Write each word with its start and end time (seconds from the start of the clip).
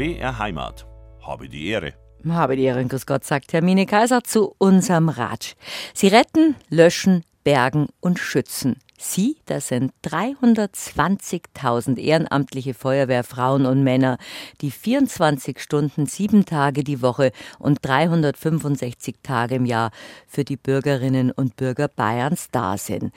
BR 0.00 0.38
Heimat. 0.38 0.86
Habe 1.20 1.46
die 1.50 1.68
Ehre. 1.68 1.92
Habe 2.26 2.56
die 2.56 2.62
Ehre, 2.62 2.82
grüß 2.86 3.04
Gott, 3.04 3.22
sagt 3.22 3.52
Hermine 3.52 3.84
Kaiser 3.84 4.24
zu 4.24 4.54
unserem 4.56 5.10
Ratsch. 5.10 5.56
Sie 5.92 6.08
retten, 6.08 6.56
löschen, 6.70 7.22
bergen 7.44 7.88
und 8.00 8.18
schützen. 8.18 8.76
Sie, 9.02 9.36
das 9.44 9.68
sind 9.68 9.92
320.000 10.04 11.98
ehrenamtliche 11.98 12.72
Feuerwehrfrauen 12.74 13.64
und 13.66 13.82
Männer, 13.82 14.16
die 14.60 14.70
24 14.70 15.58
Stunden, 15.58 16.04
sieben 16.06 16.44
Tage 16.44 16.84
die 16.84 17.00
Woche 17.02 17.32
und 17.58 17.78
365 17.82 19.16
Tage 19.22 19.54
im 19.54 19.64
Jahr 19.64 19.90
für 20.26 20.44
die 20.44 20.56
Bürgerinnen 20.56 21.30
und 21.30 21.56
Bürger 21.56 21.88
Bayerns 21.88 22.48
da 22.52 22.76
sind. 22.76 23.12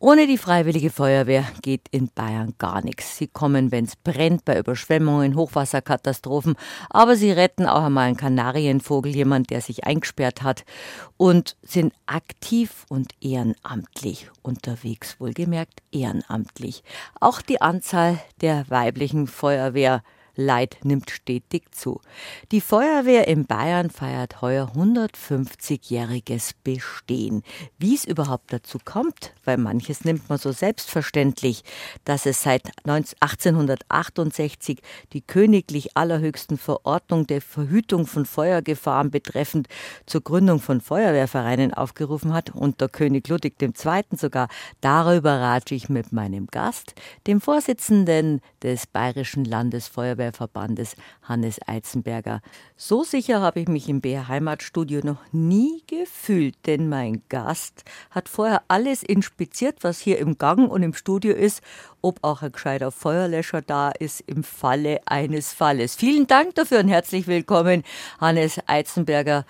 Ohne 0.00 0.28
die 0.28 0.38
Freiwillige 0.38 0.90
Feuerwehr 0.90 1.44
geht 1.60 1.88
in 1.90 2.08
Bayern 2.14 2.54
gar 2.58 2.84
nichts. 2.84 3.16
Sie 3.16 3.26
kommen, 3.26 3.72
wenn 3.72 3.84
es 3.84 3.96
brennt, 3.96 4.44
bei 4.44 4.56
Überschwemmungen, 4.56 5.34
Hochwasserkatastrophen, 5.34 6.54
aber 6.88 7.16
sie 7.16 7.32
retten 7.32 7.66
auch 7.66 7.82
einmal 7.82 8.06
einen 8.06 8.16
Kanarienvogel, 8.16 9.16
jemand, 9.16 9.50
der 9.50 9.60
sich 9.60 9.84
eingesperrt 9.84 10.42
hat, 10.44 10.64
und 11.16 11.56
sind 11.62 11.92
aktiv 12.06 12.86
und 12.88 13.10
ehrenamtlich 13.20 14.30
unterwegs, 14.42 15.16
wohlgemerkt 15.18 15.82
ehrenamtlich. 15.90 16.84
Auch 17.18 17.42
die 17.42 17.60
Anzahl 17.60 18.20
der 18.40 18.70
weiblichen 18.70 19.26
Feuerwehr 19.26 20.04
Leid 20.40 20.78
nimmt 20.84 21.10
stetig 21.10 21.64
zu. 21.72 22.00
Die 22.52 22.60
Feuerwehr 22.60 23.26
in 23.26 23.44
Bayern 23.44 23.90
feiert 23.90 24.40
heuer 24.40 24.70
150-jähriges 24.72 26.52
Bestehen. 26.62 27.42
Wie 27.76 27.96
es 27.96 28.04
überhaupt 28.04 28.52
dazu 28.52 28.78
kommt, 28.84 29.34
weil 29.44 29.56
manches 29.56 30.04
nimmt 30.04 30.28
man 30.28 30.38
so 30.38 30.52
selbstverständlich, 30.52 31.64
dass 32.04 32.24
es 32.24 32.40
seit 32.44 32.68
1868 32.84 34.78
die 35.12 35.22
königlich 35.22 35.96
allerhöchsten 35.96 36.56
Verordnung 36.56 37.26
der 37.26 37.40
Verhütung 37.40 38.06
von 38.06 38.24
Feuergefahren 38.24 39.10
betreffend 39.10 39.66
zur 40.06 40.20
Gründung 40.20 40.60
von 40.60 40.80
Feuerwehrvereinen 40.80 41.74
aufgerufen 41.74 42.32
hat 42.32 42.54
und 42.54 42.80
der 42.80 42.88
König 42.88 43.26
Ludwig 43.26 43.60
II. 43.60 44.04
sogar. 44.16 44.46
Darüber 44.80 45.32
rate 45.40 45.74
ich 45.74 45.88
mit 45.88 46.12
meinem 46.12 46.46
Gast, 46.46 46.94
dem 47.26 47.40
Vorsitzenden 47.40 48.40
des 48.62 48.86
Bayerischen 48.86 49.44
Landesfeuerwehr 49.44 50.27
Verbandes 50.32 50.96
Hannes 51.22 51.58
Eizenberger. 51.66 52.40
So 52.76 53.04
sicher 53.04 53.40
habe 53.40 53.60
ich 53.60 53.68
mich 53.68 53.88
im 53.88 54.00
BR 54.00 54.28
Heimatstudio 54.28 55.00
noch 55.04 55.20
nie 55.32 55.82
gefühlt, 55.86 56.54
denn 56.66 56.88
mein 56.88 57.22
Gast 57.28 57.84
hat 58.10 58.28
vorher 58.28 58.62
alles 58.68 59.02
inspiziert, 59.02 59.78
was 59.82 59.98
hier 59.98 60.18
im 60.18 60.38
Gang 60.38 60.70
und 60.70 60.82
im 60.82 60.94
Studio 60.94 61.34
ist, 61.34 61.62
ob 62.00 62.18
auch 62.22 62.42
ein 62.42 62.52
gescheiter 62.52 62.90
Feuerlöscher 62.90 63.60
da 63.62 63.90
ist 63.90 64.22
im 64.26 64.44
Falle 64.44 65.00
eines 65.06 65.52
Falles. 65.52 65.96
Vielen 65.96 66.26
Dank 66.26 66.54
dafür 66.54 66.80
und 66.80 66.88
herzlich 66.88 67.26
willkommen, 67.26 67.84
Hannes 68.20 68.60
Eizenberger. 68.66 69.44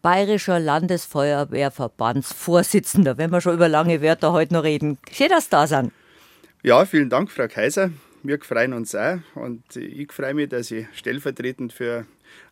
Bayerischer 0.00 0.60
Landesfeuerwehrverbandsvorsitzender, 0.60 3.18
wenn 3.18 3.30
wir 3.30 3.40
schon 3.40 3.54
über 3.54 3.68
lange 3.68 4.00
Wörter 4.00 4.32
heute 4.32 4.54
noch 4.54 4.62
reden. 4.62 4.96
Schön, 5.10 5.28
dass 5.28 5.46
Sie 5.46 5.50
da 5.50 5.66
sind. 5.66 5.92
Ja, 6.62 6.84
vielen 6.84 7.10
Dank, 7.10 7.30
Frau 7.30 7.48
Kaiser 7.48 7.90
wir 8.22 8.40
freuen 8.40 8.72
uns 8.72 8.94
auch 8.94 9.18
und 9.34 9.76
ich 9.76 10.12
freue 10.12 10.34
mich, 10.34 10.48
dass 10.48 10.70
ich 10.70 10.86
stellvertretend 10.94 11.72
für 11.72 12.06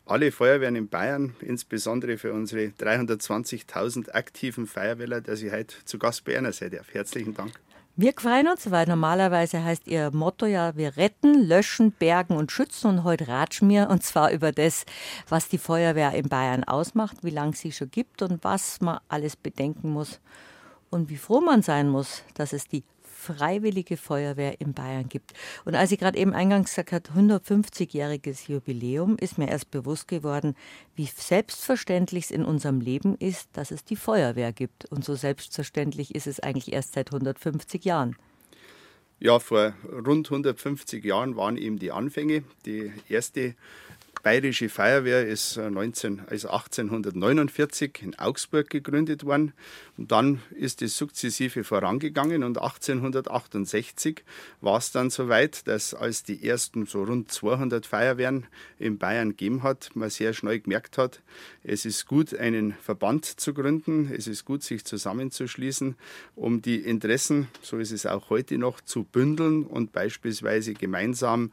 alle 0.04 0.30
Feuerwehren 0.30 0.76
in 0.76 0.88
Bayern, 0.88 1.34
insbesondere 1.40 2.16
für 2.18 2.32
unsere 2.32 2.66
320.000 2.66 4.10
aktiven 4.12 4.66
Feuerwehrler, 4.66 5.20
dass 5.20 5.42
ich 5.42 5.52
heute 5.52 5.74
zu 5.84 5.98
Gast 5.98 6.24
bei 6.24 6.36
Ihnen 6.36 6.52
sein 6.52 6.70
darf. 6.70 6.92
Herzlichen 6.92 7.34
Dank. 7.34 7.52
Wir 7.98 8.12
freuen 8.12 8.46
uns, 8.46 8.70
weil 8.70 8.86
normalerweise 8.86 9.64
heißt 9.64 9.86
Ihr 9.86 10.10
Motto 10.12 10.44
ja, 10.44 10.76
wir 10.76 10.98
retten, 10.98 11.42
löschen, 11.42 11.92
bergen 11.92 12.36
und 12.36 12.52
schützen. 12.52 12.88
Und 12.88 13.04
heute 13.04 13.26
ratschen 13.26 13.70
wir, 13.70 13.88
und 13.88 14.02
zwar 14.02 14.32
über 14.32 14.52
das, 14.52 14.84
was 15.30 15.48
die 15.48 15.56
Feuerwehr 15.56 16.12
in 16.12 16.28
Bayern 16.28 16.62
ausmacht, 16.62 17.16
wie 17.22 17.30
lange 17.30 17.54
sie 17.54 17.72
schon 17.72 17.90
gibt 17.90 18.20
und 18.20 18.44
was 18.44 18.82
man 18.82 19.00
alles 19.08 19.34
bedenken 19.34 19.90
muss 19.90 20.20
und 20.90 21.08
wie 21.08 21.16
froh 21.16 21.40
man 21.40 21.62
sein 21.62 21.88
muss, 21.88 22.22
dass 22.34 22.52
es 22.52 22.68
die 22.68 22.84
Freiwillige 23.26 23.96
Feuerwehr 23.96 24.60
in 24.60 24.72
Bayern 24.72 25.08
gibt. 25.08 25.32
Und 25.64 25.74
als 25.74 25.90
ich 25.90 25.98
gerade 25.98 26.18
eben 26.18 26.32
eingangs 26.32 26.70
gesagt 26.70 26.92
habe, 26.92 27.08
150-jähriges 27.10 28.48
Jubiläum, 28.50 29.16
ist 29.18 29.36
mir 29.36 29.48
erst 29.48 29.70
bewusst 29.72 30.06
geworden, 30.06 30.54
wie 30.94 31.06
selbstverständlich 31.06 32.26
es 32.26 32.30
in 32.30 32.44
unserem 32.44 32.80
Leben 32.80 33.16
ist, 33.16 33.48
dass 33.54 33.72
es 33.72 33.84
die 33.84 33.96
Feuerwehr 33.96 34.52
gibt. 34.52 34.84
Und 34.92 35.04
so 35.04 35.16
selbstverständlich 35.16 36.14
ist 36.14 36.26
es 36.28 36.38
eigentlich 36.38 36.72
erst 36.72 36.92
seit 36.92 37.08
150 37.12 37.84
Jahren. 37.84 38.16
Ja, 39.18 39.38
vor 39.38 39.72
rund 40.06 40.30
150 40.30 41.04
Jahren 41.04 41.36
waren 41.36 41.56
eben 41.56 41.78
die 41.78 41.90
Anfänge. 41.90 42.44
Die 42.66 42.92
erste 43.08 43.54
Bayerische 44.26 44.68
Feuerwehr 44.68 45.24
ist 45.24 45.56
19, 45.56 46.18
äh, 46.18 46.22
also 46.30 46.48
1849 46.48 48.02
in 48.02 48.18
Augsburg 48.18 48.68
gegründet 48.68 49.24
worden. 49.24 49.52
Und 49.96 50.10
dann 50.10 50.42
ist 50.50 50.82
es 50.82 50.96
sukzessive 50.96 51.62
vorangegangen 51.62 52.42
und 52.42 52.58
1868 52.58 54.24
war 54.60 54.78
es 54.78 54.90
dann 54.90 55.10
soweit, 55.10 55.68
dass 55.68 55.94
als 55.94 56.24
die 56.24 56.44
ersten 56.44 56.86
so 56.86 57.04
rund 57.04 57.30
200 57.30 57.86
Feuerwehren 57.86 58.46
in 58.80 58.98
Bayern 58.98 59.28
gegeben 59.28 59.62
hat, 59.62 59.90
man 59.94 60.10
sehr 60.10 60.34
schnell 60.34 60.58
gemerkt 60.58 60.98
hat, 60.98 61.22
es 61.62 61.84
ist 61.84 62.08
gut, 62.08 62.34
einen 62.34 62.72
Verband 62.72 63.24
zu 63.26 63.54
gründen, 63.54 64.10
es 64.12 64.26
ist 64.26 64.44
gut, 64.44 64.64
sich 64.64 64.84
zusammenzuschließen, 64.84 65.94
um 66.34 66.62
die 66.62 66.80
Interessen, 66.80 67.46
so 67.62 67.78
ist 67.78 67.92
es 67.92 68.06
auch 68.06 68.28
heute 68.28 68.58
noch, 68.58 68.80
zu 68.80 69.04
bündeln 69.04 69.62
und 69.62 69.92
beispielsweise 69.92 70.74
gemeinsam 70.74 71.52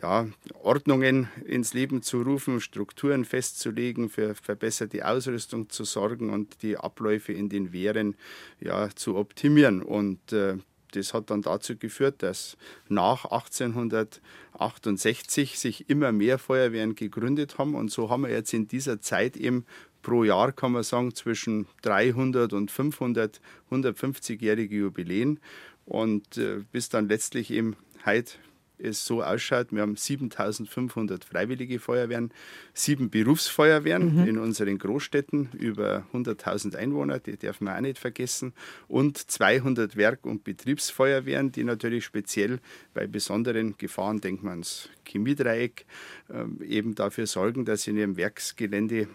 ja, 0.00 0.28
Ordnungen 0.62 1.28
ins 1.44 1.74
Leben 1.74 2.02
zu 2.02 2.22
rufen, 2.22 2.60
Strukturen 2.60 3.24
festzulegen, 3.24 4.08
für 4.08 4.34
verbesserte 4.34 5.06
Ausrüstung 5.06 5.70
zu 5.70 5.84
sorgen 5.84 6.30
und 6.30 6.62
die 6.62 6.76
Abläufe 6.76 7.32
in 7.32 7.48
den 7.48 7.72
Wehren 7.72 8.16
ja, 8.60 8.88
zu 8.94 9.16
optimieren. 9.16 9.82
Und 9.82 10.32
äh, 10.32 10.56
das 10.92 11.14
hat 11.14 11.30
dann 11.30 11.42
dazu 11.42 11.76
geführt, 11.76 12.22
dass 12.22 12.56
nach 12.88 13.24
1868 13.24 15.58
sich 15.58 15.90
immer 15.90 16.12
mehr 16.12 16.38
Feuerwehren 16.38 16.94
gegründet 16.94 17.58
haben. 17.58 17.74
Und 17.74 17.90
so 17.90 18.10
haben 18.10 18.22
wir 18.22 18.30
jetzt 18.30 18.54
in 18.54 18.68
dieser 18.68 19.00
Zeit 19.00 19.36
eben 19.36 19.66
pro 20.02 20.22
Jahr, 20.24 20.52
kann 20.52 20.72
man 20.72 20.82
sagen, 20.82 21.14
zwischen 21.14 21.66
300 21.82 22.52
und 22.52 22.70
500, 22.70 23.40
150-jährige 23.70 24.76
Jubiläen. 24.76 25.40
Und 25.84 26.38
äh, 26.38 26.62
bis 26.72 26.88
dann 26.88 27.08
letztlich 27.08 27.50
eben 27.50 27.76
heute 28.06 28.38
es 28.78 29.04
so 29.04 29.22
ausschaut, 29.22 29.68
wir 29.70 29.82
haben 29.82 29.96
7500 29.96 31.24
freiwillige 31.24 31.78
Feuerwehren, 31.78 32.32
sieben 32.72 33.10
Berufsfeuerwehren 33.10 34.16
mhm. 34.16 34.26
in 34.26 34.38
unseren 34.38 34.78
Großstädten, 34.78 35.50
über 35.52 36.06
100.000 36.12 36.76
Einwohner, 36.76 37.18
die 37.18 37.36
darf 37.36 37.60
man 37.60 37.76
auch 37.76 37.80
nicht 37.80 37.98
vergessen, 37.98 38.52
und 38.88 39.18
200 39.18 39.96
Werk- 39.96 40.26
und 40.26 40.44
Betriebsfeuerwehren, 40.44 41.52
die 41.52 41.64
natürlich 41.64 42.04
speziell 42.04 42.60
bei 42.92 43.06
besonderen 43.06 43.76
Gefahren, 43.78 44.20
denkt 44.20 44.42
man 44.42 44.52
ans 44.52 44.88
Chemiedreieck, 45.04 45.86
ähm, 46.32 46.60
eben 46.66 46.94
dafür 46.94 47.26
sorgen, 47.26 47.64
dass 47.64 47.86
in 47.86 47.96
ihrem 47.96 48.16
Werksgelände 48.16 49.00
äh, 49.00 49.06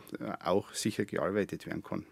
auch 0.43 0.73
sicher 0.73 1.05
gearbeitet 1.05 1.65
werden 1.65 1.83
kann. 1.83 2.05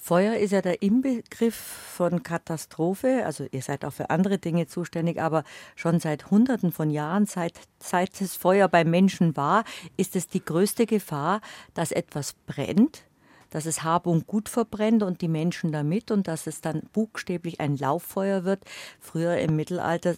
Feuer 0.00 0.36
ist 0.36 0.52
ja 0.52 0.62
der 0.62 0.80
Inbegriff 0.80 1.56
von 1.56 2.22
Katastrophe. 2.22 3.24
Also 3.26 3.46
ihr 3.50 3.60
seid 3.60 3.84
auch 3.84 3.92
für 3.92 4.10
andere 4.10 4.38
Dinge 4.38 4.68
zuständig, 4.68 5.20
aber 5.20 5.44
schon 5.74 6.00
seit 6.00 6.30
Hunderten 6.30 6.72
von 6.72 6.88
Jahren, 6.88 7.26
seit, 7.26 7.60
seit 7.80 8.18
es 8.20 8.36
Feuer 8.36 8.68
bei 8.68 8.84
Menschen 8.84 9.36
war, 9.36 9.64
ist 9.96 10.16
es 10.16 10.28
die 10.28 10.42
größte 10.42 10.86
Gefahr, 10.86 11.40
dass 11.74 11.92
etwas 11.92 12.34
brennt 12.46 13.04
dass 13.50 13.66
es 13.66 13.82
Hab 13.82 14.06
und 14.06 14.26
Gut 14.26 14.48
verbrennt 14.48 15.02
und 15.02 15.20
die 15.22 15.28
Menschen 15.28 15.72
damit 15.72 16.10
und 16.10 16.28
dass 16.28 16.46
es 16.46 16.60
dann 16.60 16.82
buchstäblich 16.92 17.60
ein 17.60 17.76
Lauffeuer 17.76 18.44
wird. 18.44 18.62
Früher 19.00 19.38
im 19.38 19.56
Mittelalter 19.56 20.16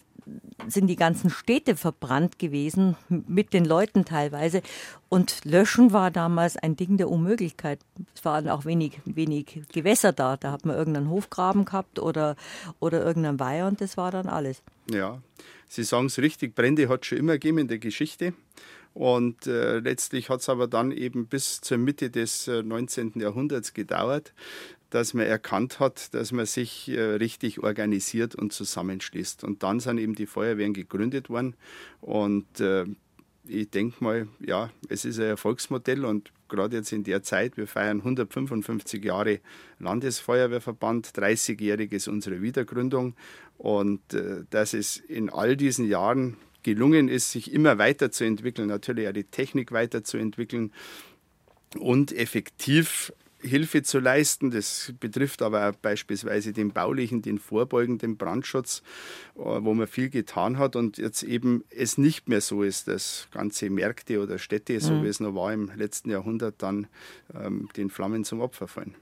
sind 0.67 0.87
die 0.87 0.95
ganzen 0.95 1.29
Städte 1.29 1.75
verbrannt 1.75 2.39
gewesen, 2.39 2.95
mit 3.09 3.53
den 3.53 3.65
Leuten 3.65 4.05
teilweise. 4.05 4.61
Und 5.09 5.43
Löschen 5.43 5.93
war 5.93 6.11
damals 6.11 6.57
ein 6.57 6.75
Ding 6.75 6.97
der 6.97 7.09
Unmöglichkeit. 7.09 7.79
Es 8.15 8.23
waren 8.23 8.49
auch 8.49 8.65
wenig, 8.65 8.99
wenig 9.05 9.61
Gewässer 9.71 10.13
da. 10.13 10.37
Da 10.37 10.51
hat 10.51 10.65
man 10.65 10.75
irgendeinen 10.75 11.09
Hofgraben 11.09 11.65
gehabt 11.65 11.99
oder, 11.99 12.35
oder 12.79 13.03
irgendeinen 13.03 13.39
Weiher 13.39 13.67
und 13.67 13.81
das 13.81 13.97
war 13.97 14.11
dann 14.11 14.27
alles. 14.27 14.63
Ja, 14.89 15.21
Sie 15.67 15.83
sagen 15.83 16.07
es 16.07 16.19
richtig, 16.19 16.53
Brände 16.53 16.89
hat 16.89 17.03
es 17.03 17.07
schon 17.07 17.17
immer 17.17 17.33
gegeben 17.33 17.59
in 17.59 17.67
der 17.69 17.79
Geschichte. 17.79 18.33
Und 18.93 19.47
äh, 19.47 19.79
letztlich 19.79 20.29
hat 20.29 20.41
es 20.41 20.49
aber 20.49 20.67
dann 20.67 20.91
eben 20.91 21.27
bis 21.27 21.61
zur 21.61 21.77
Mitte 21.77 22.09
des 22.09 22.49
äh, 22.49 22.61
19. 22.61 23.13
Jahrhunderts 23.15 23.73
gedauert, 23.73 24.33
dass 24.91 25.13
man 25.13 25.25
erkannt 25.25 25.79
hat, 25.79 26.13
dass 26.13 26.31
man 26.31 26.45
sich 26.45 26.89
äh, 26.89 27.01
richtig 27.01 27.63
organisiert 27.63 28.35
und 28.35 28.53
zusammenschließt. 28.53 29.43
Und 29.43 29.63
dann 29.63 29.79
sind 29.79 29.97
eben 29.97 30.15
die 30.15 30.27
Feuerwehren 30.27 30.73
gegründet 30.73 31.29
worden. 31.29 31.55
Und 32.01 32.59
äh, 32.59 32.85
ich 33.47 33.69
denke 33.69 34.03
mal, 34.03 34.27
ja, 34.39 34.69
es 34.89 35.05
ist 35.05 35.19
ein 35.19 35.25
Erfolgsmodell 35.25 36.05
und 36.05 36.31
gerade 36.47 36.77
jetzt 36.77 36.91
in 36.91 37.03
der 37.03 37.23
Zeit, 37.23 37.57
wir 37.57 37.67
feiern 37.67 37.99
155 37.99 39.03
Jahre 39.03 39.39
Landesfeuerwehrverband, 39.79 41.07
30-jähriges 41.07 42.09
unsere 42.09 42.41
Wiedergründung 42.41 43.15
und 43.57 44.13
äh, 44.13 44.43
dass 44.49 44.73
es 44.73 44.97
in 44.97 45.29
all 45.29 45.57
diesen 45.57 45.87
Jahren 45.87 46.37
gelungen 46.63 47.07
ist, 47.07 47.31
sich 47.31 47.51
immer 47.51 47.77
weiterzuentwickeln, 47.77 48.67
natürlich 48.67 49.07
auch 49.07 49.13
die 49.13 49.23
Technik 49.23 49.71
weiterzuentwickeln 49.71 50.71
und 51.79 52.11
effektiv 52.11 53.11
Hilfe 53.41 53.83
zu 53.83 53.99
leisten. 53.99 54.51
Das 54.51 54.93
betrifft 54.99 55.41
aber 55.41 55.69
auch 55.69 55.75
beispielsweise 55.75 56.53
den 56.53 56.71
baulichen, 56.71 57.21
den 57.21 57.39
vorbeugenden 57.39 58.17
Brandschutz, 58.17 58.83
äh, 59.35 59.39
wo 59.39 59.73
man 59.73 59.87
viel 59.87 60.09
getan 60.09 60.57
hat 60.57 60.75
und 60.75 60.97
jetzt 60.97 61.23
eben 61.23 61.63
es 61.69 61.97
nicht 61.97 62.29
mehr 62.29 62.41
so 62.41 62.63
ist, 62.63 62.87
dass 62.87 63.27
ganze 63.31 63.69
Märkte 63.69 64.21
oder 64.21 64.37
Städte, 64.37 64.79
so 64.79 64.93
mhm. 64.93 65.03
wie 65.03 65.07
es 65.07 65.19
noch 65.19 65.35
war 65.35 65.53
im 65.53 65.71
letzten 65.75 66.09
Jahrhundert, 66.09 66.55
dann 66.59 66.87
ähm, 67.33 67.69
den 67.77 67.89
Flammen 67.89 68.23
zum 68.23 68.41
Opfer 68.41 68.67
fallen. 68.67 68.95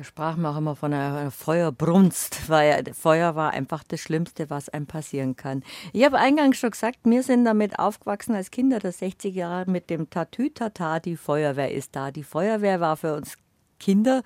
Da 0.00 0.04
sprachen 0.04 0.40
wir 0.40 0.48
auch 0.48 0.56
immer 0.56 0.76
von 0.76 0.94
einer 0.94 1.30
Feuerbrunst, 1.30 2.48
weil 2.48 2.84
Feuer 2.94 3.34
war 3.34 3.50
einfach 3.50 3.84
das 3.84 4.00
Schlimmste, 4.00 4.48
was 4.48 4.70
einem 4.70 4.86
passieren 4.86 5.36
kann. 5.36 5.62
Ich 5.92 6.06
habe 6.06 6.16
eingangs 6.16 6.56
schon 6.56 6.70
gesagt, 6.70 7.00
wir 7.04 7.22
sind 7.22 7.44
damit 7.44 7.78
aufgewachsen 7.78 8.34
als 8.34 8.50
Kinder 8.50 8.78
der 8.78 8.94
60er 8.94 9.28
Jahre 9.28 9.70
mit 9.70 9.90
dem 9.90 10.08
Tatütata, 10.08 11.00
die 11.00 11.16
Feuerwehr 11.16 11.70
ist 11.70 11.94
da. 11.94 12.10
Die 12.12 12.24
Feuerwehr 12.24 12.80
war 12.80 12.96
für 12.96 13.14
uns 13.14 13.36
Kinder. 13.78 14.22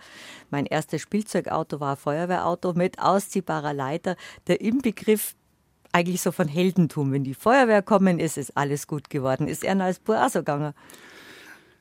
Mein 0.49 0.67
erstes 0.67 1.03
Spielzeugauto 1.03 1.81
war 1.81 1.95
ein 1.95 1.97
Feuerwehrauto 1.97 2.75
mit 2.75 3.01
ausziehbarer 3.01 3.75
Leiter. 3.75 4.15
Der 4.47 4.61
Inbegriff 4.61 5.35
eigentlich 5.91 6.23
so 6.23 6.31
von 6.31 6.47
Heldentum. 6.47 7.11
Wenn 7.11 7.25
die 7.25 7.35
Feuerwehr 7.35 7.83
kommen 7.83 8.21
ist, 8.21 8.39
ist 8.39 8.57
alles 8.57 8.87
gut 8.87 9.11
geworden. 9.11 9.49
Ist 9.49 9.65
er 9.65 9.81
als 9.81 9.99
Bur 9.99 10.25
auch 10.25 10.31
so 10.31 10.39
gegangen? 10.39 10.73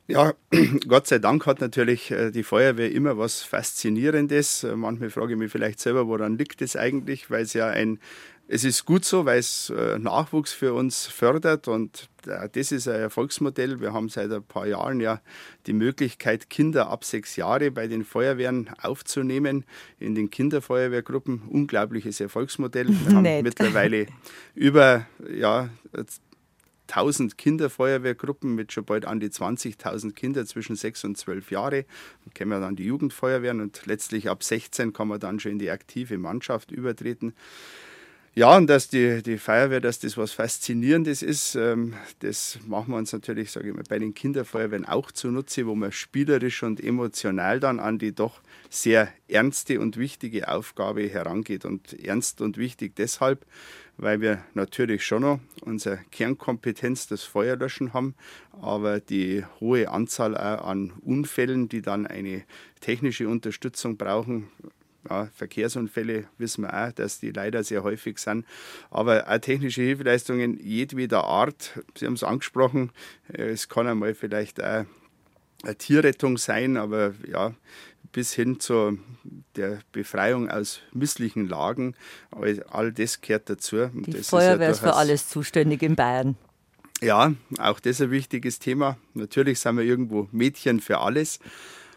Ja, 0.08 0.34
Gott 0.88 1.08
sei 1.08 1.20
Dank 1.20 1.46
hat 1.46 1.62
natürlich 1.62 2.12
äh, 2.12 2.32
die 2.32 2.44
Feuerwehr 2.44 2.92
immer 2.92 3.18
was 3.18 3.42
Faszinierendes. 3.42 4.64
Äh, 4.64 4.76
manchmal 4.76 5.10
frage 5.10 5.34
ich 5.34 5.40
mich 5.40 5.52
vielleicht 5.52 5.80
selber, 5.80 6.08
woran 6.08 6.38
liegt 6.38 6.62
es 6.62 6.76
eigentlich, 6.76 7.32
weil 7.32 7.44
es 7.44 7.54
ja 7.54 7.68
ein, 7.68 8.00
es 8.50 8.66
ist 8.66 8.84
gut 8.84 9.06
so, 9.06 9.26
weil 9.26 9.40
es 9.40 9.70
äh, 9.70 9.98
Nachwuchs 9.98 10.52
für 10.52 10.74
uns 10.74 11.06
fördert 11.06 11.70
und 11.70 12.10
das 12.26 12.72
ist 12.72 12.88
ein 12.88 13.00
Erfolgsmodell. 13.02 13.82
Wir 13.82 13.92
haben 13.92 14.08
seit 14.08 14.32
ein 14.32 14.44
paar 14.44 14.66
Jahren 14.66 15.02
ja 15.02 15.22
die 15.68 15.74
Möglichkeit, 15.74 16.50
Kinder 16.50 16.88
ab 16.90 17.04
sechs 17.04 17.36
Jahre 17.36 17.72
bei 17.72 17.88
den 17.88 18.06
Feuerwehren 18.06 18.70
aufzunehmen, 18.82 19.66
in 20.00 20.16
den 20.16 20.30
Kinderfeuerwehrgruppen. 20.30 21.42
Unglaubliches 21.50 22.22
Erfolgsmodell. 22.22 22.88
Wir 22.90 23.16
haben 23.16 23.24
mittlerweile 23.44 24.08
über 24.56 25.06
ja, 25.34 25.70
1000 26.89 27.38
Kinderfeuerwehrgruppen 27.38 28.53
mit 28.53 28.71
schon 28.71 28.85
bald 28.85 29.06
an 29.06 29.19
die 29.19 29.30
20.000 29.30 30.13
Kinder 30.13 30.45
zwischen 30.45 30.75
6 30.75 31.06
und 31.06 31.18
12 31.18 31.51
Jahre. 31.51 31.85
Dann 32.25 32.33
kennen 32.33 32.51
wir 32.51 32.59
dann 32.59 32.75
die 32.75 32.85
Jugendfeuerwehren 32.85 33.62
und 33.62 33.85
letztlich 33.85 34.30
ab 34.30 34.44
16 34.44 34.94
kann 34.94 35.07
man 35.07 35.19
dann 35.19 35.39
schon 35.39 35.53
in 35.53 35.59
die 35.59 35.71
aktive 35.71 36.18
Mannschaft 36.18 36.71
übertreten. 36.71 37.33
Ja, 38.35 38.57
und 38.57 38.65
dass 38.65 38.89
die, 38.89 39.21
die 39.21 39.38
Feuerwehr, 39.38 39.80
dass 39.80 40.00
das 40.00 40.18
was 40.18 40.31
Faszinierendes 40.31 41.21
ist, 41.21 41.53
ähm, 41.53 41.94
das 42.19 42.57
machen 42.65 42.91
wir 42.91 42.97
uns 42.97 43.13
natürlich, 43.13 43.51
sage 43.51 43.69
ich 43.69 43.75
mal, 43.75 43.83
bei 43.88 44.00
den 44.00 44.15
Kinderfeuerwehren 44.15 44.85
auch 44.85 45.12
zunutze, 45.12 45.68
wo 45.68 45.75
man 45.75 45.91
spielerisch 45.91 46.63
und 46.63 46.83
emotional 46.83 47.59
dann 47.59 47.80
an 47.80 48.00
die 48.00 48.12
doch 48.12 48.41
sehr 48.71 49.13
ernste 49.27 49.80
und 49.80 49.97
wichtige 49.97 50.47
Aufgabe 50.50 51.07
herangeht. 51.07 51.63
Und 51.63 51.94
ernst 52.03 52.41
und 52.41 52.57
wichtig 52.57 52.95
deshalb, 52.95 53.45
weil 53.98 54.22
wir 54.22 54.44
natürlich 54.54 55.06
schon 55.06 55.22
noch 55.22 55.40
unsere 55.62 56.00
Kernkompetenz, 56.12 57.07
das 57.07 57.24
Feuerlöschen 57.24 57.94
haben, 57.94 58.16
aber 58.62 59.00
die 59.00 59.44
hohe 59.60 59.90
Anzahl 59.90 60.36
an 60.38 60.92
Unfällen, 61.01 61.69
die 61.69 61.81
dann 61.81 62.07
eine 62.07 62.44
technische 62.81 63.28
Unterstützung 63.28 63.98
brauchen, 63.98 64.50
ja, 65.10 65.28
Verkehrsunfälle 65.34 66.25
wissen 66.38 66.63
wir 66.63 66.74
auch, 66.74 66.92
dass 66.94 67.19
die 67.19 67.31
leider 67.31 67.63
sehr 67.63 67.84
häufig 67.84 68.19
sind. 68.19 68.45
Aber 68.90 69.30
auch 69.30 69.38
technische 69.38 69.81
Hilfeleistungen 69.81 70.60
jedweder 70.60 71.25
Art, 71.25 71.80
Sie 71.95 72.06
haben 72.06 72.13
es 72.13 72.24
angesprochen, 72.24 72.92
äh, 73.31 73.50
es 73.50 73.69
kann 73.69 73.88
einmal 73.88 74.13
vielleicht 74.13 74.63
auch 74.63 74.86
eine 75.63 75.75
Tierrettung 75.78 76.38
sein, 76.38 76.78
aber 76.78 77.13
ja, 77.28 77.54
bis 78.13 78.33
hin 78.33 78.60
zu 78.60 78.98
der 79.57 79.80
Befreiung 79.92 80.50
aus 80.50 80.80
misslichen 80.94 81.50
Lagen. 81.50 81.95
All 82.31 82.94
das 82.94 83.19
gehört 83.19 83.50
dazu. 83.50 83.88
Die 83.88 84.12
das 84.12 84.30
Feuerwehr 84.30 84.69
ist, 84.69 84.81
ja 84.81 84.89
für 84.89 84.95
alles 84.95 85.27
zuständig 85.27 85.81
in 85.81 85.95
Bayern. 85.95 86.38
Ja, 87.01 87.33
auch 87.60 87.81
das 87.81 88.00
ist 88.00 88.01
ein 88.01 88.12
wichtiges 88.12 88.60
Thema. 88.60 88.98
Natürlich 89.13 89.60
sind 89.60 89.75
wir 89.75 89.83
irgendwo 89.83 90.30
Mädchen 90.31 90.80
für 90.80 91.00
alles. 91.00 91.39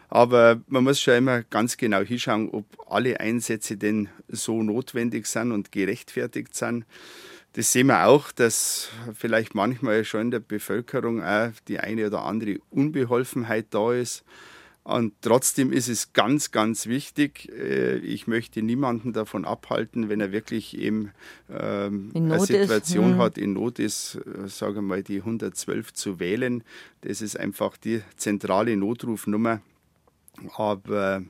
Aber 0.09 0.61
man 0.67 0.83
muss 0.83 0.99
schon 0.99 1.15
immer 1.15 1.43
ganz 1.43 1.77
genau 1.77 2.01
hinschauen, 2.01 2.49
ob 2.49 2.65
alle 2.89 3.19
Einsätze 3.19 3.77
denn 3.77 4.09
so 4.27 4.63
notwendig 4.63 5.27
sind 5.27 5.51
und 5.51 5.71
gerechtfertigt 5.71 6.55
sind. 6.55 6.85
Das 7.53 7.71
sehen 7.71 7.87
wir 7.87 8.05
auch, 8.05 8.31
dass 8.31 8.89
vielleicht 9.13 9.55
manchmal 9.55 10.05
schon 10.05 10.21
in 10.21 10.31
der 10.31 10.39
Bevölkerung 10.39 11.23
auch 11.23 11.51
die 11.67 11.79
eine 11.79 12.07
oder 12.07 12.23
andere 12.23 12.59
Unbeholfenheit 12.69 13.67
da 13.71 13.93
ist. 13.93 14.23
Und 14.87 15.15
trotzdem 15.19 15.73
ist 15.73 15.89
es 15.89 16.13
ganz, 16.13 16.51
ganz 16.51 16.87
wichtig. 16.87 17.51
Äh, 17.51 17.97
ich 17.97 18.25
möchte 18.25 18.61
niemanden 18.61 19.11
davon 19.11 19.43
abhalten, 19.43 20.07
wenn 20.07 20.21
er 20.21 20.31
wirklich 20.31 20.77
eben 20.77 21.11
ähm, 21.49 22.13
eine 22.15 22.39
Situation 22.39 23.15
hm. 23.15 23.17
hat, 23.17 23.37
in 23.37 23.51
Not 23.51 23.79
ist, 23.79 24.15
äh, 24.15 24.47
sage 24.47 24.81
mal, 24.81 25.03
die 25.03 25.17
112 25.17 25.91
zu 25.91 26.21
wählen. 26.21 26.63
Das 27.01 27.21
ist 27.21 27.37
einfach 27.37 27.75
die 27.75 28.01
zentrale 28.15 28.77
Notrufnummer. 28.77 29.59
Aber 30.55 31.21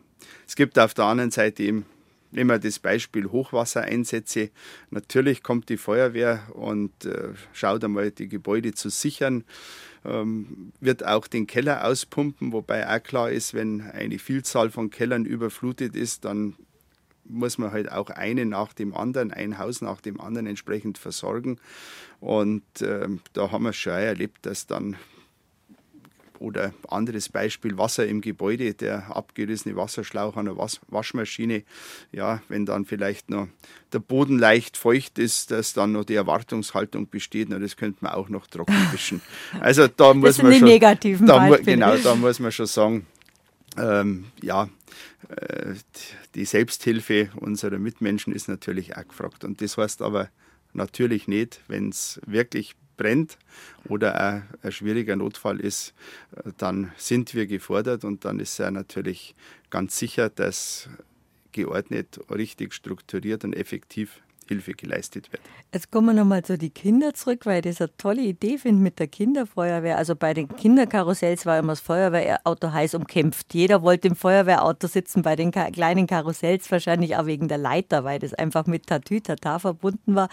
es 0.48 0.56
gibt 0.56 0.78
auf 0.78 0.94
der 0.94 1.06
anderen 1.06 1.32
Seite 1.32 1.64
eben 1.64 1.88
Nehmen 2.32 2.50
wir 2.50 2.60
das 2.60 2.80
Beispiel 2.80 3.28
Hochwassereinsätze. 3.28 4.50
Natürlich 4.90 5.44
kommt 5.44 5.70
die 5.70 5.78
Feuerwehr 5.78 6.48
und 6.54 7.06
äh, 7.06 7.30
schaut 7.54 7.84
einmal, 7.84 8.12
die 8.12 8.28
Gebäude 8.28 8.74
zu 8.74 8.90
sichern 8.90 9.44
ähm, 10.06 10.72
wird 10.80 11.06
auch 11.06 11.28
den 11.28 11.48
Keller 11.48 11.86
auspumpen, 11.86 12.54
wobei 12.54 12.88
auch 12.88 13.04
klar 13.04 13.32
ist, 13.32 13.54
wenn 13.54 13.82
eine 13.82 14.20
Vielzahl 14.20 14.70
von 14.70 14.90
Kellern 14.90 15.26
überflutet 15.26 15.96
ist, 15.96 16.26
dann 16.26 16.56
muss 17.26 17.58
man 17.58 17.72
halt 17.72 17.92
auch 17.92 18.10
einen 18.10 18.50
nach 18.50 18.74
dem 18.74 18.96
anderen, 18.96 19.32
ein 19.32 19.58
Haus 19.58 19.82
nach 19.82 20.00
dem 20.00 20.22
anderen 20.22 20.48
entsprechend 20.48 20.98
versorgen. 20.98 21.60
Und 22.22 22.82
äh, 22.82 23.08
da 23.34 23.52
haben 23.52 23.64
wir 23.64 23.74
schon 23.74 23.94
erlebt, 23.94 24.46
dass 24.46 24.66
dann 24.66 24.96
oder 26.40 26.74
anderes 26.88 27.30
Beispiel, 27.30 27.78
Wasser 27.78 28.08
im 28.08 28.22
Gebäude, 28.22 28.74
der 28.74 29.16
abgerissene 29.16 29.76
Wasserschlauch 29.76 30.36
an 30.36 30.46
der 30.46 30.58
Was 30.58 30.80
Waschmaschine. 30.88 31.64
Ja, 32.12 32.42
wenn 32.50 32.66
dann 32.66 32.86
vielleicht 32.86 33.30
noch 33.30 33.48
der 33.94 34.00
Boden 34.00 34.38
leicht 34.38 34.78
feucht 34.78 35.20
ist, 35.20 35.52
dass 35.52 35.74
dann 35.74 35.94
noch 35.94 36.06
die 36.06 36.16
Erwartungshaltung 36.16 37.10
besteht, 37.10 37.50
na, 37.50 37.60
das 37.60 37.78
könnte 37.78 38.00
man 38.02 38.14
auch 38.14 38.30
noch 38.30 38.48
trocken 38.48 38.76
wischen. 38.92 39.22
Also 39.60 39.88
da 39.88 40.14
muss 40.14 40.42
man 40.42 40.52
die 40.52 40.60
schon, 40.60 40.68
negativen 40.68 41.28
da, 41.28 41.56
Genau, 41.58 41.96
da 41.98 42.16
muss 42.16 42.40
man 42.40 42.52
schon 42.52 42.68
sagen, 42.68 43.06
ähm, 43.78 44.26
ja, 44.42 44.70
äh, 45.30 45.76
die 46.36 46.46
Selbsthilfe 46.46 47.30
unserer 47.36 47.80
Mitmenschen 47.80 48.34
ist 48.34 48.48
natürlich 48.48 48.96
auch 48.96 49.08
gefragt. 49.08 49.44
Und 49.44 49.62
das 49.62 49.78
heißt 49.78 50.02
aber 50.02 50.30
natürlich 50.74 51.28
nicht, 51.28 51.62
wenn 51.68 51.90
es 51.90 52.20
wirklich 52.26 52.76
brennt 52.98 53.38
oder 53.88 54.20
ein, 54.20 54.72
schwieriger 54.72 55.16
Notfall 55.16 55.60
ist, 55.60 55.94
äh, 56.36 56.52
dann 56.58 56.92
sind 56.98 57.34
wir 57.34 57.48
gefordert 57.48 58.04
und 58.04 58.26
dann 58.26 58.40
ist 58.40 58.60
er 58.60 58.72
natürlich 58.72 59.36
ganz 59.70 59.98
sicher, 59.98 60.30
dass 60.30 60.90
geordnet, 61.52 62.20
richtig 62.30 62.74
strukturiert 62.74 63.44
und 63.44 63.56
effektiv 63.56 64.22
Hilfe 64.48 64.74
geleistet 64.74 65.32
wird. 65.32 65.42
Jetzt 65.74 65.92
kommen 65.92 66.08
wir 66.08 66.14
nochmal 66.14 66.44
zu 66.44 66.58
den 66.58 66.74
Kindern 66.74 67.14
zurück, 67.14 67.46
weil 67.46 67.66
ich 67.66 67.78
das 67.78 67.82
eine 67.82 67.98
tolle 67.98 68.22
Idee 68.22 68.58
finde 68.58 68.82
mit 68.82 69.00
der 69.00 69.08
Kinderfeuerwehr. 69.08 69.98
Also 69.98 70.16
bei 70.16 70.34
den 70.34 70.48
Kinderkarussells 70.48 71.46
war 71.46 71.60
immer 71.60 71.74
das 71.74 71.82
Feuerwehrauto 71.82 72.72
heiß 72.72 72.96
umkämpft. 72.96 73.54
Jeder 73.54 73.82
wollte 73.82 74.08
im 74.08 74.16
Feuerwehrauto 74.16 74.88
sitzen, 74.88 75.22
bei 75.22 75.36
den 75.36 75.52
kleinen 75.52 76.08
Karussells 76.08 76.72
wahrscheinlich 76.72 77.16
auch 77.18 77.26
wegen 77.26 77.48
der 77.48 77.58
Leiter, 77.58 78.04
weil 78.04 78.20
das 78.20 78.34
einfach 78.34 78.66
mit 78.66 78.88
Tatütata 78.88 79.60
verbunden 79.60 80.16
war. 80.16 80.30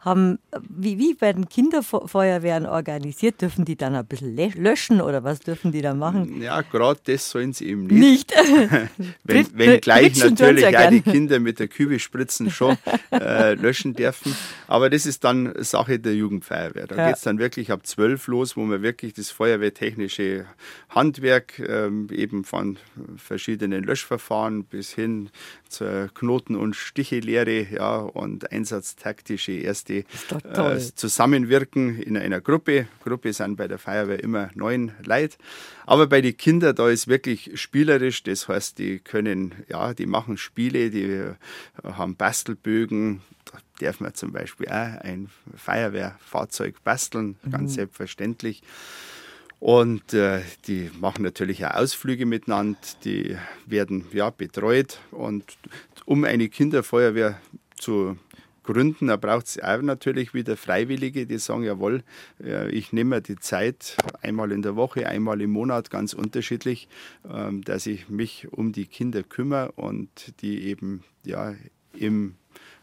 Haben, 0.00 0.38
wie, 0.68 0.98
wie 0.98 1.20
werden 1.20 1.48
Kinderfeuerwehren 1.48 2.66
organisiert? 2.66 3.42
Dürfen 3.42 3.64
die 3.64 3.76
dann 3.76 3.94
ein 3.94 4.06
bisschen 4.06 4.34
löschen 4.36 5.00
oder 5.00 5.24
was 5.24 5.40
dürfen 5.40 5.72
die 5.72 5.82
da 5.82 5.94
machen? 5.94 6.40
Ja, 6.40 6.62
gerade 6.62 7.00
das 7.04 7.30
sollen 7.30 7.52
sie 7.52 7.68
eben 7.68 7.86
nicht. 7.86 7.98
Nicht? 7.98 8.32
wenn, 9.24 9.46
wenn 9.54 9.80
gleich 9.80 10.16
natürlich 10.16 10.70
ja 10.70 10.90
die 10.90 11.02
Kinder 11.02 11.38
mit 11.40 11.58
der 11.58 11.68
Kübe 11.68 11.98
spritzen 11.98 12.50
schon 12.50 12.76
äh, 13.10 13.56
löschen 13.60 13.94
dürfen. 13.94 14.34
Aber 14.66 14.90
das 14.90 15.06
ist 15.06 15.24
dann 15.24 15.52
Sache 15.62 15.98
der 15.98 16.14
Jugendfeuerwehr. 16.14 16.86
Da 16.86 16.96
ja. 16.96 17.06
geht 17.08 17.16
es 17.16 17.22
dann 17.22 17.38
wirklich 17.38 17.70
ab 17.72 17.86
zwölf 17.86 18.26
los, 18.26 18.56
wo 18.56 18.62
man 18.62 18.82
wirklich 18.82 19.14
das 19.14 19.30
feuerwehrtechnische 19.30 20.46
Handwerk 20.88 21.58
ähm, 21.58 22.08
eben 22.10 22.44
von 22.44 22.78
verschiedenen 23.16 23.84
Löschverfahren 23.84 24.64
bis 24.64 24.92
hin 24.92 25.30
zur 25.68 26.08
Knoten- 26.14 26.56
und 26.56 26.74
Stichelehre 26.74 27.66
ja, 27.72 27.96
und 27.98 28.50
einsatztaktische 28.52 29.52
erste 29.52 30.04
äh, 30.44 30.78
Zusammenwirken 30.94 32.00
in 32.00 32.16
einer 32.16 32.40
Gruppe. 32.40 32.88
Gruppe 33.04 33.32
sind 33.32 33.56
bei 33.56 33.68
der 33.68 33.78
Feuerwehr 33.78 34.22
immer 34.22 34.50
neun 34.54 34.92
Leute. 35.04 35.36
Aber 35.86 36.06
bei 36.06 36.20
den 36.20 36.36
Kindern, 36.36 36.74
da 36.74 36.88
ist 36.88 37.08
wirklich 37.08 37.52
spielerisch, 37.60 38.22
das 38.22 38.48
heißt, 38.48 38.78
die 38.78 38.98
können, 38.98 39.54
ja, 39.68 39.94
die 39.94 40.06
machen 40.06 40.36
Spiele, 40.36 40.90
die 40.90 41.22
haben 41.82 42.16
Bastelbögen, 42.16 43.22
darf 43.80 44.00
man 44.00 44.14
zum 44.14 44.32
Beispiel 44.32 44.68
auch 44.68 45.00
ein 45.00 45.30
Feuerwehrfahrzeug 45.56 46.82
basteln, 46.84 47.36
ganz 47.50 47.72
mhm. 47.72 47.76
selbstverständlich. 47.76 48.62
Und 49.60 50.14
äh, 50.14 50.42
die 50.66 50.90
machen 51.00 51.22
natürlich 51.22 51.66
auch 51.66 51.74
Ausflüge 51.74 52.26
miteinander, 52.26 52.78
die 53.04 53.36
werden 53.66 54.04
ja 54.12 54.30
betreut. 54.30 54.98
Und 55.10 55.44
um 56.04 56.24
eine 56.24 56.48
Kinderfeuerwehr 56.48 57.40
zu 57.76 58.16
gründen, 58.62 59.08
da 59.08 59.16
braucht 59.16 59.46
es 59.46 59.62
auch 59.62 59.82
natürlich 59.82 60.34
wieder 60.34 60.56
Freiwillige, 60.56 61.26
die 61.26 61.38
sagen, 61.38 61.64
jawohl, 61.64 62.02
äh, 62.42 62.70
ich 62.70 62.92
nehme 62.92 63.16
mir 63.16 63.20
die 63.20 63.36
Zeit, 63.36 63.96
einmal 64.22 64.52
in 64.52 64.62
der 64.62 64.76
Woche, 64.76 65.08
einmal 65.08 65.40
im 65.40 65.50
Monat, 65.50 65.90
ganz 65.90 66.12
unterschiedlich, 66.12 66.86
ähm, 67.28 67.62
dass 67.62 67.86
ich 67.86 68.08
mich 68.08 68.52
um 68.52 68.72
die 68.72 68.86
Kinder 68.86 69.22
kümmere 69.22 69.72
und 69.72 70.34
die 70.42 70.64
eben 70.64 71.02
ja 71.24 71.54
im 71.94 72.36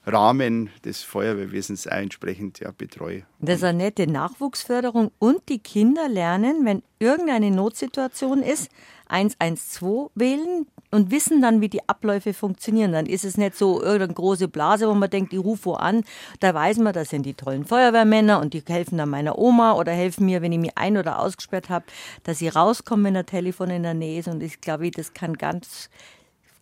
Rahmen 0.06 0.70
des 0.84 1.04
Feuerwehrwesens 1.04 1.86
entsprechend 1.88 2.60
ja, 2.60 2.72
betreue. 2.72 3.24
Das 3.40 3.58
ist 3.58 3.64
eine 3.64 3.80
nette 3.80 4.08
Nachwuchsförderung 4.08 5.12
und 5.20 5.50
die 5.50 5.60
Kinder 5.60 6.08
lernen, 6.08 6.66
wenn 6.66 6.84
irgendeine 7.00 7.52
Notsituation 7.52 8.42
ist, 8.42 8.70
112 9.08 10.12
wählen 10.16 10.68
und 10.92 11.12
wissen 11.12 11.42
dann, 11.42 11.62
wie 11.62 11.70
die 11.70 11.88
Abläufe 11.90 12.34
funktionieren. 12.34 12.92
Dann 12.92 13.06
ist 13.06 13.26
es 13.26 13.38
nicht 13.38 13.56
so 13.56 13.82
irgendeine 13.82 14.14
große 14.14 14.48
Blase, 14.48 14.88
wo 14.88 14.94
man 14.94 15.10
denkt, 15.10 15.34
ich 15.34 15.40
rufe 15.40 15.66
wo 15.66 15.74
an. 15.74 16.04
Da 16.40 16.54
weiß 16.54 16.78
man, 16.78 16.94
das 16.94 17.10
sind 17.10 17.26
die 17.26 17.34
tollen 17.34 17.66
Feuerwehrmänner 17.66 18.40
und 18.40 18.54
die 18.54 18.64
helfen 18.66 18.98
dann 18.98 19.10
meiner 19.10 19.38
Oma 19.38 19.74
oder 19.74 19.92
helfen 19.92 20.26
mir, 20.26 20.42
wenn 20.42 20.52
ich 20.52 20.60
mich 20.60 20.78
ein- 20.78 20.98
oder 20.98 21.20
ausgesperrt 21.20 21.70
habe, 21.70 21.86
dass 22.24 22.42
ich 22.42 22.56
rauskomme, 22.56 23.06
wenn 23.06 23.18
ein 23.18 23.26
Telefon 23.26 23.70
in 23.72 23.84
der 23.84 23.94
Nähe 23.94 24.20
ist. 24.20 24.28
Und 24.28 24.42
ich 24.42 24.62
glaube, 24.62 24.90
das 24.92 25.14
kann 25.14 25.34
ganz, 25.34 25.90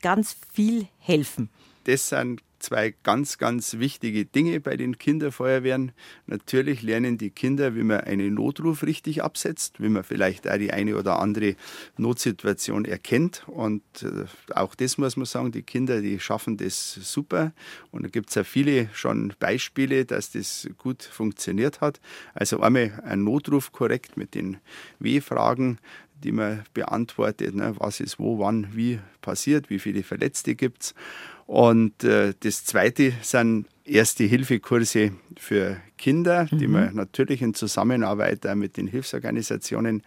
ganz 0.01 0.35
viel 0.51 0.87
helfen. 0.99 1.49
Das 1.85 2.09
sind 2.09 2.41
zwei 2.63 2.95
ganz, 3.03 3.37
ganz 3.37 3.77
wichtige 3.77 4.25
Dinge 4.25 4.59
bei 4.59 4.77
den 4.77 4.97
Kinderfeuerwehren. 4.97 5.91
Natürlich 6.25 6.81
lernen 6.81 7.17
die 7.17 7.29
Kinder, 7.29 7.75
wie 7.75 7.83
man 7.83 8.01
einen 8.01 8.33
Notruf 8.33 8.83
richtig 8.83 9.21
absetzt, 9.21 9.81
wie 9.81 9.89
man 9.89 10.03
vielleicht 10.03 10.49
auch 10.49 10.57
die 10.57 10.71
eine 10.71 10.95
oder 10.95 11.19
andere 11.19 11.55
Notsituation 11.97 12.85
erkennt. 12.85 13.43
Und 13.47 13.83
äh, 14.01 14.25
auch 14.55 14.75
das 14.75 14.97
muss 14.97 15.17
man 15.17 15.25
sagen, 15.25 15.51
die 15.51 15.63
Kinder, 15.63 16.01
die 16.01 16.19
schaffen 16.19 16.57
das 16.57 16.93
super. 16.93 17.51
Und 17.91 18.03
da 18.03 18.09
gibt 18.09 18.29
es 18.29 18.35
ja 18.35 18.43
viele 18.43 18.89
schon 18.93 19.33
Beispiele, 19.39 20.05
dass 20.05 20.31
das 20.31 20.67
gut 20.77 21.03
funktioniert 21.03 21.81
hat. 21.81 21.99
Also 22.33 22.61
einmal 22.61 23.01
ein 23.05 23.23
Notruf 23.23 23.71
korrekt 23.71 24.17
mit 24.17 24.35
den 24.35 24.57
W-Fragen 24.99 25.79
die 26.23 26.31
man 26.31 26.63
beantwortet, 26.73 27.53
ne, 27.53 27.75
was 27.77 27.99
ist 27.99 28.19
wo, 28.19 28.39
wann, 28.39 28.67
wie 28.73 28.99
passiert, 29.21 29.69
wie 29.69 29.79
viele 29.79 30.03
Verletzte 30.03 30.55
gibt 30.55 30.83
es. 30.83 30.95
Und 31.45 32.03
äh, 32.03 32.33
das 32.39 32.65
Zweite 32.65 33.13
sind 33.21 33.67
Erste-Hilfe-Kurse 33.85 35.11
für 35.37 35.77
Kinder, 35.97 36.47
mhm. 36.49 36.57
die 36.57 36.67
wir 36.67 36.91
natürlich 36.91 37.41
in 37.41 37.53
Zusammenarbeit 37.53 38.45
mit 38.55 38.77
den 38.77 38.87
Hilfsorganisationen 38.87 40.03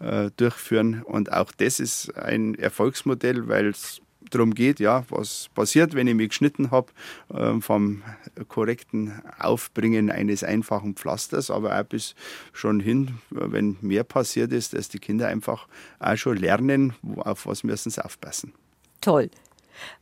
äh, 0.00 0.30
durchführen. 0.36 1.02
Und 1.02 1.32
auch 1.32 1.52
das 1.52 1.80
ist 1.80 2.16
ein 2.16 2.54
Erfolgsmodell, 2.56 3.48
weil 3.48 3.68
es 3.68 4.00
darum 4.30 4.54
geht, 4.54 4.80
ja, 4.80 5.04
was 5.08 5.48
passiert, 5.54 5.94
wenn 5.94 6.06
ich 6.06 6.14
mich 6.14 6.28
geschnitten 6.28 6.70
habe, 6.70 6.92
äh, 7.32 7.60
vom 7.60 8.02
korrekten 8.48 9.22
Aufbringen 9.38 10.10
eines 10.10 10.44
einfachen 10.44 10.94
Pflasters, 10.94 11.50
aber 11.50 11.78
auch 11.78 11.84
bis 11.84 12.14
schon 12.52 12.80
hin, 12.80 13.18
wenn 13.30 13.76
mehr 13.80 14.04
passiert 14.04 14.52
ist, 14.52 14.74
dass 14.74 14.88
die 14.88 14.98
Kinder 14.98 15.28
einfach 15.28 15.68
auch 15.98 16.16
schon 16.16 16.36
lernen, 16.36 16.94
auf 17.16 17.46
was 17.46 17.64
müssen 17.64 17.90
sie 17.90 18.04
aufpassen. 18.04 18.52
Toll. 19.00 19.30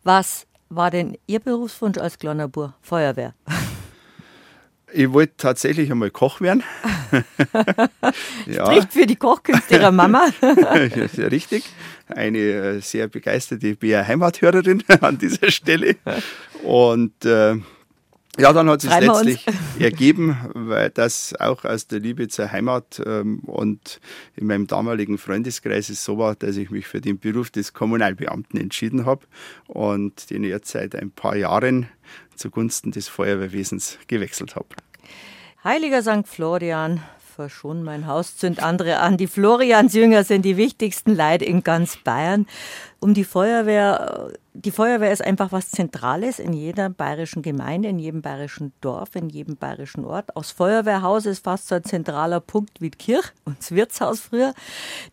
Was 0.02 0.47
war 0.68 0.90
denn 0.90 1.16
Ihr 1.26 1.40
Berufswunsch 1.40 1.98
als 1.98 2.18
kleiner 2.18 2.48
Bub? 2.48 2.75
Feuerwehr? 2.82 3.34
Ich 4.90 5.12
wollte 5.12 5.34
tatsächlich 5.37 5.90
einmal 5.90 6.10
Koch 6.10 6.40
werden. 6.40 6.62
ja. 8.46 8.64
Spricht 8.64 8.92
für 8.92 9.06
die 9.06 9.16
Kochkünste 9.16 9.75
Ihrer 9.75 9.92
Mama. 9.92 10.28
Richtig. 10.40 11.64
Eine 12.06 12.38
äh, 12.38 12.80
sehr 12.80 13.08
begeisterte 13.08 13.76
BR-Heimathörerin 13.76 14.82
an 15.02 15.18
dieser 15.18 15.50
Stelle. 15.50 15.96
Und 16.62 17.25
äh, 17.26 17.56
ja, 18.38 18.52
dann 18.52 18.68
hat 18.68 18.85
es 18.85 18.90
sich 18.90 19.00
letztlich 19.00 19.47
ergeben, 19.78 20.37
weil 20.54 20.90
das 20.90 21.35
auch 21.38 21.64
aus 21.64 21.87
der 21.87 22.00
Liebe 22.00 22.28
zur 22.28 22.52
Heimat 22.52 23.02
ähm, 23.04 23.40
und 23.40 24.00
in 24.37 24.47
meinem 24.47 24.66
damaligen 24.66 25.18
Freundeskreis 25.18 25.88
es 25.88 26.04
so 26.04 26.18
war, 26.18 26.35
dass 26.35 26.57
ich 26.57 26.71
mich 26.71 26.87
für 26.87 27.00
den 27.00 27.18
Beruf 27.18 27.50
des 27.50 27.73
Kommunalbeamten 27.73 28.61
entschieden 28.61 29.07
habe 29.07 29.26
und 29.66 30.30
den 30.30 30.45
jetzt 30.45 30.71
seit 30.71 30.95
ein 30.95 31.11
paar 31.11 31.37
Jahren 31.37 31.88
zugunsten 32.37 32.92
des 32.92 33.09
Feuerwehrwesens 33.09 33.99
gewechselt 34.07 34.57
habe. 34.57 34.68
Heiliger 35.64 36.02
St. 36.02 36.26
Florian, 36.26 37.02
verschon 37.38 37.85
mein 37.85 38.09
Haus, 38.09 38.37
zünd 38.37 38.62
andere 38.62 38.99
an. 38.99 39.16
Die 39.16 39.28
Floriansjünger 39.28 40.25
sind 40.25 40.45
die 40.45 40.57
wichtigsten 40.57 41.14
Leid 41.14 41.40
in 41.40 41.62
ganz 41.62 41.97
Bayern. 41.97 42.47
Um 43.00 43.14
die 43.14 43.25
Feuerwehr 43.25 44.33
die 44.64 44.73
Feuerwehr 44.73 45.12
ist 45.12 45.25
einfach 45.25 45.52
was 45.52 45.71
Zentrales 45.71 46.40
in 46.40 46.52
jeder 46.52 46.90
bayerischen 46.90 47.43
Gemeinde, 47.43 47.88
in 47.90 48.00
jedem 48.00 48.23
bayerischen 48.23 48.73
Dorf, 48.81 49.14
in 49.14 49.28
jedem 49.28 49.57
bayerischen 49.57 50.05
Ort. 50.05 50.31
Das 50.35 50.50
Feuerwehrhaus 50.50 51.26
ist 51.26 51.45
fast 51.45 51.69
so 51.69 51.76
ein 51.76 51.85
zentraler 51.85 52.40
Punkt 52.40 52.81
wie 52.81 52.90
die 52.90 52.99
Kirche 52.99 53.31
und 53.45 53.59
das 53.61 53.71
Wirtshaus 53.71 54.19
früher. 54.19 54.55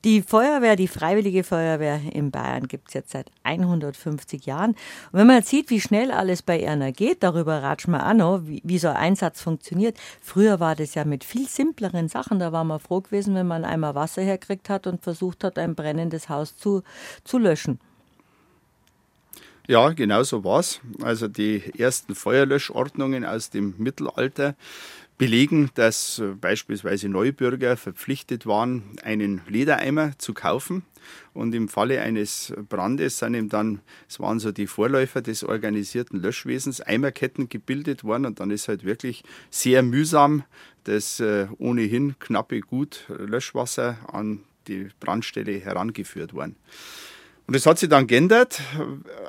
Die 0.04 0.24
Feuerwehr, 0.24 0.75
die 0.75 0.88
Freiwillige 0.88 1.44
Feuerwehr 1.44 2.01
in 2.12 2.32
Bayern 2.32 2.68
gibt 2.68 2.88
es 2.88 2.96
jetzt 2.96 3.12
seit 3.12 3.27
150 3.44 4.48
Jahren. 4.48 4.72
Und 4.72 5.20
wenn 5.20 5.27
man 5.27 5.44
sieht, 5.44 5.70
wie 5.70 5.80
schnell 5.80 6.12
alles 6.12 6.42
bei 6.42 6.60
Erna 6.60 6.89
geht, 6.89 7.22
darüber 7.22 7.62
ratschen 7.62 7.92
wir 7.92 8.13
noch, 8.15 8.42
wie, 8.48 8.62
wie 8.63 8.80
so 8.80 8.88
ein 8.88 8.96
Einsatz 8.96 9.42
funktioniert. 9.42 9.96
Früher 10.22 10.60
war 10.60 10.75
das 10.75 10.96
ja 10.96 11.06
mit 11.06 11.24
viel 11.24 11.48
simpleren 11.48 12.08
Sachen. 12.08 12.39
Da 12.39 12.51
war 12.51 12.63
man 12.63 12.80
froh 12.80 13.01
gewesen, 13.01 13.36
wenn 13.36 13.48
man 13.48 13.63
einmal 13.63 13.94
Wasser 13.94 14.24
herkriegt 14.24 14.70
hat 14.70 14.88
und 14.88 15.04
versucht 15.04 15.44
hat, 15.44 15.60
ein 15.60 15.75
brennendes 15.75 16.30
Haus 16.30 16.58
zu, 16.58 16.82
zu 17.24 17.38
löschen. 17.38 17.75
Ja, 19.67 19.89
genau 19.93 20.22
so 20.24 20.43
war 20.43 20.60
es. 20.60 20.79
Also 21.01 21.27
die 21.27 21.62
ersten 21.77 22.13
Feuerlöschordnungen 22.13 23.25
aus 23.25 23.50
dem 23.50 23.74
Mittelalter 23.77 24.55
belegen, 25.17 25.72
dass 25.75 26.19
äh, 26.19 26.34
beispielsweise 26.39 27.10
Neubürger 27.10 27.77
verpflichtet 27.77 28.45
waren, 28.45 28.84
einen 29.01 29.41
Ledereimer 29.48 30.12
zu 30.17 30.34
kaufen. 30.34 30.84
Und 31.34 31.55
im 31.55 31.67
Falle 31.69 32.01
eines 32.01 32.53
Brandes 32.69 33.19
sind 33.19 33.34
eben 33.34 33.50
dann, 33.50 33.81
es 34.10 34.19
waren 34.19 34.39
so 34.39 34.51
die 34.51 34.67
Vorläufer 34.67 35.22
des 35.22 35.43
organisierten 35.43 36.22
Löschwesens, 36.22 36.81
Eimerketten 36.81 37.50
gebildet 37.50 38.03
worden. 38.03 38.25
Und 38.25 38.39
dann 38.39 38.51
ist 38.51 38.67
halt 38.67 38.84
wirklich 38.84 39.24
sehr 39.50 39.84
mühsam 39.84 40.43
das 40.84 41.19
äh, 41.19 41.48
ohnehin 41.57 42.19
knappe 42.19 42.60
Gut 42.60 43.05
Löschwasser 43.07 43.98
an 44.12 44.43
die 44.67 44.89
Brandstelle 45.00 45.60
herangeführt 45.60 46.34
worden. 46.34 46.55
Und 47.48 47.56
das 47.56 47.68
hat 47.68 47.78
sich 47.78 47.90
dann 47.90 48.08
geändert, 48.08 48.60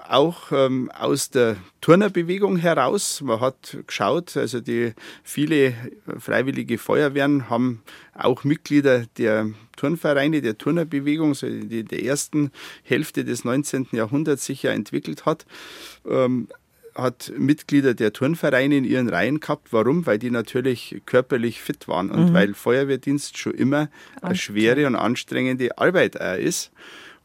auch 0.08 0.50
ähm, 0.50 0.90
aus 0.90 1.28
der 1.28 1.56
Turnerbewegung 1.82 2.56
heraus. 2.56 3.20
Man 3.20 3.40
hat 3.40 3.76
geschaut, 3.86 4.38
also 4.38 4.60
die 4.60 4.94
viele 5.22 5.74
freiwillige 6.18 6.78
Feuerwehren 6.78 7.50
haben 7.50 7.82
auch 8.14 8.44
Mitglieder 8.44 9.04
der 9.18 9.50
Turnvereine, 9.76 10.40
der 10.40 10.56
Turnerbewegung, 10.56 11.34
so 11.34 11.46
die 11.46 11.84
der 11.84 12.04
ersten 12.04 12.52
Hälfte 12.84 13.24
des 13.24 13.44
19. 13.44 13.88
Jahrhunderts 13.92 14.46
sich 14.46 14.62
ja 14.62 14.70
entwickelt 14.70 15.26
hat. 15.26 15.44
Ähm, 16.08 16.48
hat 16.94 17.30
Mitglieder 17.36 17.92
der 17.92 18.14
Turnvereine 18.14 18.78
in 18.78 18.84
ihren 18.84 19.10
Reihen 19.10 19.40
gehabt. 19.40 19.74
Warum? 19.74 20.06
Weil 20.06 20.18
die 20.18 20.30
natürlich 20.30 21.02
körperlich 21.04 21.60
fit 21.60 21.88
waren 21.88 22.10
und 22.10 22.30
mhm. 22.30 22.32
weil 22.32 22.54
Feuerwehrdienst 22.54 23.36
schon 23.36 23.52
immer 23.52 23.90
eine 24.22 24.34
schwere 24.34 24.86
und 24.86 24.96
anstrengende 24.96 25.76
Arbeit 25.76 26.16
ist. 26.38 26.72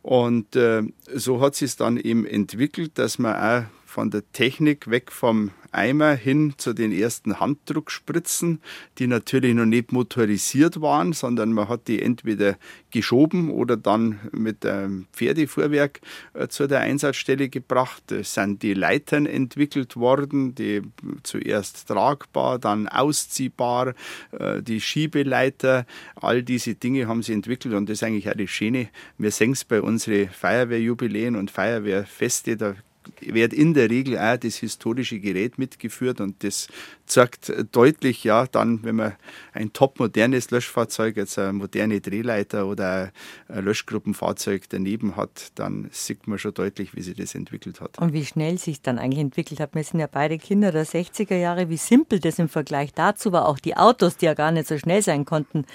Und 0.01 0.55
äh, 0.55 0.83
so 1.13 1.41
hat 1.41 1.55
sich 1.55 1.75
dann 1.75 1.97
eben 1.97 2.25
entwickelt, 2.25 2.97
dass 2.97 3.19
man 3.19 3.35
auch 3.35 3.80
von 3.91 4.09
der 4.09 4.23
Technik 4.31 4.89
weg 4.89 5.11
vom 5.11 5.51
Eimer 5.73 6.13
hin 6.13 6.53
zu 6.57 6.73
den 6.73 6.91
ersten 6.91 7.39
Handdruckspritzen, 7.39 8.61
die 8.97 9.07
natürlich 9.07 9.53
noch 9.53 9.65
nicht 9.65 9.91
motorisiert 9.91 10.81
waren, 10.81 11.13
sondern 11.13 11.53
man 11.53 11.69
hat 11.69 11.87
die 11.87 12.01
entweder 12.01 12.57
geschoben 12.89 13.49
oder 13.49 13.77
dann 13.77 14.19
mit 14.31 14.65
einem 14.65 15.07
Pferdefuhrwerk 15.13 16.01
äh, 16.33 16.47
zu 16.47 16.67
der 16.67 16.79
Einsatzstelle 16.81 17.49
gebracht. 17.49 18.11
Es 18.11 18.33
sind 18.33 18.63
die 18.63 18.73
Leitern 18.73 19.25
entwickelt 19.25 19.95
worden, 19.95 20.55
die 20.55 20.81
zuerst 21.23 21.87
tragbar, 21.87 22.59
dann 22.59 22.87
ausziehbar, 22.87 23.93
äh, 24.31 24.61
die 24.61 24.81
Schiebeleiter, 24.81 25.85
all 26.15 26.43
diese 26.43 26.75
Dinge 26.75 27.07
haben 27.07 27.23
sie 27.23 27.33
entwickelt 27.33 27.73
und 27.73 27.89
das 27.89 27.99
ist 27.99 28.03
eigentlich 28.03 28.29
auch 28.29 28.37
das 28.37 28.49
Schöne. 28.49 28.89
Wir 29.17 29.31
sehen 29.31 29.51
es 29.51 29.65
bei 29.65 29.81
unseren 29.81 30.29
Feuerwehrjubiläen 30.29 31.35
und 31.35 31.51
Feuerwehrfeste, 31.51 32.57
da 32.57 32.75
wird 33.21 33.53
in 33.53 33.73
der 33.73 33.89
Regel 33.89 34.17
auch 34.17 34.37
das 34.37 34.55
historische 34.57 35.19
Gerät 35.19 35.57
mitgeführt 35.57 36.21
und 36.21 36.43
das 36.43 36.67
zeigt 37.05 37.51
deutlich, 37.71 38.23
ja, 38.23 38.47
dann, 38.47 38.83
wenn 38.83 38.95
man 38.95 39.13
ein 39.53 39.73
top 39.73 39.99
modernes 39.99 40.49
Löschfahrzeug, 40.51 41.17
jetzt 41.17 41.37
eine 41.37 41.53
moderne 41.53 41.99
Drehleiter 41.99 42.67
oder 42.67 43.11
ein 43.47 43.65
Löschgruppenfahrzeug 43.65 44.69
daneben 44.69 45.15
hat, 45.15 45.51
dann 45.55 45.89
sieht 45.91 46.27
man 46.27 46.39
schon 46.39 46.53
deutlich, 46.53 46.95
wie 46.95 47.01
sich 47.01 47.15
das 47.15 47.35
entwickelt 47.35 47.81
hat. 47.81 47.99
Und 47.99 48.13
wie 48.13 48.25
schnell 48.25 48.57
sich 48.57 48.81
dann 48.81 48.97
eigentlich 48.97 49.19
entwickelt 49.19 49.59
hat. 49.59 49.75
Wir 49.75 49.83
sind 49.83 49.99
ja 49.99 50.07
beide 50.07 50.37
Kinder 50.37 50.71
der 50.71 50.85
60er 50.85 51.35
Jahre, 51.35 51.69
wie 51.69 51.77
simpel 51.77 52.19
das 52.19 52.39
im 52.39 52.49
Vergleich 52.49 52.93
dazu 52.93 53.31
war. 53.31 53.47
Auch 53.47 53.59
die 53.59 53.75
Autos, 53.75 54.17
die 54.17 54.25
ja 54.25 54.33
gar 54.33 54.51
nicht 54.51 54.67
so 54.67 54.77
schnell 54.77 55.01
sein 55.01 55.25
konnten 55.25 55.65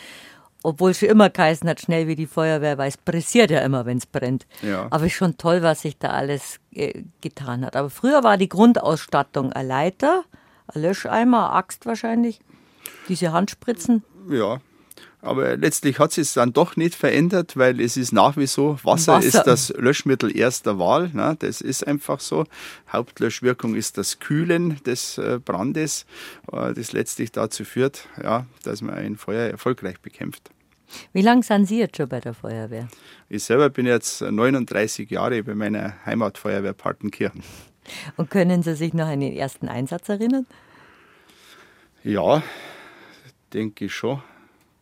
obwohl 0.67 0.91
es 0.91 1.03
immer 1.03 1.31
geheißen 1.31 1.69
hat, 1.69 1.81
schnell 1.81 2.09
wie 2.09 2.17
die 2.17 2.27
Feuerwehr, 2.27 2.77
weil 2.77 2.89
es 2.89 2.97
pressiert 2.97 3.53
ja 3.53 3.61
immer, 3.61 3.87
wenn 3.87 3.99
es 3.99 4.07
brennt. 4.07 4.47
Ja. 4.63 4.89
Aber 4.91 5.05
es 5.05 5.13
ist 5.13 5.19
schon 5.19 5.37
toll, 5.39 5.63
was 5.63 5.83
sich 5.83 5.97
da 5.97 6.11
alles 6.11 6.59
äh, 6.73 7.05
getan 7.21 7.65
hat. 7.65 7.77
Aber 7.77 7.89
früher 7.89 8.25
war 8.25 8.37
die 8.37 8.49
Grundausstattung 8.49 9.53
ein 9.53 9.69
Leiter, 9.69 10.25
ein 10.67 10.83
Löscheimer, 10.83 11.51
eine 11.51 11.57
Axt 11.57 11.87
wahrscheinlich, 11.87 12.41
diese 13.09 13.33
Handspritzen. 13.33 14.03
Ja, 14.29 14.61
aber 15.23 15.57
letztlich 15.57 15.99
hat 15.99 16.13
sich 16.13 16.23
es 16.23 16.35
dann 16.35 16.53
doch 16.53 16.77
nicht 16.77 16.95
verändert, 16.95 17.57
weil 17.57 17.81
es 17.81 17.97
ist 17.97 18.13
nach 18.13 18.37
wie 18.37 18.47
so, 18.47 18.79
Wasser, 18.83 19.15
Wasser. 19.15 19.27
ist 19.27 19.43
das 19.47 19.69
Löschmittel 19.77 20.37
erster 20.37 20.79
Wahl. 20.79 21.11
Ne? 21.13 21.37
Das 21.39 21.61
ist 21.61 21.87
einfach 21.87 22.21
so. 22.21 22.45
Hauptlöschwirkung 22.93 23.75
ist 23.75 23.99
das 23.99 24.19
Kühlen 24.19 24.81
des 24.85 25.19
äh, 25.19 25.39
Brandes, 25.45 26.07
äh, 26.53 26.75
das 26.75 26.93
letztlich 26.93 27.33
dazu 27.33 27.65
führt, 27.65 28.09
ja, 28.23 28.47
dass 28.63 28.83
man 28.83 28.95
ein 28.95 29.17
Feuer 29.17 29.51
erfolgreich 29.51 30.01
bekämpft. 30.01 30.51
Wie 31.13 31.23
lange 31.23 31.43
sind 31.43 31.67
Sie 31.67 31.79
jetzt 31.79 31.97
schon 31.97 32.09
bei 32.09 32.21
der 32.21 32.35
Feuerwehr? 32.35 32.89
Ich 33.29 33.45
selber 33.45 33.71
bin 33.71 33.87
jetzt 33.87 34.23
39 34.23 35.11
Jahre 35.11 35.43
bei 35.43 35.55
meiner 35.55 35.95
Heimatfeuerwehr 36.05 36.73
Partenkirchen. 36.73 37.43
Und 38.17 38.31
können 38.31 38.63
Sie 38.63 38.75
sich 38.75 38.95
noch 38.95 39.07
an 39.07 39.21
den 39.21 39.33
ersten 39.33 39.69
Einsatz 39.69 40.09
erinnern? 40.09 40.47
Ja, 42.03 42.43
denke 43.53 43.87
ich 43.87 43.95
schon. 43.95 44.23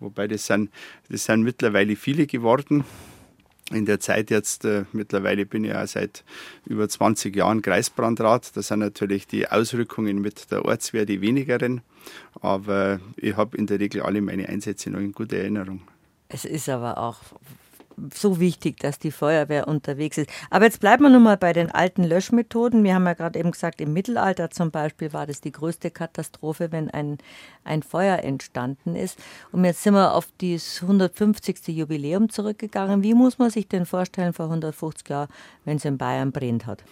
Wobei 0.01 0.29
das 0.29 0.47
sind, 0.47 0.71
das 1.09 1.25
sind 1.25 1.43
mittlerweile 1.43 1.97
viele 1.97 2.27
geworden. 2.27 2.85
In 3.73 3.87
der 3.87 3.99
Zeit 3.99 4.31
jetzt, 4.31 4.67
äh, 4.67 4.85
mittlerweile 4.93 5.47
bin 5.47 5.65
ich 5.65 5.71
ja 5.71 5.87
seit 5.87 6.23
über 6.67 6.87
20 6.87 7.35
Jahren 7.35 7.63
Kreisbrandrat. 7.63 8.55
Das 8.57 8.69
sind 8.69 8.81
natürlich 8.81 9.27
die 9.27 9.49
Ausrückungen 9.49 10.21
mit 10.21 10.51
der 10.51 10.67
Ortswehr 10.67 11.07
die 11.07 11.23
wenigeren. 11.23 11.81
Aber 12.43 13.01
ich 13.17 13.37
habe 13.37 13.57
in 13.57 13.67
der 13.67 13.81
Regel 13.81 14.03
alle 14.03 14.21
meine 14.21 14.51
Einsätze 14.51 14.91
noch 14.91 15.01
in 15.01 15.13
guter 15.13 15.39
Erinnerung. 15.39 15.81
Es 16.35 16.45
ist 16.45 16.69
aber 16.69 16.99
auch 16.99 17.19
so 18.13 18.41
wichtig, 18.41 18.81
dass 18.81 18.99
die 18.99 19.13
Feuerwehr 19.13 19.69
unterwegs 19.69 20.19
ist. 20.19 20.29
Aber 20.51 20.65
jetzt 20.65 20.81
bleiben 20.81 21.05
wir 21.05 21.11
nun 21.11 21.23
mal 21.23 21.37
bei 21.37 21.53
den 21.53 21.71
alten 21.71 22.03
Löschmethoden. 22.03 22.83
Wir 22.83 22.97
haben 22.97 23.07
ja 23.07 23.13
gerade 23.13 23.39
eben 23.39 23.53
gesagt, 23.53 23.81
im 23.81 23.93
Mittelalter 23.93 24.51
zum 24.51 24.73
Beispiel 24.73 25.13
war 25.13 25.29
das 25.29 25.41
die 25.41 25.53
größte 25.53 25.93
Katastrophe, 25.93 26.73
wenn 26.73 26.91
ein, 26.91 27.19
ein 27.63 27.85
Feuer 27.85 28.19
entstanden 28.19 28.97
ist. 28.97 29.17
Und 29.53 29.65
jetzt 29.65 29.85
sind 29.85 29.95
wir 29.95 30.15
auf 30.15 30.27
das 30.39 30.83
150. 30.83 31.69
Jubiläum 31.69 32.31
zurückgegangen. 32.31 33.05
Wie 33.05 33.15
muss 33.15 33.39
man 33.39 33.51
sich 33.51 33.69
denn 33.69 33.87
vorstellen 33.87 34.33
vor 34.33 34.47
150 34.47 35.09
Jahren, 35.09 35.29
wenn 35.65 35.77
es 35.77 35.85
in 35.85 35.99
Bayern 35.99 36.33
brennt 36.33 36.67
hat? 36.67 36.83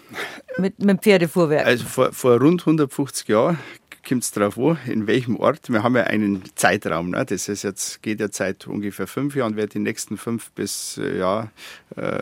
Mit, 0.57 0.79
mit 0.79 1.03
Pferdefuhrwerk. 1.03 1.67
Also 1.67 1.85
vor, 1.85 2.13
vor 2.13 2.41
rund 2.41 2.61
150 2.61 3.27
Jahren 3.27 3.59
kommt 4.07 4.25
es 4.25 4.31
darauf 4.31 4.59
an, 4.59 4.79
in 4.87 5.07
welchem 5.07 5.37
Ort. 5.37 5.71
Wir 5.71 5.83
haben 5.83 5.97
ja 5.97 6.05
einen 6.05 6.43
Zeitraum. 6.55 7.11
Ne? 7.11 7.25
Das 7.25 7.49
ist 7.49 7.63
jetzt, 7.63 8.03
geht 8.03 8.21
ja 8.21 8.29
seit 8.31 8.67
ungefähr 8.67 9.07
fünf 9.07 9.37
Jahren, 9.37 9.57
wird 9.57 9.75
die 9.75 9.79
nächsten 9.79 10.17
fünf 10.17 10.51
bis 10.53 10.99
äh, 10.99 11.19
ja, 11.19 11.49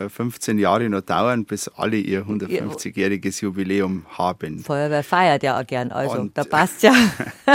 15 0.09 0.57
äh, 0.57 0.61
Jahre 0.61 0.89
noch 0.89 1.01
dauern, 1.01 1.45
bis 1.45 1.67
alle 1.69 1.97
ihr 1.97 2.25
150-jähriges 2.25 3.41
Jubiläum 3.41 4.05
haben. 4.09 4.59
Feuerwehr 4.59 5.03
feiert 5.03 5.43
ja 5.43 5.59
auch 5.59 5.65
gern, 5.65 5.91
also 5.91 6.19
Und, 6.19 6.37
da 6.37 6.43
passt 6.43 6.83
ja. 6.83 6.93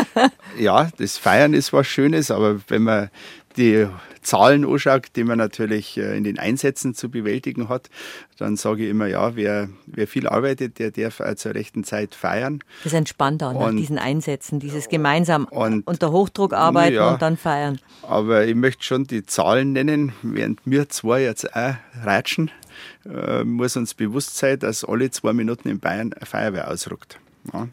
ja, 0.59 0.91
das 0.97 1.19
Feiern 1.19 1.55
ist 1.55 1.73
was 1.73 1.87
Schönes, 1.87 2.31
aber 2.31 2.61
wenn 2.69 2.83
man 2.83 3.11
die 3.57 3.87
Zahlen 4.23 4.67
anschaut, 4.67 5.07
die 5.15 5.25
man 5.25 5.39
natürlich 5.39 5.97
äh, 5.97 6.17
in 6.17 6.25
den 6.25 6.39
Einsätzen 6.39 6.95
zu 6.95 7.11
bewältigen 7.11 7.69
hat, 7.69 7.89
dann 8.39 8.57
sage 8.57 8.85
ich 8.85 8.91
immer, 8.91 9.07
ja, 9.07 9.37
wer, 9.37 9.69
wer 9.87 10.09
viel 10.09 10.27
arbeitet, 10.27 10.79
der 10.79 10.91
darf 10.91 11.21
auch 11.21 11.35
zur 11.37 11.55
rechten 11.55 11.85
Zeit 11.85 12.15
feiern. 12.15 12.61
Das 12.85 12.93
entspannt 12.93 13.43
auch 13.43 13.53
nach 13.53 13.71
diesen 13.71 13.99
Einsätzen, 13.99 14.59
dieses 14.59 14.89
gemeinsam 14.89 15.45
und, 15.47 15.87
unter 15.87 16.11
Hochdruck 16.11 16.53
arbeiten 16.53 16.97
ja, 16.97 17.13
und 17.13 17.23
dann 17.23 17.37
feiern. 17.37 17.79
Aber 18.03 18.45
ich 18.45 18.55
möchte 18.55 18.83
schon 18.83 19.05
die 19.05 19.25
Zahlen 19.25 19.73
nennen, 19.73 20.13
während 20.23 20.61
wir 20.65 20.89
zwei 20.89 21.23
jetzt 21.23 21.55
auch 21.55 21.75
ratschen, 22.03 22.51
äh, 23.09 23.45
muss 23.45 23.77
uns 23.77 23.95
bewusst 23.95 24.37
sein, 24.37 24.59
dass 24.59 24.85
alle 24.85 25.11
zwei 25.11 25.33
Minuten 25.33 25.69
in 25.69 25.79
Bayern 25.79 26.13
eine 26.13 26.27
Feuerwehr 26.27 26.71
ausrückt. 26.71 27.19
Ja. 27.53 27.69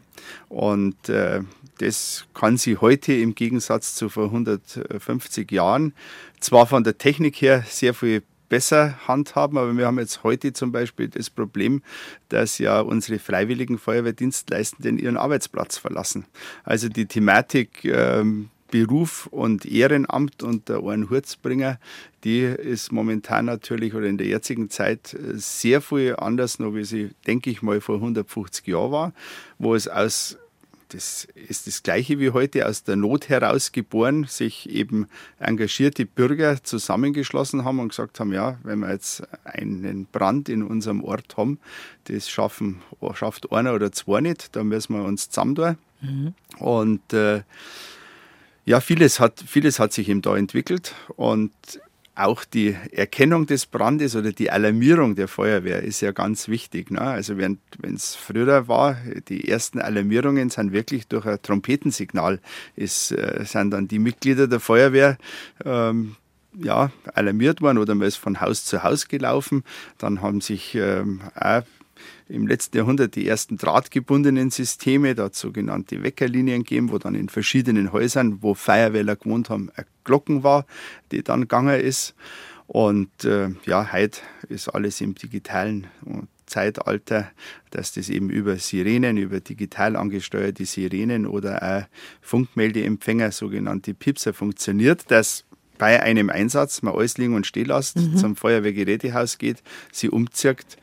Und 0.48 1.08
äh, 1.08 1.40
das 1.78 2.26
kann 2.34 2.56
sie 2.56 2.76
heute 2.78 3.12
im 3.12 3.34
Gegensatz 3.34 3.94
zu 3.94 4.08
vor 4.08 4.26
150 4.26 5.50
Jahren 5.50 5.94
zwar 6.40 6.66
von 6.66 6.84
der 6.84 6.98
Technik 6.98 7.40
her 7.40 7.64
sehr 7.66 7.94
viel 7.94 8.22
besser 8.48 8.98
handhaben, 9.08 9.58
aber 9.58 9.76
wir 9.76 9.86
haben 9.86 9.98
jetzt 9.98 10.22
heute 10.22 10.52
zum 10.52 10.70
Beispiel 10.70 11.08
das 11.08 11.30
Problem, 11.30 11.82
dass 12.28 12.58
ja 12.58 12.80
unsere 12.80 13.18
freiwilligen 13.18 13.78
Feuerwehrdienstleistenden 13.78 14.98
ihren 14.98 15.16
Arbeitsplatz 15.16 15.78
verlassen. 15.78 16.26
Also 16.62 16.88
die 16.88 17.06
Thematik 17.06 17.84
ähm, 17.84 18.50
Beruf 18.70 19.26
und 19.26 19.66
Ehrenamt 19.66 20.42
unter 20.42 20.84
einen 20.84 21.08
Hurzbringer, 21.08 21.78
die 22.24 22.42
ist 22.42 22.92
momentan 22.92 23.44
natürlich 23.44 23.94
oder 23.94 24.06
in 24.06 24.18
der 24.18 24.26
jetzigen 24.26 24.70
Zeit 24.70 25.14
äh, 25.14 25.36
sehr 25.36 25.80
viel 25.80 26.16
anders, 26.16 26.58
noch 26.58 26.74
wie 26.74 26.84
sie, 26.84 27.10
denke 27.26 27.50
ich 27.50 27.62
mal, 27.62 27.80
vor 27.80 27.96
150 27.96 28.66
Jahren 28.66 28.92
war, 28.92 29.12
wo 29.58 29.74
es 29.74 29.88
aus 29.88 30.38
das 30.94 31.26
ist 31.34 31.66
das 31.66 31.82
Gleiche 31.82 32.20
wie 32.20 32.30
heute 32.30 32.68
aus 32.68 32.84
der 32.84 32.94
Not 32.94 33.28
heraus 33.28 33.72
geboren, 33.72 34.24
sich 34.28 34.70
eben 34.70 35.08
engagierte 35.40 36.06
Bürger 36.06 36.62
zusammengeschlossen 36.62 37.64
haben 37.64 37.80
und 37.80 37.88
gesagt 37.88 38.20
haben, 38.20 38.32
ja, 38.32 38.58
wenn 38.62 38.78
wir 38.78 38.92
jetzt 38.92 39.24
einen 39.44 40.06
Brand 40.06 40.48
in 40.48 40.62
unserem 40.62 41.02
Ort 41.02 41.36
haben, 41.36 41.58
das 42.04 42.30
schaffen, 42.30 42.80
schafft 43.14 43.50
einer 43.50 43.74
oder 43.74 43.90
zwei 43.90 44.20
nicht, 44.20 44.54
dann 44.54 44.68
müssen 44.68 44.94
wir 44.94 45.04
uns 45.04 45.30
zusammen 45.30 45.54
tun. 45.56 45.78
Mhm. 46.00 46.34
Und 46.58 47.12
äh, 47.12 47.42
ja, 48.64 48.80
vieles 48.80 49.18
hat, 49.18 49.42
vieles 49.46 49.80
hat 49.80 49.92
sich 49.92 50.08
eben 50.08 50.22
da 50.22 50.36
entwickelt 50.36 50.94
und 51.16 51.52
auch 52.14 52.44
die 52.44 52.76
Erkennung 52.92 53.46
des 53.46 53.66
Brandes 53.66 54.14
oder 54.14 54.32
die 54.32 54.50
Alarmierung 54.50 55.16
der 55.16 55.28
Feuerwehr 55.28 55.82
ist 55.82 56.00
ja 56.00 56.12
ganz 56.12 56.48
wichtig. 56.48 56.90
Ne? 56.90 57.00
Also 57.00 57.38
wenn 57.38 57.58
es 57.82 58.14
früher 58.14 58.68
war, 58.68 58.96
die 59.28 59.48
ersten 59.48 59.80
Alarmierungen 59.80 60.50
sind 60.50 60.72
wirklich 60.72 61.08
durch 61.08 61.26
ein 61.26 61.42
Trompetensignal, 61.42 62.40
ist, 62.76 63.10
äh, 63.12 63.44
sind 63.44 63.72
dann 63.72 63.88
die 63.88 63.98
Mitglieder 63.98 64.46
der 64.46 64.60
Feuerwehr 64.60 65.18
ähm, 65.64 66.16
ja, 66.56 66.92
alarmiert 67.14 67.60
worden 67.60 67.78
oder 67.78 67.94
man 67.94 68.06
ist 68.06 68.16
von 68.16 68.40
Haus 68.40 68.64
zu 68.64 68.82
Haus 68.82 69.08
gelaufen. 69.08 69.64
Dann 69.98 70.22
haben 70.22 70.40
sich 70.40 70.74
ähm, 70.76 71.20
auch 71.34 71.62
im 72.28 72.46
letzten 72.46 72.76
Jahrhundert 72.78 73.16
die 73.16 73.26
ersten 73.26 73.58
drahtgebundenen 73.58 74.50
Systeme, 74.50 75.14
da 75.14 75.30
sogenannte 75.32 76.02
Weckerlinien 76.02 76.64
gegeben, 76.64 76.90
wo 76.90 76.98
dann 76.98 77.14
in 77.14 77.28
verschiedenen 77.28 77.92
Häusern, 77.92 78.38
wo 78.40 78.54
Feuerwehrler 78.54 79.16
gewohnt 79.16 79.50
haben, 79.50 79.70
eine 79.74 79.86
Glocken 80.04 80.42
war, 80.42 80.66
die 81.12 81.22
dann 81.22 81.42
gegangen 81.42 81.80
ist. 81.80 82.14
Und 82.66 83.24
äh, 83.24 83.50
ja, 83.66 83.92
heute 83.92 84.20
ist 84.48 84.68
alles 84.68 85.00
im 85.02 85.14
digitalen 85.14 85.86
Zeitalter, 86.46 87.30
dass 87.70 87.92
das 87.92 88.08
eben 88.08 88.30
über 88.30 88.56
Sirenen, 88.56 89.16
über 89.16 89.40
digital 89.40 89.96
angesteuerte 89.96 90.64
Sirenen 90.64 91.26
oder 91.26 91.62
auch 91.62 91.88
Funkmeldeempfänger, 92.22 93.32
sogenannte 93.32 93.92
Pipser, 93.92 94.32
funktioniert, 94.32 95.10
dass 95.10 95.44
bei 95.78 96.02
einem 96.02 96.30
Einsatz 96.30 96.82
man 96.82 96.94
alles 96.94 97.18
liegen 97.18 97.34
und 97.34 97.46
stehen 97.46 97.66
lässt, 97.66 97.96
mhm. 97.96 98.16
zum 98.16 98.36
Feuerwehrgerätehaus 98.36 99.38
geht, 99.38 99.62
sie 99.92 100.08
umzirkt 100.08 100.76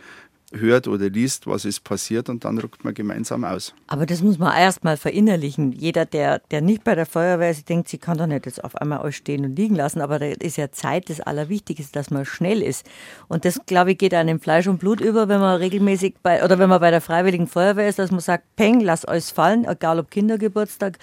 hört 0.52 0.88
oder 0.88 1.10
liest, 1.10 1.48
was 1.48 1.66
ist 1.66 1.84
passiert 1.84 2.30
und 2.30 2.46
dann 2.46 2.58
rückt 2.58 2.84
man 2.84 2.94
gemeinsam 2.94 3.44
aus. 3.44 3.74
Aber 3.88 4.06
das 4.06 4.22
muss 4.22 4.38
man 4.38 4.56
erst 4.56 4.84
mal 4.84 4.98
verinnerlichen. 4.98 5.72
Jeder, 5.72 6.06
der, 6.06 6.40
der 6.52 6.62
nicht 6.62 6.84
bei 6.84 6.96
der 6.96 7.06
Feuerwehr 7.06 7.52
ist, 7.52 7.70
denkt, 7.70 7.88
sie 7.90 7.98
kann 7.98 8.18
doch 8.18 8.28
nicht 8.28 8.46
jetzt 8.46 8.64
auf 8.64 8.76
einmal 8.76 9.00
alles 9.00 9.16
stehen 9.16 9.46
und 9.46 9.56
liegen 9.56 9.76
lassen, 9.76 10.02
aber 10.02 10.20
da 10.20 10.26
ist 10.26 10.58
ja 10.58 10.72
Zeit 10.72 11.10
das 11.10 11.22
Allerwichtigste, 11.22 11.92
dass 11.94 12.12
man 12.12 12.26
schnell 12.26 12.62
ist. 12.62 12.86
Und 13.28 13.46
das, 13.46 13.60
glaube 13.66 13.92
ich, 13.92 13.98
geht 13.98 14.14
einem 14.14 14.40
Fleisch 14.40 14.68
und 14.68 14.80
Blut 14.80 15.02
über, 15.02 15.30
wenn 15.30 15.40
man 15.40 15.58
regelmäßig 15.58 16.16
bei, 16.22 16.44
oder 16.44 16.60
wenn 16.60 16.70
man 16.70 16.82
bei 16.82 16.92
der 16.92 17.02
Freiwilligen 17.02 17.48
Feuerwehr 17.48 17.88
ist, 17.88 18.00
dass 18.00 18.12
man 18.12 18.20
sagt, 18.20 18.56
Peng, 18.56 18.82
lass 18.82 19.06
alles 19.06 19.32
fallen, 19.32 19.66
egal 19.66 20.00
ob 20.00 20.12
Kindergeburtstag, 20.12 20.98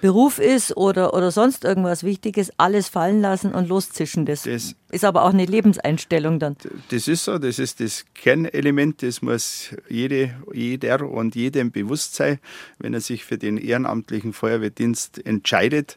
Beruf 0.00 0.38
ist 0.38 0.76
oder, 0.76 1.14
oder 1.14 1.30
sonst 1.30 1.64
irgendwas 1.64 2.04
Wichtiges, 2.04 2.52
alles 2.58 2.88
fallen 2.88 3.20
lassen 3.20 3.52
und 3.52 3.68
loszischen. 3.68 4.26
Das, 4.26 4.42
das 4.42 4.74
ist 4.92 5.04
aber 5.04 5.24
auch 5.24 5.32
eine 5.32 5.46
Lebenseinstellung 5.46 6.38
dann. 6.38 6.56
Das 6.90 7.08
ist 7.08 7.24
so, 7.24 7.38
das 7.38 7.58
ist 7.58 7.80
das 7.80 8.04
Kernelement, 8.14 9.02
das 9.02 9.22
muss 9.22 9.74
jede, 9.88 10.34
jeder 10.52 11.08
und 11.08 11.34
jedem 11.34 11.72
bewusst 11.72 12.14
sein, 12.14 12.38
wenn 12.78 12.92
er 12.92 13.00
sich 13.00 13.24
für 13.24 13.38
den 13.38 13.56
ehrenamtlichen 13.56 14.34
Feuerwehrdienst 14.34 15.24
entscheidet, 15.24 15.96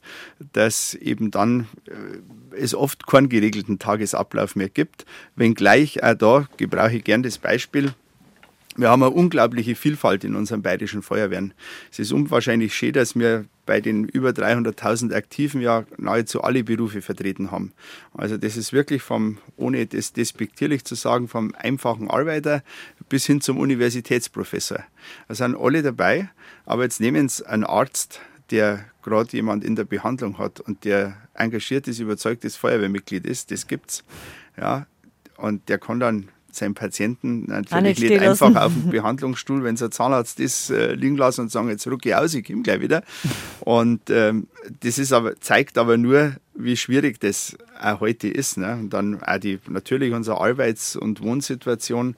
dass 0.53 0.93
eben 0.93 1.29
dann 1.29 1.67
äh, 1.87 2.55
es 2.57 2.73
oft 2.73 3.05
keinen 3.05 3.27
geregelten 3.27 3.79
Tagesablauf 3.79 4.55
mehr 4.55 4.69
gibt. 4.69 5.05
Wenngleich 5.35 6.01
auch 6.01 6.15
da 6.15 6.49
gebrauche 6.55 6.95
ich 6.95 7.03
gern 7.03 7.21
das 7.21 7.37
Beispiel, 7.37 7.93
wir 8.77 8.89
haben 8.89 9.03
eine 9.03 9.11
unglaubliche 9.11 9.75
Vielfalt 9.75 10.23
in 10.23 10.35
unseren 10.35 10.61
bayerischen 10.61 11.01
Feuerwehren. 11.01 11.53
Es 11.91 11.99
ist 11.99 12.11
unwahrscheinlich 12.11 12.75
schön, 12.75 12.93
dass 12.93 13.15
wir 13.15 13.45
bei 13.65 13.79
den 13.81 14.05
über 14.05 14.29
300.000 14.29 15.13
Aktiven 15.13 15.61
ja 15.61 15.85
nahezu 15.97 16.41
alle 16.41 16.63
Berufe 16.63 17.01
vertreten 17.01 17.51
haben. 17.51 17.73
Also 18.13 18.37
das 18.37 18.57
ist 18.57 18.73
wirklich 18.73 19.01
vom, 19.01 19.37
ohne 19.55 19.85
das 19.87 20.13
despektierlich 20.13 20.83
zu 20.83 20.95
sagen, 20.95 21.27
vom 21.27 21.55
einfachen 21.55 22.09
Arbeiter 22.09 22.63
bis 23.07 23.25
hin 23.25 23.41
zum 23.41 23.57
Universitätsprofessor. 23.57 24.83
Da 25.27 25.35
sind 25.35 25.55
alle 25.55 25.81
dabei, 25.81 26.29
aber 26.65 26.83
jetzt 26.83 26.99
nehmen 26.99 27.29
Sie 27.29 27.47
einen 27.47 27.63
Arzt, 27.63 28.19
der 28.51 28.85
gerade 29.01 29.31
jemand 29.31 29.63
in 29.63 29.75
der 29.75 29.85
Behandlung 29.85 30.37
hat 30.37 30.59
und 30.59 30.83
der 30.83 31.17
engagiert 31.33 31.87
ist, 31.87 31.99
überzeugtes 31.99 32.55
Feuerwehrmitglied 32.55 33.25
ist, 33.25 33.51
das 33.51 33.67
gibt's. 33.67 34.03
Ja, 34.57 34.85
und 35.37 35.67
der 35.69 35.79
kann 35.79 35.99
dann 35.99 36.29
seinen 36.55 36.73
Patienten 36.73 37.45
natürlich 37.47 37.99
nicht, 37.99 38.11
nicht 38.11 38.21
einfach 38.21 38.55
auf 38.55 38.73
dem 38.73 38.89
Behandlungsstuhl, 38.91 39.63
wenn 39.63 39.75
es 39.75 39.83
ein 39.83 39.91
Zahnarzt 39.91 40.39
ist, 40.39 40.69
äh, 40.69 40.93
liegen 40.93 41.17
lassen 41.17 41.41
und 41.41 41.51
sagen, 41.51 41.69
jetzt 41.69 41.87
rucke 41.87 42.09
ich 42.09 42.15
aus, 42.15 42.33
ich 42.33 42.45
komme 42.45 42.63
gleich 42.63 42.81
wieder. 42.81 43.03
Und 43.61 44.09
ähm, 44.09 44.47
das 44.81 44.97
ist 44.97 45.13
aber, 45.13 45.39
zeigt 45.39 45.77
aber 45.77 45.97
nur, 45.97 46.35
wie 46.53 46.77
schwierig 46.77 47.19
das 47.19 47.57
auch 47.81 47.99
heute 47.99 48.27
ist. 48.27 48.57
Ne? 48.57 48.73
Und 48.73 48.91
dann 48.91 49.21
auch 49.21 49.37
die, 49.37 49.59
natürlich 49.67 50.13
unsere 50.13 50.39
Arbeits- 50.39 50.95
und 50.95 51.21
Wohnsituation 51.21 52.15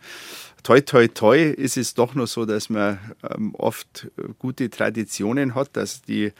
toi, 0.67 0.81
toi, 0.81 1.07
toi 1.07 1.37
ist 1.51 1.77
es 1.77 1.93
doch 1.93 2.13
noch 2.13 2.27
so, 2.27 2.45
dass 2.45 2.69
man 2.69 2.99
ähm, 3.23 3.55
oft 3.55 4.11
gute 4.37 4.69
Traditionen 4.69 5.55
hat, 5.55 5.69
dass 5.77 6.01
die 6.01 6.33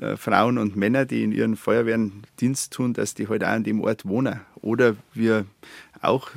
äh, 0.00 0.16
Frauen 0.16 0.58
und 0.58 0.76
Männer, 0.76 1.04
die 1.04 1.24
in 1.24 1.32
ihren 1.32 1.56
Feuerwehren 1.56 2.22
Dienst 2.40 2.72
tun, 2.72 2.94
dass 2.94 3.14
die 3.14 3.28
halt 3.28 3.42
auch 3.42 3.48
an 3.48 3.64
dem 3.64 3.80
Ort 3.80 4.06
wohnen. 4.06 4.40
Oder 4.60 4.94
wir 5.14 5.46
auch 6.02 6.30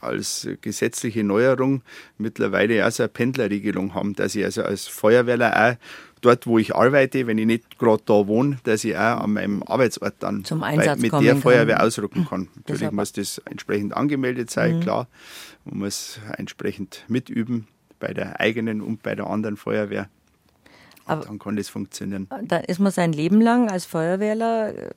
als 0.00 0.48
gesetzliche 0.60 1.24
Neuerung 1.24 1.82
mittlerweile 2.16 2.86
auch 2.86 2.90
so 2.90 3.02
eine 3.02 3.08
Pendlerregelung 3.08 3.94
haben, 3.94 4.14
dass 4.14 4.34
ich 4.34 4.44
also 4.44 4.62
als 4.62 4.86
Feuerwehrler 4.86 5.72
auch 5.72 5.76
dort, 6.20 6.46
wo 6.46 6.58
ich 6.58 6.74
arbeite, 6.74 7.26
wenn 7.26 7.38
ich 7.38 7.46
nicht 7.46 7.78
gerade 7.78 8.02
da 8.04 8.26
wohne, 8.26 8.58
dass 8.64 8.84
ich 8.84 8.96
auch 8.96 9.20
an 9.20 9.32
meinem 9.34 9.62
Arbeitsort 9.62 10.14
dann 10.20 10.44
Einsatz 10.62 11.00
mit 11.00 11.12
der 11.12 11.36
Feuerwehr 11.36 11.76
kann. 11.76 11.86
ausrücken 11.86 12.26
kann. 12.28 12.48
Natürlich 12.56 12.90
muss 12.90 13.12
das 13.12 13.38
entsprechend 13.44 13.96
angemeldet 13.96 14.50
sein, 14.50 14.76
mhm. 14.76 14.80
klar. 14.80 15.08
Man 15.64 15.80
muss 15.80 16.20
entsprechend 16.36 17.04
mitüben 17.08 17.66
bei 18.00 18.14
der 18.14 18.40
eigenen 18.40 18.80
und 18.80 19.02
bei 19.02 19.14
der 19.14 19.26
anderen 19.26 19.56
Feuerwehr. 19.56 20.08
Aber 21.06 21.24
dann 21.24 21.38
kann 21.38 21.56
das 21.56 21.70
funktionieren. 21.70 22.28
Da 22.42 22.58
ist 22.58 22.80
man 22.80 22.92
sein 22.92 23.12
Leben 23.12 23.40
lang 23.40 23.70
als 23.70 23.86
Feuerwehrler, 23.86 24.74
äh, 24.74 24.90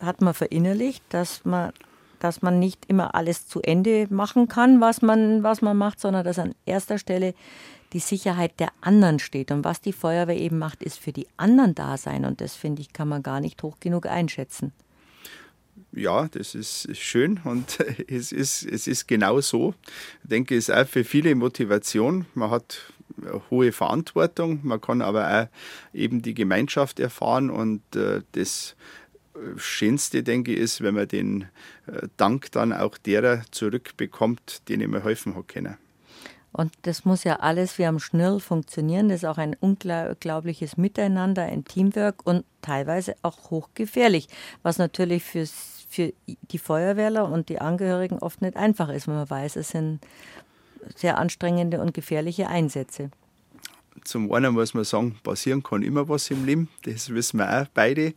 hat 0.00 0.20
man 0.20 0.34
verinnerlicht, 0.34 1.04
dass 1.10 1.44
man 1.44 1.72
dass 2.20 2.42
man 2.42 2.58
nicht 2.58 2.86
immer 2.86 3.14
alles 3.14 3.46
zu 3.46 3.60
Ende 3.62 4.06
machen 4.10 4.48
kann, 4.48 4.80
was 4.80 5.02
man, 5.02 5.42
was 5.42 5.62
man 5.62 5.76
macht, 5.76 6.00
sondern 6.00 6.24
dass 6.24 6.38
an 6.38 6.54
erster 6.66 6.98
Stelle 6.98 7.34
die 7.92 8.00
Sicherheit 8.00 8.60
der 8.60 8.68
anderen 8.80 9.18
steht. 9.18 9.50
Und 9.50 9.64
was 9.64 9.80
die 9.80 9.92
Feuerwehr 9.92 10.36
eben 10.36 10.58
macht, 10.58 10.82
ist 10.82 10.98
für 10.98 11.12
die 11.12 11.26
anderen 11.36 11.74
da 11.74 11.96
sein. 11.96 12.24
Und 12.24 12.40
das, 12.40 12.54
finde 12.54 12.82
ich, 12.82 12.92
kann 12.92 13.08
man 13.08 13.22
gar 13.22 13.40
nicht 13.40 13.62
hoch 13.62 13.78
genug 13.80 14.06
einschätzen. 14.06 14.72
Ja, 15.92 16.28
das 16.28 16.54
ist 16.54 16.94
schön 16.96 17.40
und 17.44 17.78
es 18.08 18.32
ist, 18.32 18.64
es 18.64 18.86
ist 18.86 19.08
genau 19.08 19.40
so. 19.40 19.74
Ich 20.22 20.28
denke, 20.28 20.56
es 20.56 20.68
ist 20.68 20.74
auch 20.74 20.86
für 20.86 21.04
viele 21.04 21.34
Motivation. 21.34 22.26
Man 22.34 22.50
hat 22.50 22.92
hohe 23.50 23.72
Verantwortung, 23.72 24.60
man 24.62 24.80
kann 24.80 25.02
aber 25.02 25.42
auch 25.42 25.96
eben 25.96 26.22
die 26.22 26.34
Gemeinschaft 26.34 27.00
erfahren 27.00 27.50
und 27.50 27.80
äh, 27.96 28.22
das 28.32 28.76
Schönste, 29.56 30.22
denke 30.22 30.52
ich, 30.52 30.58
ist, 30.58 30.82
wenn 30.82 30.94
man 30.94 31.08
den 31.08 31.46
Dank 32.16 32.52
dann 32.52 32.72
auch 32.72 32.98
derer 32.98 33.42
zurückbekommt, 33.50 34.68
denen 34.68 34.90
man 34.90 35.02
helfen 35.02 35.36
hat 35.36 35.48
können. 35.48 35.76
Und 36.52 36.72
das 36.82 37.04
muss 37.04 37.24
ja 37.24 37.36
alles 37.36 37.78
wie 37.78 37.86
am 37.86 37.98
Schnirl 37.98 38.40
funktionieren. 38.40 39.08
Das 39.08 39.18
ist 39.18 39.28
auch 39.28 39.38
ein 39.38 39.54
unglaubliches 39.60 40.76
Miteinander, 40.76 41.42
ein 41.42 41.64
Teamwork 41.64 42.26
und 42.26 42.44
teilweise 42.62 43.16
auch 43.22 43.50
hochgefährlich, 43.50 44.28
was 44.62 44.78
natürlich 44.78 45.24
für, 45.24 45.46
für 45.88 46.12
die 46.26 46.58
Feuerwehrler 46.58 47.30
und 47.30 47.48
die 47.48 47.60
Angehörigen 47.60 48.18
oft 48.18 48.42
nicht 48.42 48.56
einfach 48.56 48.88
ist, 48.88 49.06
wenn 49.06 49.14
man 49.14 49.30
weiß, 49.30 49.56
es 49.56 49.70
sind 49.70 50.00
sehr 50.96 51.18
anstrengende 51.18 51.80
und 51.80 51.92
gefährliche 51.92 52.48
Einsätze. 52.48 53.10
Zum 54.04 54.32
einen 54.32 54.54
muss 54.54 54.74
man 54.74 54.84
sagen, 54.84 55.16
passieren 55.22 55.62
kann 55.62 55.82
immer 55.82 56.08
was 56.08 56.30
im 56.30 56.44
Leben, 56.44 56.68
das 56.82 57.14
wissen 57.14 57.38
wir 57.38 57.62
auch 57.62 57.66
beide. 57.72 58.14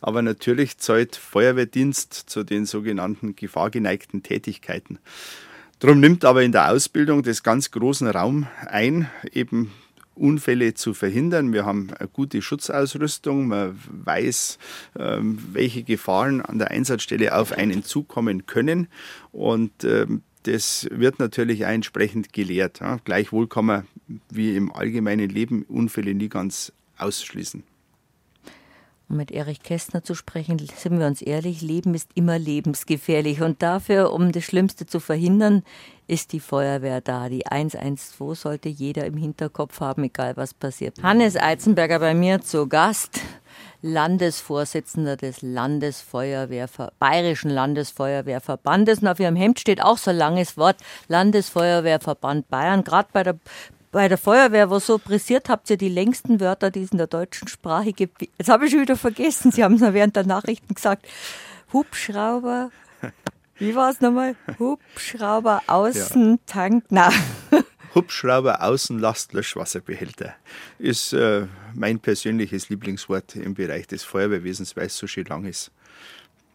Aber 0.00 0.22
natürlich 0.22 0.78
zahlt 0.78 1.16
Feuerwehrdienst 1.16 2.12
zu 2.12 2.44
den 2.44 2.66
sogenannten 2.66 3.36
gefahrgeneigten 3.36 4.22
Tätigkeiten. 4.22 4.98
Darum 5.80 6.00
nimmt 6.00 6.24
aber 6.24 6.42
in 6.42 6.52
der 6.52 6.70
Ausbildung 6.70 7.22
das 7.22 7.42
ganz 7.42 7.70
großen 7.70 8.08
Raum 8.08 8.46
ein, 8.66 9.10
eben 9.32 9.70
Unfälle 10.14 10.74
zu 10.74 10.94
verhindern. 10.94 11.52
Wir 11.52 11.66
haben 11.66 11.90
eine 11.98 12.08
gute 12.08 12.40
Schutzausrüstung. 12.40 13.48
Man 13.48 13.78
weiß, 13.88 14.58
ähm, 14.98 15.38
welche 15.52 15.82
Gefahren 15.82 16.40
an 16.40 16.58
der 16.58 16.70
Einsatzstelle 16.70 17.36
auf 17.36 17.52
einen 17.52 17.82
zukommen 17.84 18.46
können. 18.46 18.88
Und 19.32 19.84
ähm, 19.84 20.22
das 20.44 20.86
wird 20.90 21.18
natürlich 21.18 21.64
auch 21.64 21.70
entsprechend 21.70 22.32
gelehrt. 22.32 22.80
Ja. 22.80 22.98
Gleichwohl 23.04 23.48
kann 23.48 23.66
man, 23.66 23.86
wie 24.30 24.56
im 24.56 24.72
allgemeinen 24.72 25.28
Leben, 25.28 25.62
Unfälle 25.64 26.14
nie 26.14 26.28
ganz 26.28 26.72
ausschließen. 26.98 27.64
Um 29.08 29.18
mit 29.18 29.30
Erich 29.30 29.62
Kästner 29.62 30.02
zu 30.02 30.14
sprechen, 30.14 30.58
sind 30.58 30.98
wir 30.98 31.06
uns 31.06 31.20
ehrlich, 31.20 31.60
Leben 31.60 31.94
ist 31.94 32.10
immer 32.14 32.38
lebensgefährlich. 32.38 33.42
Und 33.42 33.62
dafür, 33.62 34.12
um 34.12 34.32
das 34.32 34.44
Schlimmste 34.44 34.86
zu 34.86 34.98
verhindern, 34.98 35.62
ist 36.06 36.32
die 36.32 36.40
Feuerwehr 36.40 37.02
da. 37.02 37.28
Die 37.28 37.46
112 37.46 38.38
sollte 38.38 38.68
jeder 38.70 39.04
im 39.04 39.18
Hinterkopf 39.18 39.80
haben, 39.80 40.04
egal 40.04 40.38
was 40.38 40.54
passiert. 40.54 41.02
Hannes 41.02 41.36
Eizenberger 41.36 41.98
bei 41.98 42.14
mir 42.14 42.40
zu 42.40 42.66
Gast. 42.66 43.20
Landesvorsitzender 43.84 45.18
des 45.18 45.42
Landesfeuerwehrver 45.42 46.92
Bayerischen 46.98 47.50
Landesfeuerwehrverbandes. 47.50 49.00
Und 49.00 49.08
auf 49.08 49.20
Ihrem 49.20 49.36
Hemd 49.36 49.60
steht 49.60 49.82
auch 49.82 49.98
so 49.98 50.10
ein 50.10 50.16
langes 50.16 50.56
Wort 50.56 50.76
Landesfeuerwehrverband 51.08 52.48
Bayern. 52.48 52.82
Gerade 52.82 53.08
bei 53.12 53.22
der 53.22 53.38
bei 53.92 54.08
der 54.08 54.18
Feuerwehr, 54.18 54.70
wo 54.70 54.80
so 54.80 54.98
pressiert, 54.98 55.48
habt 55.48 55.70
ihr 55.70 55.76
die 55.76 55.88
längsten 55.88 56.40
Wörter, 56.40 56.72
die 56.72 56.82
es 56.82 56.90
in 56.90 56.98
der 56.98 57.06
deutschen 57.06 57.46
Sprache 57.46 57.92
gibt. 57.92 58.22
Jetzt 58.22 58.48
habe 58.48 58.64
ich 58.64 58.72
schon 58.72 58.80
wieder 58.80 58.96
vergessen, 58.96 59.52
Sie 59.52 59.62
haben 59.62 59.74
es 59.74 59.82
während 59.82 60.16
der 60.16 60.26
Nachrichten 60.26 60.74
gesagt. 60.74 61.06
Hubschrauber, 61.72 62.70
wie 63.58 63.76
war 63.76 63.90
es 63.90 64.00
nochmal? 64.00 64.34
Hubschrauber, 64.58 65.62
Außentank, 65.68 66.84
ja. 66.90 67.10
na. 67.52 67.60
Hubschrauber 67.94 68.62
Außenlastlöschwasserbehälter 68.62 70.34
ist 70.78 71.12
äh, 71.12 71.46
mein 71.74 72.00
persönliches 72.00 72.68
Lieblingswort 72.68 73.36
im 73.36 73.54
Bereich 73.54 73.86
des 73.86 74.02
Feuerwehrwesens, 74.02 74.76
weil 74.76 74.86
es 74.86 74.96
so 74.96 75.06
schön 75.06 75.26
lang 75.26 75.44
ist. 75.44 75.70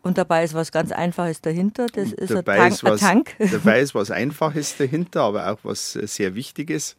Und 0.01 0.17
dabei 0.17 0.43
ist 0.43 0.53
was 0.53 0.71
ganz 0.71 0.91
Einfaches 0.91 1.41
dahinter, 1.41 1.87
das 1.87 2.13
ist 2.13 2.31
dabei 2.31 2.53
ein, 2.53 2.59
Tank, 2.59 2.73
ist 2.73 2.83
was, 2.83 3.03
ein 3.03 3.07
Tank. 3.07 3.35
Dabei 3.51 3.81
ist 3.81 3.95
was 3.95 4.11
Einfaches 4.11 4.77
dahinter, 4.77 5.21
aber 5.21 5.51
auch 5.51 5.59
was 5.63 5.93
sehr 5.93 6.35
Wichtiges. 6.35 6.95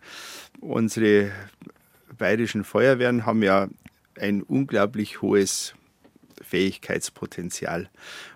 Unsere 0.60 1.30
bayerischen 2.18 2.64
Feuerwehren 2.64 3.24
haben 3.24 3.42
ja 3.42 3.68
ein 4.18 4.42
unglaublich 4.42 5.22
hohes 5.22 5.74
Fähigkeitspotenzial. 6.42 7.88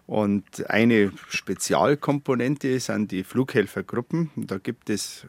Und 0.07 0.71
eine 0.71 1.13
Spezialkomponente 1.29 2.79
sind 2.81 3.11
die 3.11 3.25
Flughelfergruppen. 3.25 4.31
Da 4.37 4.59
gibt 4.59 4.89
es 4.89 5.27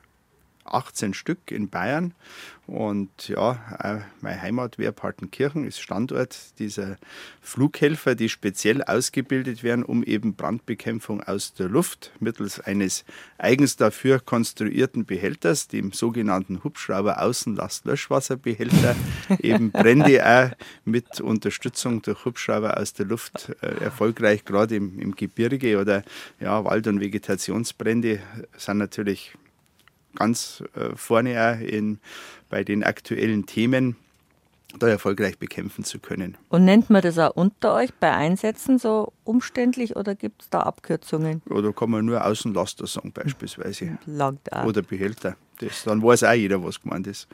18 0.65 1.13
Stück 1.13 1.51
in 1.51 1.69
Bayern. 1.69 2.13
Und 2.67 3.28
ja, 3.28 4.04
meine 4.21 4.41
Heimat 4.41 4.80
Werpartenkirchen 4.80 5.65
ist 5.67 5.80
Standort 5.80 6.58
dieser 6.58 6.97
Flughelfer, 7.39 8.15
die 8.15 8.28
speziell 8.28 8.82
ausgebildet 8.84 9.62
werden, 9.62 9.84
um 9.86 10.04
eben 10.04 10.34
Brandbekämpfung 10.34 11.21
aus 11.21 11.54
der 11.54 11.69
Luft 11.69 12.12
mittels 12.19 12.60
eines 12.60 13.06
eigens 13.38 13.75
dafür 13.75 14.19
konstruierten 14.19 15.06
Behälters, 15.06 15.67
dem 15.67 15.91
sogenannten 15.91 16.63
Hubschrauber 16.63 17.21
Außenlastlöschwasserbehälter, 17.21 18.95
eben 19.39 19.71
Brände 19.71 20.25
auch 20.25 20.58
mit 20.86 21.21
Unterstützung 21.21 22.01
durch 22.01 22.25
Hubschrauber 22.25 22.80
aus 22.80 22.93
der 22.93 23.06
Luft 23.06 23.56
äh, 23.62 23.84
erfolgreich, 23.84 24.43
gerade 24.43 24.75
im, 24.75 24.99
im 24.99 25.15
Gebirge 25.15 25.80
oder 25.80 26.04
ja, 26.39 26.65
Wald- 26.65 26.88
und 26.88 26.99
Vegetationsbrände 26.99 28.19
sind 28.58 28.80
natürlich 28.80 29.34
ganz 30.15 30.63
äh, 30.75 30.95
vorne 30.95 31.39
auch 31.41 31.60
in, 31.60 31.99
bei 32.49 32.63
den 32.63 32.84
aktuellen 32.84 33.45
Themen 33.45 33.95
da 34.80 34.88
erfolgreich 34.88 35.38
bekämpfen 35.38 35.84
zu 35.84 35.99
können. 35.99 36.38
Und 36.49 36.65
nennt 36.65 36.89
man 36.89 37.01
das 37.01 37.17
auch 37.17 37.36
unter 37.36 37.73
euch 37.75 37.93
bei 37.93 38.12
Einsätzen 38.12 38.78
so 38.78 39.13
umständlich 39.23 39.95
oder 39.95 40.15
gibt 40.15 40.43
es 40.43 40.49
da 40.49 40.62
Abkürzungen? 40.62 41.41
Oder 41.49 41.71
kann 41.73 41.91
man 41.91 42.06
nur 42.06 42.25
Außenlaster 42.25 42.88
sagen 42.88 43.12
beispielsweise. 43.12 43.97
Langt 44.06 44.51
auch. 44.51 44.65
Oder 44.65 44.82
Behälter. 44.82 45.38
Das, 45.60 45.84
dann 45.84 46.02
weiß 46.04 46.24
auch 46.24 46.34
jeder, 46.34 46.63
was 46.63 46.82
gemeint 46.82 47.08
ist. 47.08 47.28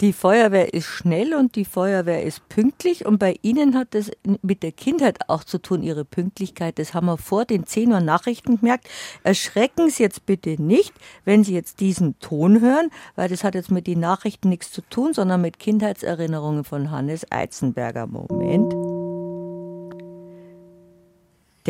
Die 0.00 0.14
Feuerwehr 0.14 0.72
ist 0.72 0.86
schnell 0.86 1.34
und 1.34 1.56
die 1.56 1.66
Feuerwehr 1.66 2.24
ist 2.24 2.48
pünktlich. 2.48 3.04
Und 3.04 3.18
bei 3.18 3.36
Ihnen 3.42 3.76
hat 3.76 3.88
das 3.90 4.10
mit 4.40 4.62
der 4.62 4.72
Kindheit 4.72 5.28
auch 5.28 5.44
zu 5.44 5.58
tun, 5.58 5.82
Ihre 5.82 6.06
Pünktlichkeit. 6.06 6.78
Das 6.78 6.94
haben 6.94 7.06
wir 7.06 7.18
vor 7.18 7.44
den 7.44 7.66
10 7.66 7.92
Uhr 7.92 8.00
Nachrichten 8.00 8.60
gemerkt. 8.60 8.88
Erschrecken 9.24 9.90
Sie 9.90 10.02
jetzt 10.02 10.24
bitte 10.24 10.62
nicht, 10.62 10.94
wenn 11.26 11.44
Sie 11.44 11.52
jetzt 11.52 11.80
diesen 11.80 12.18
Ton 12.18 12.62
hören, 12.62 12.90
weil 13.14 13.28
das 13.28 13.44
hat 13.44 13.54
jetzt 13.54 13.70
mit 13.70 13.86
den 13.86 14.00
Nachrichten 14.00 14.48
nichts 14.48 14.72
zu 14.72 14.80
tun, 14.80 15.12
sondern 15.12 15.42
mit 15.42 15.58
Kindheitserinnerungen 15.58 16.64
von 16.64 16.90
Hannes 16.90 17.30
Eizenberger. 17.30 18.06
Moment 18.06 18.79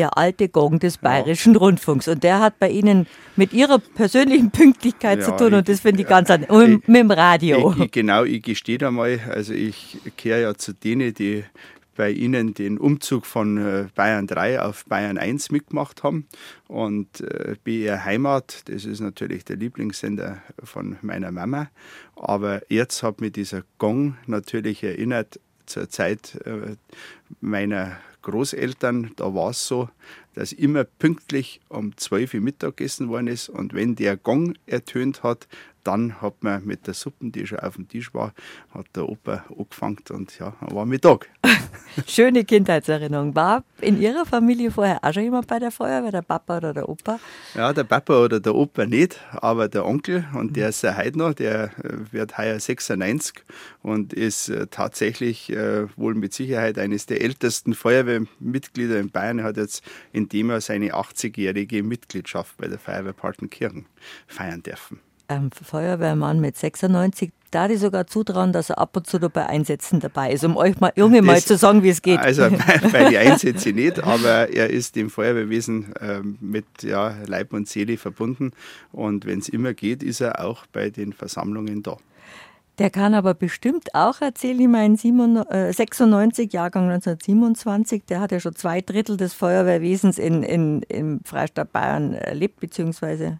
der 0.01 0.17
alte 0.17 0.49
Gong 0.49 0.79
des 0.79 0.97
Bayerischen. 0.97 1.55
Rundfunks. 1.55 2.07
Und 2.07 2.23
der 2.23 2.39
hat 2.39 2.57
bei 2.57 2.69
Ihnen 2.69 3.05
mit 3.35 3.53
Ihrer 3.53 3.77
persönlichen 3.77 4.49
Pünktlichkeit 4.49 5.19
ja, 5.19 5.25
zu 5.25 5.35
tun. 5.35 5.53
Und 5.53 5.69
das 5.69 5.81
finde 5.81 6.01
ich 6.01 6.07
ganz 6.07 6.31
an. 6.31 6.43
Ich, 6.43 6.49
mit 6.49 6.87
dem 6.87 7.11
Radio. 7.11 7.75
Ich, 7.77 7.91
genau, 7.91 8.23
ich 8.23 8.41
gestehe 8.41 8.79
da 8.79 8.89
mal, 8.89 9.19
also 9.29 9.53
ich 9.53 9.99
kehre 10.17 10.41
ja 10.41 10.55
zu 10.55 10.73
denen, 10.73 11.13
die 11.13 11.43
bei 11.95 12.09
Ihnen 12.09 12.55
den 12.55 12.79
Umzug 12.79 13.27
von 13.27 13.57
äh, 13.57 13.87
Bayern 13.93 14.25
3 14.25 14.61
auf 14.61 14.85
Bayern 14.85 15.19
1 15.19 15.51
mitgemacht 15.51 16.01
haben. 16.01 16.25
Und 16.67 17.21
äh, 17.21 17.55
BR 17.63 18.03
Heimat, 18.03 18.63
das 18.69 18.85
ist 18.85 19.01
natürlich 19.01 19.45
der 19.45 19.57
Lieblingssender 19.57 20.41
von 20.63 20.97
meiner 21.03 21.31
Mama. 21.31 21.69
Aber 22.15 22.61
jetzt 22.69 23.03
hat 23.03 23.21
mich 23.21 23.33
dieser 23.33 23.61
Gong 23.77 24.17
natürlich 24.25 24.83
erinnert 24.83 25.39
zur 25.67 25.89
Zeit 25.89 26.39
äh, 26.45 26.75
meiner 27.39 27.97
Großeltern, 28.21 29.11
da 29.15 29.33
war 29.33 29.51
es 29.51 29.67
so, 29.67 29.89
dass 30.33 30.51
immer 30.53 30.83
pünktlich 30.83 31.59
um 31.69 31.95
12 31.97 32.35
Uhr 32.35 32.41
Mittag 32.41 32.77
gegessen 32.77 33.09
worden 33.09 33.27
ist. 33.27 33.49
Und 33.49 33.73
wenn 33.73 33.95
der 33.95 34.17
Gong 34.17 34.55
ertönt 34.65 35.23
hat, 35.23 35.47
dann 35.83 36.21
hat 36.21 36.43
man 36.43 36.65
mit 36.65 36.87
der 36.87 36.93
Suppe, 36.93 37.29
die 37.29 37.45
schon 37.45 37.59
auf 37.59 37.75
dem 37.75 37.87
Tisch 37.87 38.13
war, 38.13 38.33
hat 38.73 38.87
der 38.95 39.07
Opa 39.07 39.45
angefangen 39.49 40.03
und 40.09 40.37
ja, 40.39 40.53
war 40.61 40.85
Mittag. 40.85 41.29
Schöne 42.07 42.45
Kindheitserinnerung. 42.45 43.35
War 43.35 43.63
in 43.81 44.01
Ihrer 44.01 44.25
Familie 44.25 44.71
vorher 44.71 44.99
auch 45.03 45.13
schon 45.13 45.23
jemand 45.23 45.47
bei 45.47 45.59
der 45.59 45.71
Feuerwehr, 45.71 46.11
der 46.11 46.21
Papa 46.21 46.57
oder 46.57 46.73
der 46.73 46.87
Opa? 46.87 47.19
Ja, 47.55 47.73
der 47.73 47.83
Papa 47.83 48.23
oder 48.23 48.39
der 48.39 48.55
Opa 48.55 48.85
nicht, 48.85 49.19
aber 49.31 49.67
der 49.67 49.85
Onkel 49.85 50.25
und 50.33 50.55
der 50.55 50.69
ist 50.69 50.83
ja 50.83 50.95
heute 50.95 51.17
noch, 51.17 51.33
der 51.33 51.71
äh, 51.83 52.11
wird 52.11 52.37
heuer 52.37 52.59
96 52.59 53.43
und 53.81 54.13
ist 54.13 54.49
äh, 54.49 54.67
tatsächlich 54.67 55.51
äh, 55.51 55.87
wohl 55.97 56.15
mit 56.15 56.33
Sicherheit 56.33 56.77
eines 56.77 57.05
der 57.05 57.21
ältesten 57.21 57.73
Feuerwehrmitglieder 57.73 58.99
in 58.99 59.09
Bayern. 59.09 59.39
Er 59.39 59.45
hat 59.45 59.57
jetzt 59.57 59.83
in 60.13 60.29
dem 60.29 60.49
Jahr 60.49 60.61
seine 60.61 60.93
80-jährige 60.93 61.83
Mitgliedschaft 61.83 62.57
bei 62.57 62.67
der 62.67 62.79
Feuerwehr 62.79 63.13
Partenkirchen 63.13 63.85
feiern 64.27 64.63
dürfen 64.63 64.99
ähm, 65.31 65.49
Feuerwehrmann 65.51 66.39
mit 66.39 66.57
96, 66.57 67.31
da 67.51 67.69
ich 67.69 67.79
sogar 67.79 68.07
zutrauen, 68.07 68.53
dass 68.53 68.69
er 68.69 68.77
ab 68.77 68.95
und 68.95 69.07
zu 69.07 69.19
bei 69.19 69.45
Einsätzen 69.45 69.99
dabei 69.99 70.31
ist, 70.31 70.43
um 70.43 70.57
euch 70.57 70.79
mal 70.79 70.93
Junge 70.95 71.21
mal 71.21 71.41
zu 71.41 71.57
sagen, 71.57 71.83
wie 71.83 71.89
es 71.89 72.01
geht. 72.01 72.19
Also 72.19 72.49
bei, 72.49 72.89
bei 72.91 73.09
den 73.09 73.17
Einsätzen 73.17 73.75
nicht, 73.75 74.03
aber 74.03 74.49
er 74.49 74.69
ist 74.69 74.95
dem 74.95 75.09
Feuerwehrwesen 75.09 75.95
äh, 75.95 76.21
mit 76.39 76.65
ja, 76.81 77.15
Leib 77.25 77.53
und 77.53 77.67
Seele 77.67 77.97
verbunden 77.97 78.51
und 78.91 79.25
wenn 79.25 79.39
es 79.39 79.49
immer 79.49 79.73
geht, 79.73 80.03
ist 80.03 80.21
er 80.21 80.43
auch 80.43 80.65
bei 80.71 80.89
den 80.89 81.13
Versammlungen 81.13 81.83
da. 81.83 81.97
Der 82.77 82.89
kann 82.89 83.13
aber 83.13 83.33
bestimmt 83.33 83.93
auch 83.93 84.21
erzählen, 84.21 84.59
ich 84.59 84.67
meine, 84.67 84.95
96, 84.95 86.51
Jahrgang 86.51 86.85
1927, 86.85 88.05
der 88.05 88.21
hat 88.21 88.31
ja 88.31 88.39
schon 88.39 88.55
zwei 88.55 88.81
Drittel 88.81 89.17
des 89.17 89.33
Feuerwehrwesens 89.33 90.17
in, 90.17 90.41
in, 90.41 90.81
im 90.83 91.19
Freistaat 91.23 91.71
Bayern 91.71 92.13
erlebt, 92.13 92.59
beziehungsweise 92.59 93.39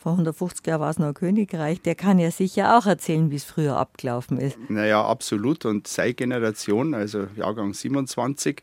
vor 0.00 0.12
150 0.12 0.66
Jahren 0.66 0.80
war 0.80 0.90
es 0.90 0.98
noch 0.98 1.08
ein 1.08 1.14
Königreich, 1.14 1.82
der 1.82 1.94
kann 1.94 2.18
ja 2.18 2.30
sicher 2.30 2.78
auch 2.78 2.86
erzählen, 2.86 3.30
wie 3.30 3.36
es 3.36 3.44
früher 3.44 3.76
abgelaufen 3.76 4.38
ist. 4.38 4.56
Naja, 4.70 5.04
absolut. 5.04 5.66
Und 5.66 5.86
seine 5.86 6.14
Generation, 6.14 6.94
also 6.94 7.26
Jahrgang 7.36 7.74
27, 7.74 8.62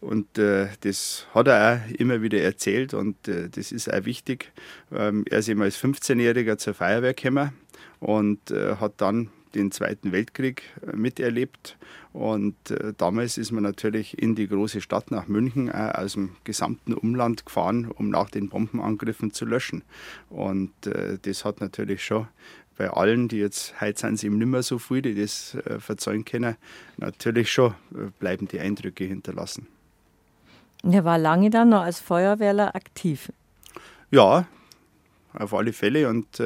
und 0.00 0.38
äh, 0.38 0.68
das 0.80 1.26
hat 1.34 1.48
er 1.48 1.82
auch 1.90 1.94
immer 1.98 2.22
wieder 2.22 2.40
erzählt 2.40 2.94
und 2.94 3.28
äh, 3.28 3.50
das 3.50 3.70
ist 3.70 3.92
auch 3.92 4.04
wichtig. 4.06 4.50
Ähm, 4.90 5.24
er 5.28 5.40
ist 5.40 5.48
eben 5.48 5.60
als 5.60 5.78
15-Jähriger 5.78 6.56
zur 6.56 6.72
Feuerwehr 6.72 7.12
gekommen 7.12 7.52
und 8.00 8.50
äh, 8.50 8.76
hat 8.76 8.94
dann 8.96 9.28
den 9.54 9.70
Zweiten 9.70 10.12
Weltkrieg 10.12 10.62
äh, 10.86 10.96
miterlebt. 10.96 11.76
Und 12.12 12.70
äh, 12.70 12.92
damals 12.96 13.38
ist 13.38 13.52
man 13.52 13.62
natürlich 13.62 14.18
in 14.18 14.34
die 14.34 14.48
große 14.48 14.80
Stadt 14.80 15.10
nach 15.10 15.28
München 15.28 15.68
äh, 15.68 15.92
aus 15.94 16.14
dem 16.14 16.36
gesamten 16.44 16.94
Umland 16.94 17.46
gefahren, 17.46 17.90
um 17.90 18.10
nach 18.10 18.30
den 18.30 18.48
Bombenangriffen 18.48 19.32
zu 19.32 19.44
löschen. 19.44 19.82
Und 20.28 20.86
äh, 20.86 21.18
das 21.22 21.44
hat 21.44 21.60
natürlich 21.60 22.04
schon 22.04 22.28
bei 22.76 22.90
allen, 22.90 23.28
die 23.28 23.38
jetzt, 23.38 23.80
heute 23.80 24.00
sind 24.00 24.14
es 24.14 24.24
eben 24.24 24.38
nicht 24.38 24.48
mehr 24.48 24.62
so 24.62 24.78
viele, 24.78 25.02
die 25.02 25.14
das 25.14 25.54
äh, 25.54 25.78
verzeihen 25.78 26.24
können, 26.24 26.56
natürlich 26.96 27.52
schon 27.52 27.74
äh, 27.92 28.10
bleiben 28.18 28.48
die 28.48 28.60
Eindrücke 28.60 29.04
hinterlassen. 29.04 29.66
Er 30.82 31.04
war 31.04 31.18
lange 31.18 31.50
dann 31.50 31.68
noch 31.68 31.82
als 31.82 32.00
Feuerwehrler 32.00 32.74
aktiv. 32.74 33.30
Ja, 34.10 34.46
auf 35.32 35.54
alle 35.54 35.72
Fälle. 35.72 36.08
Und 36.08 36.40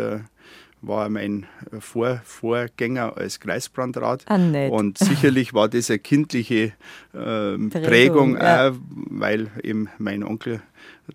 war 0.86 1.08
mein 1.08 1.46
Vor 1.80 2.20
Vorgänger 2.24 3.16
als 3.16 3.40
Kreisbrandrat. 3.40 4.24
Ah, 4.28 4.36
und 4.68 4.98
sicherlich 4.98 5.54
war 5.54 5.68
das 5.68 5.90
eine 5.90 5.98
kindliche 5.98 6.54
äh, 6.54 6.72
Prägung, 7.12 7.70
Prägung 7.70 8.36
ja. 8.36 8.70
auch, 8.70 8.74
weil 8.92 9.50
eben 9.62 9.88
mein 9.98 10.22
Onkel 10.22 10.62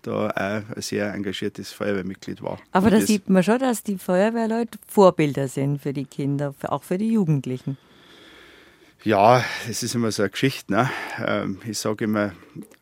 da 0.02 0.28
auch 0.28 0.34
ein 0.34 0.64
sehr 0.78 1.12
engagiertes 1.12 1.72
Feuerwehrmitglied 1.72 2.42
war. 2.42 2.58
Aber 2.72 2.90
da 2.90 3.00
sieht 3.00 3.28
man 3.28 3.42
schon, 3.42 3.58
dass 3.58 3.82
die 3.82 3.98
Feuerwehrleute 3.98 4.78
Vorbilder 4.86 5.48
sind 5.48 5.82
für 5.82 5.92
die 5.92 6.06
Kinder, 6.06 6.54
auch 6.68 6.82
für 6.82 6.98
die 6.98 7.12
Jugendlichen. 7.12 7.76
Ja, 9.04 9.44
es 9.68 9.82
ist 9.82 9.96
immer 9.96 10.12
so 10.12 10.22
eine 10.22 10.30
Geschichte. 10.30 10.72
Ne? 10.72 10.90
Ähm, 11.18 11.58
ich 11.66 11.78
sage 11.78 12.04
immer, 12.04 12.32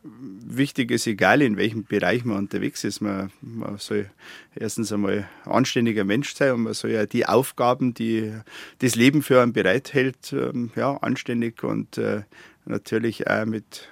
wichtig 0.03 0.91
ist, 0.91 1.07
egal 1.07 1.41
in 1.41 1.57
welchem 1.57 1.83
Bereich 1.83 2.25
man 2.25 2.37
unterwegs 2.37 2.83
ist, 2.83 3.01
man, 3.01 3.31
man 3.41 3.77
soll 3.79 4.09
erstens 4.55 4.91
einmal 4.91 5.27
anständiger 5.45 6.03
Mensch 6.03 6.35
sein 6.35 6.53
und 6.53 6.61
man 6.63 6.73
soll 6.73 6.91
ja 6.91 7.07
die 7.07 7.25
Aufgaben, 7.25 7.95
die 7.95 8.33
das 8.79 8.95
Leben 8.95 9.23
für 9.23 9.41
einen 9.41 9.53
bereithält, 9.53 10.31
ähm, 10.33 10.71
ja, 10.75 10.95
anständig 10.97 11.63
und 11.63 11.97
äh, 11.97 12.21
natürlich 12.65 13.27
auch 13.27 13.45
mit 13.45 13.89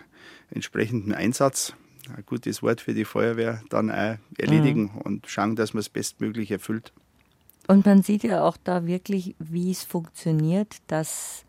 entsprechendem 0.52 1.14
Einsatz, 1.14 1.74
ein 2.16 2.24
gutes 2.28 2.62
Wort 2.62 2.82
für 2.82 2.94
die 2.94 3.06
Feuerwehr, 3.06 3.64
dann 3.70 3.90
auch 3.90 4.18
erledigen 4.38 4.92
mhm. 4.94 5.02
und 5.02 5.28
schauen, 5.28 5.56
dass 5.56 5.74
man 5.74 5.82
es 5.82 5.90
bestmöglich 5.90 6.52
erfüllt. 6.52 6.92
Und 7.68 7.86
man 7.86 8.04
sieht 8.04 8.24
ja 8.24 8.44
auch 8.44 8.58
da 8.64 8.86
wirklich, 8.86 9.36
wie 9.40 9.72
es 9.72 9.84
funktioniert, 9.84 10.78
dass 10.88 11.46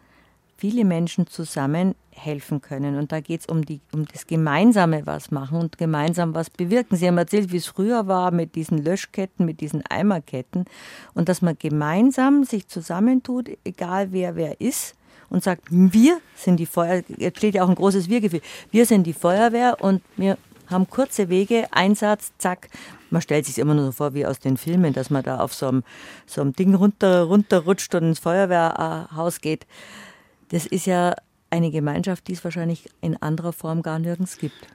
viele 0.60 0.84
Menschen 0.84 1.26
zusammen 1.26 1.94
helfen 2.10 2.60
können. 2.60 2.98
Und 2.98 3.12
da 3.12 3.20
geht 3.20 3.40
es 3.40 3.46
um, 3.46 3.62
um 3.92 4.04
das 4.12 4.26
gemeinsame 4.26 5.06
was 5.06 5.30
machen 5.30 5.58
und 5.58 5.78
gemeinsam 5.78 6.34
was 6.34 6.50
bewirken. 6.50 6.96
Sie 6.96 7.06
haben 7.08 7.16
erzählt, 7.16 7.50
wie 7.50 7.56
es 7.56 7.66
früher 7.66 8.06
war 8.06 8.30
mit 8.30 8.54
diesen 8.54 8.84
Löschketten, 8.84 9.46
mit 9.46 9.60
diesen 9.60 9.84
Eimerketten 9.86 10.66
und 11.14 11.30
dass 11.30 11.40
man 11.40 11.56
gemeinsam 11.58 12.44
sich 12.44 12.68
zusammentut, 12.68 13.48
egal 13.64 14.12
wer 14.12 14.36
wer 14.36 14.60
ist 14.60 14.94
und 15.30 15.42
sagt, 15.42 15.64
wir 15.70 16.20
sind 16.34 16.58
die 16.58 16.66
Feuerwehr, 16.66 17.04
jetzt 17.16 17.38
steht 17.38 17.54
ja 17.54 17.64
auch 17.64 17.68
ein 17.70 17.74
großes 17.74 18.10
Wir-Gefühl, 18.10 18.42
wir 18.70 18.84
sind 18.84 19.06
die 19.06 19.14
Feuerwehr 19.14 19.78
und 19.80 20.02
wir 20.16 20.36
haben 20.66 20.88
kurze 20.88 21.28
Wege, 21.28 21.66
Einsatz, 21.70 22.32
zack. 22.38 22.68
Man 23.10 23.22
stellt 23.22 23.46
sich 23.46 23.58
immer 23.58 23.74
nur 23.74 23.86
so 23.86 23.92
vor 23.92 24.14
wie 24.14 24.24
aus 24.24 24.38
den 24.38 24.56
Filmen, 24.56 24.92
dass 24.92 25.10
man 25.10 25.24
da 25.24 25.40
auf 25.40 25.52
so 25.52 25.66
einem, 25.66 25.82
so 26.26 26.40
einem 26.42 26.52
Ding 26.52 26.74
runter, 26.74 27.22
runterrutscht 27.22 27.94
und 27.96 28.04
ins 28.04 28.20
Feuerwehrhaus 28.20 29.40
geht. 29.40 29.66
Das 30.50 30.66
ist 30.66 30.86
ja 30.86 31.14
eine 31.48 31.70
Gemeinschaft, 31.70 32.28
die 32.28 32.32
es 32.32 32.44
wahrscheinlich 32.44 32.88
in 33.00 33.20
anderer 33.20 33.52
Form 33.52 33.82
gar 33.82 33.98
nirgends 33.98 34.38
gibt. 34.38 34.66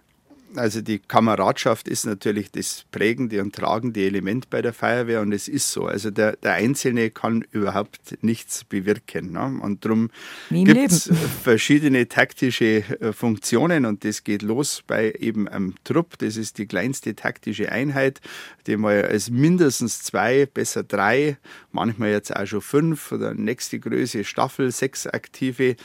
Also 0.55 0.81
die 0.81 0.99
Kameradschaft 0.99 1.87
ist 1.87 2.05
natürlich 2.05 2.51
das 2.51 2.85
prägende 2.91 3.41
und 3.41 3.55
tragende 3.55 4.05
Element 4.05 4.49
bei 4.49 4.61
der 4.61 4.73
Feuerwehr 4.73 5.21
und 5.21 5.31
es 5.31 5.47
ist 5.47 5.71
so. 5.71 5.85
Also 5.85 6.11
der, 6.11 6.35
der 6.37 6.53
Einzelne 6.53 7.11
kann 7.11 7.45
überhaupt 7.51 8.23
nichts 8.23 8.63
bewirken. 8.63 9.31
Ne? 9.31 9.59
Und 9.61 9.85
darum 9.85 10.09
gibt 10.49 10.91
es 10.91 11.09
verschiedene 11.43 12.07
taktische 12.07 12.83
äh, 12.99 13.13
Funktionen 13.13 13.85
und 13.85 14.03
das 14.03 14.23
geht 14.23 14.41
los 14.41 14.83
bei 14.85 15.13
eben 15.19 15.47
einem 15.47 15.75
Trupp. 15.83 16.17
Das 16.19 16.37
ist 16.37 16.57
die 16.57 16.67
kleinste 16.67 17.15
taktische 17.15 17.71
Einheit, 17.71 18.21
die 18.67 18.77
mal 18.77 19.05
als 19.05 19.29
mindestens 19.29 20.03
zwei, 20.03 20.45
besser 20.45 20.83
drei, 20.83 21.37
manchmal 21.71 22.11
jetzt 22.11 22.35
auch 22.35 22.45
schon 22.45 22.61
fünf 22.61 23.11
oder 23.11 23.33
nächste 23.33 23.79
Größe 23.79 24.23
Staffel, 24.23 24.71
sechs 24.71 25.07
Aktive, 25.07 25.75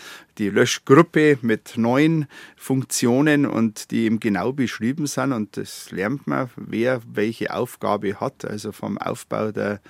die 0.41 0.49
Löschgruppe 0.49 1.39
mit 1.43 1.77
neun 1.77 2.27
Funktionen 2.57 3.45
und 3.45 3.91
die 3.91 4.05
eben 4.05 4.21
genau 4.21 4.53
beschrieben 4.53 5.07
sind. 5.07 5.35
Und 5.35 5.59
das 5.59 5.91
lernt 5.91 6.27
man, 6.27 6.49
wer 6.57 7.03
welche 7.13 7.55
Aufgabe 7.55 8.19
hat, 8.19 8.47
also 8.47 8.73
vom 8.73 8.97
Aufbau 8.97 9.53
der 9.53 9.81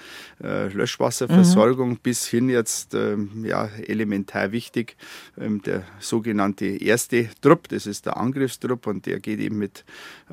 äh, 0.42 0.66
Löschwasserversorgung 0.66 1.90
mhm. 1.90 1.98
bis 2.02 2.26
hin 2.26 2.50
jetzt 2.50 2.94
ähm, 2.94 3.44
ja, 3.44 3.66
elementar 3.86 4.50
wichtig, 4.50 4.96
ähm, 5.38 5.62
der 5.62 5.84
sogenannte 6.00 6.66
erste 6.66 7.30
Trupp, 7.40 7.68
das 7.68 7.86
ist 7.86 8.06
der 8.06 8.16
Angriffstrupp 8.16 8.88
und 8.88 9.06
der 9.06 9.20
geht 9.20 9.38
eben 9.38 9.58
mit 9.58 9.84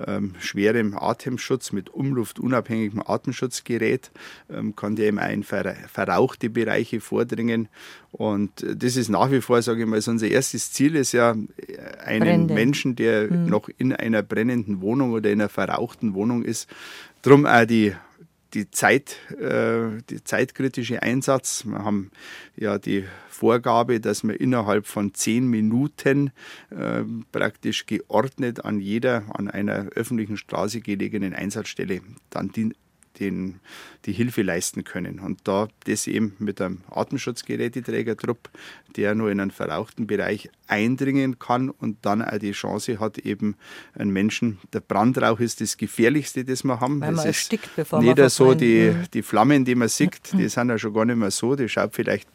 ähm, 0.08 0.34
schwerem 0.40 0.98
Atemschutz, 0.98 1.72
mit 1.72 1.92
umluftunabhängigem 1.92 3.04
Atemschutzgerät, 3.06 4.10
ähm, 4.50 4.76
kann 4.76 4.96
der 4.96 5.10
eben 5.10 5.20
auch 5.20 5.30
in 5.30 5.44
ver 5.44 5.76
verrauchte 5.88 6.50
Bereiche 6.50 7.02
vordringen 7.02 7.70
und 8.18 8.66
das 8.66 8.96
ist 8.96 9.10
nach 9.10 9.32
wie 9.32 9.42
vor, 9.42 9.62
sage 9.62 9.84
ich 9.84 9.88
mal, 9.88 10.02
unser 10.08 10.28
erstes 10.28 10.72
Ziel 10.72 10.96
ist 10.96 11.12
ja, 11.12 11.36
einen 12.04 12.48
Brände. 12.48 12.54
Menschen, 12.54 12.96
der 12.96 13.32
mhm. 13.32 13.46
noch 13.46 13.70
in 13.78 13.94
einer 13.94 14.24
brennenden 14.24 14.82
Wohnung 14.82 15.12
oder 15.12 15.30
in 15.30 15.40
einer 15.40 15.50
verrauchten 15.50 16.16
Wohnung 16.16 16.44
ist, 16.44 16.68
drum 17.22 17.46
auch 17.46 17.66
die 17.66 17.94
die, 18.54 18.72
Zeit, 18.72 19.18
äh, 19.40 20.02
die 20.10 20.24
zeitkritische 20.24 21.04
Einsatz. 21.04 21.66
Wir 21.66 21.80
haben 21.84 22.12
ja 22.56 22.80
die 22.80 23.06
Vorgabe, 23.30 24.00
dass 24.00 24.24
wir 24.24 24.40
innerhalb 24.40 24.88
von 24.88 25.14
zehn 25.14 25.48
Minuten 25.48 26.32
äh, 26.70 27.04
praktisch 27.32 27.86
geordnet 27.86 28.66
an 28.66 28.80
jeder, 28.80 29.24
an 29.34 29.50
einer 29.50 29.88
öffentlichen 29.96 30.38
Straße 30.38 30.82
gelegenen 30.82 31.34
Einsatzstelle 31.34 32.02
dann 32.30 32.50
die, 32.52 32.74
den, 33.20 33.60
die 34.06 34.14
Hilfe 34.14 34.42
leisten 34.42 34.84
können. 34.84 35.20
Und 35.20 35.48
da 35.48 35.68
das 35.86 36.08
eben 36.08 36.36
mit 36.40 36.62
einem 36.62 36.82
Atemschutzgeräteträgertrupp, 36.90 38.50
der 38.96 39.16
nur 39.16 39.32
in 39.32 39.40
einen 39.40 39.52
verrauchten 39.52 40.08
Bereich 40.08 40.50
eindringen 40.68 41.40
kann 41.40 41.70
und 41.70 42.06
dann 42.06 42.22
auch 42.22 42.38
die 42.38 42.52
Chance 42.52 43.00
hat, 43.00 43.18
eben 43.20 43.56
einen 43.94 44.12
Menschen, 44.12 44.60
der 44.74 44.82
Brandrauch 44.82 45.40
ist 45.40 45.62
das 45.62 45.78
Gefährlichste, 45.78 46.44
das 46.44 46.64
wir 46.64 46.80
haben. 46.80 47.02
Weil 47.02 47.10
man 47.10 47.16
das 47.18 47.26
erstickt, 47.26 47.70
bevor 47.76 48.02
nicht 48.02 48.18
man 48.18 48.30
so 48.30 48.54
die, 48.54 48.92
mhm. 48.92 49.06
die 49.14 49.22
Flammen, 49.22 49.66
die 49.66 49.76
man 49.76 49.88
sieht, 49.88 50.20
die 50.34 50.50
sind 50.50 50.70
ja 50.70 50.78
schon 50.78 50.94
gar 50.94 51.06
nicht 51.06 51.18
mehr 51.18 51.32
so, 51.32 51.56
die 51.56 51.70
schaut 51.70 51.94
vielleicht 51.94 52.30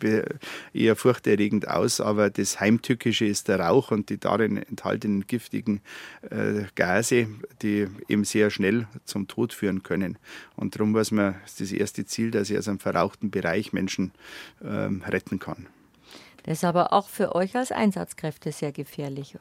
eher 0.72 0.96
furchterregend 0.96 1.68
aus, 1.68 2.00
aber 2.00 2.30
das 2.30 2.60
Heimtückische 2.60 3.26
ist 3.26 3.48
der 3.48 3.60
Rauch 3.60 3.90
und 3.90 4.08
die 4.08 4.18
darin 4.18 4.56
enthaltenen 4.56 5.26
giftigen 5.26 5.80
äh, 6.30 6.64
Gase, 6.74 7.28
die 7.62 7.86
eben 8.08 8.24
sehr 8.24 8.50
schnell 8.50 8.86
zum 9.04 9.28
Tod 9.28 9.52
führen 9.52 9.82
können. 9.82 10.18
Und 10.56 10.71
darum 10.72 10.94
weiß 10.94 11.12
man, 11.12 11.36
ist 11.44 11.60
das 11.60 11.72
erste 11.72 12.04
Ziel, 12.04 12.30
dass 12.30 12.50
ich 12.50 12.58
aus 12.58 12.68
einem 12.68 12.80
verrauchten 12.80 13.30
Bereich 13.30 13.72
Menschen 13.72 14.12
ähm, 14.62 15.02
retten 15.06 15.38
kann. 15.38 15.66
Das 16.44 16.58
ist 16.58 16.64
aber 16.64 16.92
auch 16.92 17.08
für 17.08 17.34
euch 17.34 17.54
als 17.56 17.70
Einsatzkräfte 17.70 18.50
sehr 18.52 18.72
gefährlich. 18.72 19.36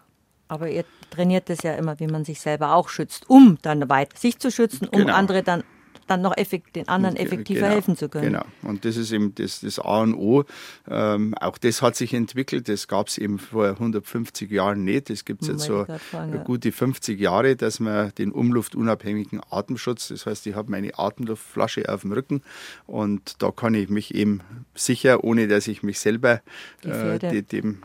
Aber 0.47 0.69
ihr 0.69 0.85
trainiert 1.09 1.49
das 1.49 1.63
ja 1.63 1.73
immer, 1.73 1.99
wie 1.99 2.07
man 2.07 2.25
sich 2.25 2.41
selber 2.41 2.75
auch 2.75 2.89
schützt, 2.89 3.29
um 3.29 3.57
dann 3.61 3.89
weiter 3.89 4.17
sich 4.17 4.37
zu 4.37 4.51
schützen, 4.51 4.87
um 4.87 4.99
genau. 4.99 5.13
andere 5.13 5.43
dann 5.43 5.63
dann 6.11 6.21
noch 6.21 6.35
effekt, 6.37 6.75
den 6.75 6.87
anderen 6.87 7.15
effektiver 7.15 7.61
genau, 7.61 7.71
helfen 7.71 7.95
zu 7.95 8.09
können. 8.09 8.33
Genau, 8.33 8.45
und 8.63 8.83
das 8.83 8.97
ist 8.97 9.11
eben 9.11 9.33
das, 9.35 9.61
das 9.61 9.79
A 9.79 10.01
und 10.01 10.15
O. 10.15 10.43
Ähm, 10.89 11.33
auch 11.39 11.57
das 11.57 11.81
hat 11.81 11.95
sich 11.95 12.13
entwickelt, 12.13 12.67
das 12.67 12.87
gab 12.87 13.07
es 13.07 13.17
eben 13.17 13.39
vor 13.39 13.69
150 13.69 14.51
Jahren 14.51 14.83
nicht. 14.83 15.09
Das 15.09 15.25
gibt 15.25 15.43
es 15.43 15.47
jetzt 15.47 15.63
so 15.63 15.85
fragen, 15.85 16.33
ja. 16.33 16.43
gute 16.43 16.71
50 16.71 17.19
Jahre, 17.19 17.55
dass 17.55 17.79
man 17.79 18.11
den 18.17 18.31
umluftunabhängigen 18.31 19.41
Atemschutz, 19.49 20.09
das 20.09 20.25
heißt, 20.25 20.45
ich 20.47 20.55
habe 20.55 20.69
meine 20.69 20.99
Atemluftflasche 20.99 21.87
auf 21.87 22.01
dem 22.01 22.11
Rücken 22.11 22.41
und 22.85 23.41
da 23.41 23.51
kann 23.51 23.73
ich 23.73 23.89
mich 23.89 24.13
eben 24.13 24.41
sicher, 24.75 25.23
ohne 25.23 25.47
dass 25.47 25.67
ich 25.67 25.81
mich 25.81 25.99
selber 25.99 26.41
äh, 26.83 27.41
dem 27.41 27.79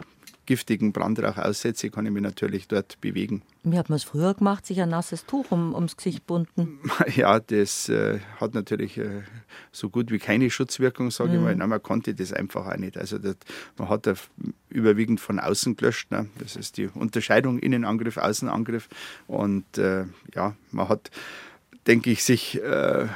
giftigen 0.47 0.93
Brandrauch 0.93 1.37
aussetze, 1.37 1.91
kann 1.91 2.07
ich 2.07 2.13
mich 2.13 2.23
natürlich 2.23 2.69
dort 2.69 3.01
bewegen. 3.01 3.43
Wie 3.65 3.79
hat 3.79 3.89
man 3.89 3.97
es 3.97 4.05
früher 4.05 4.35
gemacht? 4.35 4.65
Sich 4.65 4.81
ein 4.81 4.91
nasses 4.91 5.27
Tuch 5.27 5.51
um, 5.51 5.75
ums 5.75 5.97
Gesicht 5.97 6.27
bunden? 6.27 6.79
Ja, 7.15 7.41
das 7.41 7.89
äh, 7.89 8.21
hat 8.41 8.55
natürlich 8.55 8.99
äh, 8.99 9.23
so 9.73 9.91
gut 9.91 10.11
wie 10.11 10.19
keine 10.19 10.51
Schutzwirkung, 10.51 11.11
sage 11.11 11.31
mhm. 11.31 11.37
ich 11.37 11.43
mal. 11.43 11.57
Nein, 11.57 11.69
man 11.69 11.83
konnte 11.83 12.15
das 12.15 12.33
einfach 12.33 12.67
auch 12.67 12.77
nicht. 12.77 12.97
Also 12.97 13.19
das, 13.19 13.37
man 13.77 13.89
hat 13.89 14.09
überwiegend 14.69 15.21
von 15.21 15.39
außen 15.39 15.77
gelöscht. 15.77 16.11
Ne? 16.11 16.29
Das 16.39 16.57
ist 16.57 16.77
die 16.77 16.87
Unterscheidung 16.87 17.59
Innenangriff, 17.59 18.17
Außenangriff. 18.17 18.89
Und 19.27 19.79
äh, 19.79 20.05
ja, 20.35 20.57
man 20.71 20.89
hat, 20.89 21.11
denke 21.87 22.11
ich, 22.11 22.23
sich 22.25 22.63
äh, 22.63 23.07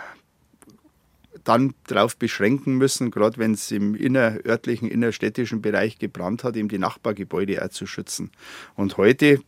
dann 1.51 1.75
darauf 1.89 2.17
beschränken 2.17 2.77
müssen, 2.77 3.11
gerade 3.11 3.39
wenn 3.39 3.55
es 3.55 3.73
im 3.73 3.97
innerörtlichen, 3.97 4.89
innerstädtischen 4.89 5.61
Bereich 5.61 5.99
gebrannt 5.99 6.45
hat, 6.45 6.55
eben 6.55 6.69
die 6.69 6.79
Nachbargebäude 6.79 7.65
auch 7.65 7.71
zu 7.71 7.87
schützen. 7.87 8.31
Und 8.77 8.97
heute 8.97 9.41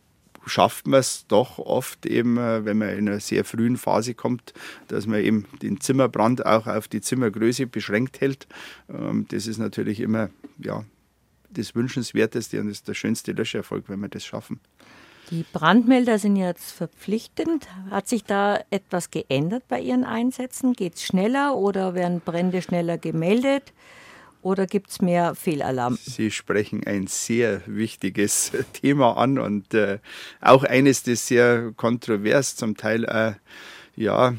schafft 0.45 0.85
man 0.85 0.99
es 0.99 1.25
doch 1.27 1.59
oft 1.59 2.05
eben, 2.05 2.37
äh, 2.37 2.65
wenn 2.65 2.77
man 2.77 2.89
in 2.89 3.07
einer 3.07 3.21
sehr 3.21 3.45
frühen 3.45 3.77
Phase 3.77 4.15
kommt, 4.15 4.53
dass 4.89 5.07
man 5.07 5.21
eben 5.21 5.45
den 5.61 5.79
Zimmerbrand 5.79 6.45
auch 6.45 6.67
auf 6.67 6.89
die 6.89 6.99
Zimmergröße 6.99 7.67
beschränkt 7.67 8.19
hält. 8.19 8.47
Ähm, 8.89 9.25
das 9.29 9.47
ist 9.47 9.57
natürlich 9.57 10.01
immer 10.01 10.29
ja, 10.57 10.83
das 11.51 11.73
Wünschenswerteste 11.73 12.59
und 12.59 12.67
das 12.67 12.79
ist 12.79 12.87
der 12.89 12.95
schönste 12.95 13.31
Löscherfolg, 13.31 13.85
wenn 13.87 14.01
wir 14.01 14.09
das 14.09 14.25
schaffen. 14.25 14.59
Die 15.31 15.45
Brandmelder 15.51 16.19
sind 16.19 16.35
jetzt 16.35 16.71
verpflichtend. 16.71 17.67
Hat 17.89 18.07
sich 18.07 18.23
da 18.23 18.59
etwas 18.69 19.09
geändert 19.09 19.63
bei 19.67 19.79
Ihren 19.79 20.03
Einsätzen? 20.03 20.73
Geht 20.73 20.95
es 20.95 21.03
schneller 21.03 21.55
oder 21.55 21.95
werden 21.95 22.21
Brände 22.21 22.61
schneller 22.61 22.97
gemeldet? 22.97 23.73
Oder 24.41 24.67
gibt 24.67 24.89
es 24.89 25.01
mehr 25.01 25.35
Fehlalarm? 25.35 25.97
Sie 26.01 26.29
sprechen 26.29 26.85
ein 26.85 27.07
sehr 27.07 27.61
wichtiges 27.65 28.51
Thema 28.73 29.15
an 29.17 29.39
und 29.39 29.73
äh, 29.73 29.99
auch 30.41 30.65
eines, 30.65 31.03
das 31.03 31.27
sehr 31.27 31.71
kontrovers 31.77 32.57
zum 32.57 32.75
Teil 32.75 33.05
äh, 33.05 33.33
ja, 33.95 34.35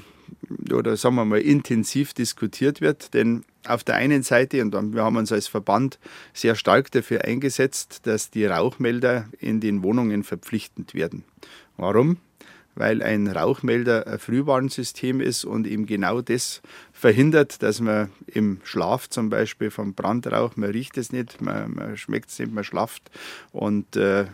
oder 0.73 0.97
sagen 0.97 1.17
wir 1.17 1.25
mal 1.25 1.41
intensiv 1.41 2.15
diskutiert 2.15 2.81
wird. 2.81 3.15
Denn 3.15 3.45
auf 3.67 3.85
der 3.85 3.97
einen 3.97 4.23
Seite, 4.23 4.63
und 4.63 4.95
wir 4.95 5.05
haben 5.05 5.17
uns 5.17 5.33
als 5.33 5.47
Verband 5.47 5.99
sehr 6.33 6.55
stark 6.55 6.91
dafür 6.91 7.25
eingesetzt, 7.25 8.07
dass 8.07 8.31
die 8.31 8.47
Rauchmelder 8.47 9.27
in 9.39 9.61
den 9.61 9.83
Wohnungen 9.83 10.23
verpflichtend 10.23 10.95
werden. 10.95 11.25
Warum? 11.77 12.19
Weil 12.77 13.03
ein 13.03 13.29
Rauchmelder 13.29 14.07
ein 14.07 14.19
Frühwarnsystem 14.19 15.21
ist 15.21 15.45
und 15.45 15.67
eben 15.67 15.87
genau 15.87 16.21
das 16.21 16.61
verhindert, 16.93 17.63
dass 17.63 17.81
man 17.81 18.11
im 18.27 18.61
Schlaf 18.65 19.09
zum 19.09 19.31
Beispiel 19.31 19.71
vom 19.71 19.95
Brandrauch, 19.95 20.57
man 20.57 20.71
riecht 20.71 20.99
es 20.99 21.13
nicht, 21.13 21.41
man, 21.41 21.73
man 21.75 21.97
schmeckt 21.97 22.31
es 22.31 22.39
nicht, 22.39 22.53
man 22.53 22.65
schlaft 22.65 23.11
und 23.53 23.95
äh, 23.95 24.27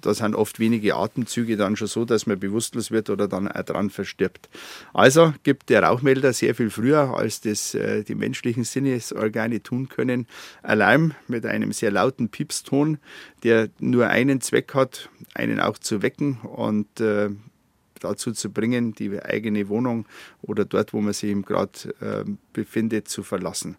da 0.00 0.14
sind 0.14 0.34
oft 0.34 0.58
wenige 0.58 0.94
Atemzüge 0.94 1.56
dann 1.56 1.76
schon 1.76 1.88
so, 1.88 2.04
dass 2.04 2.26
man 2.26 2.38
bewusstlos 2.38 2.90
wird 2.90 3.10
oder 3.10 3.28
dann 3.28 3.48
auch 3.48 3.62
dran 3.62 3.90
verstirbt. 3.90 4.48
Also 4.92 5.34
gibt 5.42 5.70
der 5.70 5.82
Rauchmelder 5.82 6.32
sehr 6.32 6.54
viel 6.54 6.70
früher, 6.70 7.14
als 7.16 7.40
das 7.40 7.74
äh, 7.74 8.04
die 8.04 8.14
menschlichen 8.14 8.64
Sinnesorgane 8.64 9.62
tun 9.62 9.88
können, 9.88 10.26
Alarm 10.62 11.14
mit 11.26 11.46
einem 11.46 11.72
sehr 11.72 11.90
lauten 11.90 12.28
Piepston, 12.28 12.98
der 13.42 13.68
nur 13.78 14.08
einen 14.08 14.40
Zweck 14.40 14.74
hat, 14.74 15.10
einen 15.34 15.60
auch 15.60 15.78
zu 15.78 16.02
wecken 16.02 16.38
und 16.42 17.00
äh, 17.00 17.30
dazu 18.00 18.32
zu 18.32 18.50
bringen, 18.50 18.94
die 18.94 19.20
eigene 19.20 19.68
Wohnung 19.68 20.06
oder 20.42 20.64
dort, 20.64 20.92
wo 20.92 21.00
man 21.00 21.12
sich 21.12 21.34
gerade 21.44 21.70
äh, 22.00 22.30
befindet, 22.52 23.08
zu 23.08 23.22
verlassen. 23.22 23.76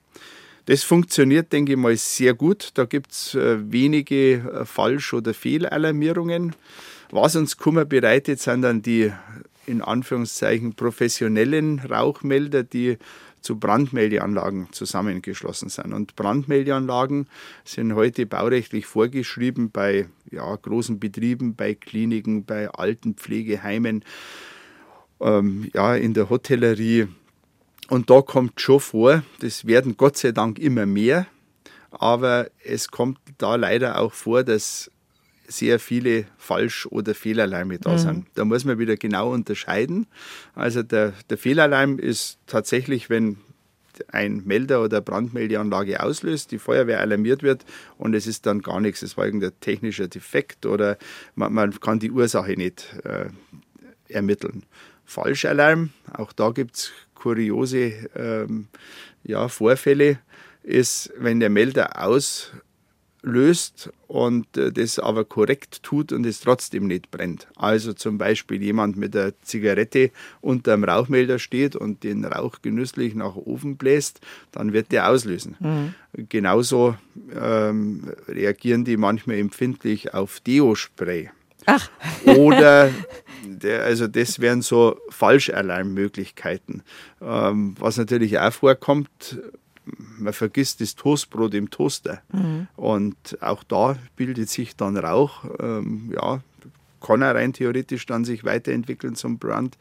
Das 0.70 0.84
funktioniert, 0.84 1.52
denke 1.52 1.72
ich 1.72 1.80
mal, 1.80 1.98
sehr 1.98 2.36
gut. 2.36 2.70
Da 2.76 2.86
gibt 2.86 3.12
es 3.12 3.34
äh, 3.34 3.58
wenige 3.72 4.34
äh, 4.34 4.66
Falsch- 4.66 5.16
oder 5.16 5.34
Fehlalarmierungen. 5.34 6.56
Was 7.10 7.36
uns 7.36 7.58
Kummer 7.58 7.86
bereitet, 7.86 8.40
sind 8.40 8.62
dann 8.62 8.84
die 8.84 9.12
in 9.66 9.82
Anführungszeichen 9.82 10.76
professionellen 10.76 11.80
Rauchmelder, 11.80 12.62
die 12.62 13.00
zu 13.42 13.58
Brandmeldeanlagen 13.58 14.68
zusammengeschlossen 14.72 15.70
sind. 15.70 15.92
Und 15.92 16.16
Brandmeldeanlagen 16.16 17.26
sind 17.66 17.96
heute 17.96 18.28
baurechtlich 18.28 18.86
vorgeschrieben 18.86 19.72
bei 19.72 20.08
ja, 20.30 20.56
großen 20.56 21.00
Betrieben, 21.00 21.56
bei 21.56 21.74
Kliniken, 21.74 22.46
bei 22.46 22.70
Altenpflegeheimen, 22.70 24.06
ähm, 25.20 25.72
ja, 25.74 25.96
in 25.96 26.14
der 26.14 26.30
Hotellerie 26.30 27.08
und 27.90 28.10
da 28.10 28.22
kommt 28.22 28.62
schon 28.62 28.80
vor, 28.80 29.24
das 29.40 29.66
werden 29.66 29.98
Gott 29.98 30.18
sei 30.18 30.32
Dank 30.32 30.60
immer 30.60 30.86
mehr, 30.86 31.28
aber 31.92 32.50
es 32.64 32.90
kommt 32.90 33.20
da 33.38 33.56
leider 33.56 34.00
auch 34.00 34.14
vor, 34.14 34.44
dass 34.44 34.92
sehr 35.48 35.80
viele 35.80 36.26
Falsch- 36.38 36.86
oder 36.86 37.16
Fehlalarme 37.16 37.80
da 37.80 37.94
mhm. 37.94 37.98
sind. 37.98 38.28
Da 38.36 38.46
muss 38.46 38.66
man 38.66 38.78
wieder 38.78 38.96
genau 38.98 39.34
unterscheiden. 39.34 40.06
Also 40.54 40.84
der, 40.84 41.14
der 41.30 41.38
Fehlalarm 41.38 41.98
ist 41.98 42.38
tatsächlich, 42.46 43.10
wenn 43.10 43.38
ein 44.08 44.44
Melder 44.46 44.82
oder 44.84 45.02
Brandmeldeanlage 45.02 46.02
auslöst, 46.02 46.52
die 46.52 46.60
Feuerwehr 46.60 47.02
alarmiert 47.02 47.44
wird 47.44 47.66
und 47.98 48.14
es 48.14 48.28
ist 48.28 48.46
dann 48.46 48.62
gar 48.62 48.80
nichts. 48.80 49.02
Es 49.02 49.18
war 49.18 49.26
irgendein 49.26 49.60
technischer 49.60 50.08
Defekt 50.08 50.66
oder 50.66 50.98
man, 51.36 51.52
man 51.54 51.80
kann 51.80 52.00
die 52.00 52.12
Ursache 52.12 52.54
nicht 52.54 52.96
äh, 53.04 53.30
ermitteln. 54.08 54.64
Falschalarm, 55.04 55.90
auch 56.14 56.32
da 56.32 56.52
gibt 56.52 56.76
es 56.76 56.92
kuriose 57.20 58.10
ähm, 58.16 58.68
ja, 59.24 59.48
Vorfälle 59.48 60.20
ist, 60.64 61.12
wenn 61.18 61.40
der 61.40 61.50
Melder 61.50 62.04
aus 62.04 62.52
löst 63.22 63.92
und 64.08 64.56
äh, 64.58 64.72
das 64.72 64.98
aber 64.98 65.26
korrekt 65.26 65.84
tut 65.84 66.14
und 66.14 66.26
es 66.26 66.40
trotzdem 66.40 66.88
nicht 66.88 67.12
brennt. 67.12 67.48
Also 67.56 67.94
zum 67.94 68.18
Beispiel 68.18 68.62
jemand 68.62 68.96
mit 68.96 69.14
der 69.14 69.34
Zigarette 69.42 70.12
unter 70.42 70.72
dem 70.72 70.84
Rauchmelder 70.84 71.38
steht 71.38 71.76
und 71.76 72.04
den 72.04 72.24
Rauch 72.24 72.62
genüsslich 72.62 73.16
nach 73.16 73.36
oben 73.36 73.76
bläst, 73.76 74.22
dann 74.52 74.74
wird 74.74 74.92
der 74.92 75.10
auslösen. 75.10 75.58
Mhm. 75.60 75.94
Genauso 76.30 76.96
ähm, 77.36 78.14
reagieren 78.28 78.86
die 78.86 78.98
manchmal 78.98 79.38
empfindlich 79.38 80.14
auf 80.14 80.40
Deo-Spray. 80.40 81.30
Ach. 81.70 81.90
Oder, 82.26 82.90
der, 83.44 83.84
also 83.84 84.08
das 84.08 84.40
wären 84.40 84.62
so 84.62 84.98
Falschalarmmöglichkeiten. 85.10 86.84
Ähm, 87.22 87.76
was 87.80 87.98
natürlich 87.98 88.40
auch 88.40 88.54
vorkommt, 88.54 89.40
man 90.18 90.34
vergisst 90.34 90.82
das 90.82 90.96
Toastbrot 90.96 91.54
im 91.54 91.70
Toaster. 91.70 92.22
Mhm. 92.32 92.68
Und 92.76 93.38
auch 93.42 93.64
da 93.64 93.98
bildet 94.16 94.50
sich 94.50 94.76
dann 94.76 94.98
Rauch. 94.98 95.46
Ähm, 95.60 96.14
ja, 96.14 96.42
kann 97.02 97.22
er 97.22 97.36
rein 97.36 97.54
theoretisch 97.54 98.06
dann 98.06 98.26
sich 98.26 98.44
weiterentwickeln 98.44 99.16
zum 99.16 99.38
Brand. 99.40 99.78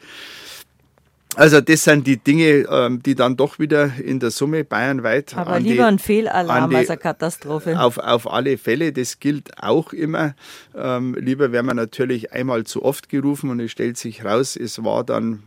Also 1.39 1.61
das 1.61 1.85
sind 1.85 2.05
die 2.09 2.17
Dinge, 2.17 2.67
ähm, 2.69 3.01
die 3.01 3.15
dann 3.15 3.37
doch 3.37 3.61
wieder 3.61 3.93
in 4.05 4.19
der 4.19 4.33
Summe 4.33 4.65
bayernweit. 4.65 5.37
Aber 5.37 5.61
lieber 5.61 5.75
die, 5.75 5.83
ein 5.83 5.99
Fehlalarm 6.01 6.69
die, 6.69 6.75
als 6.75 6.91
eine 6.91 6.99
Katastrophe. 6.99 7.79
Auf, 7.79 7.99
auf 7.99 8.29
alle 8.29 8.59
Fälle, 8.59 8.93
das 8.93 9.21
gilt 9.21 9.63
auch 9.63 9.93
immer. 9.93 10.35
Ähm, 10.75 11.15
lieber 11.15 11.53
wäre 11.53 11.63
man 11.63 11.77
natürlich 11.77 12.33
einmal 12.33 12.65
zu 12.65 12.85
oft 12.85 13.09
gerufen 13.09 13.51
und 13.51 13.61
es 13.61 13.71
stellt 13.71 13.99
sich 13.99 14.25
raus, 14.25 14.57
es 14.57 14.83
war 14.83 15.05
dann 15.05 15.45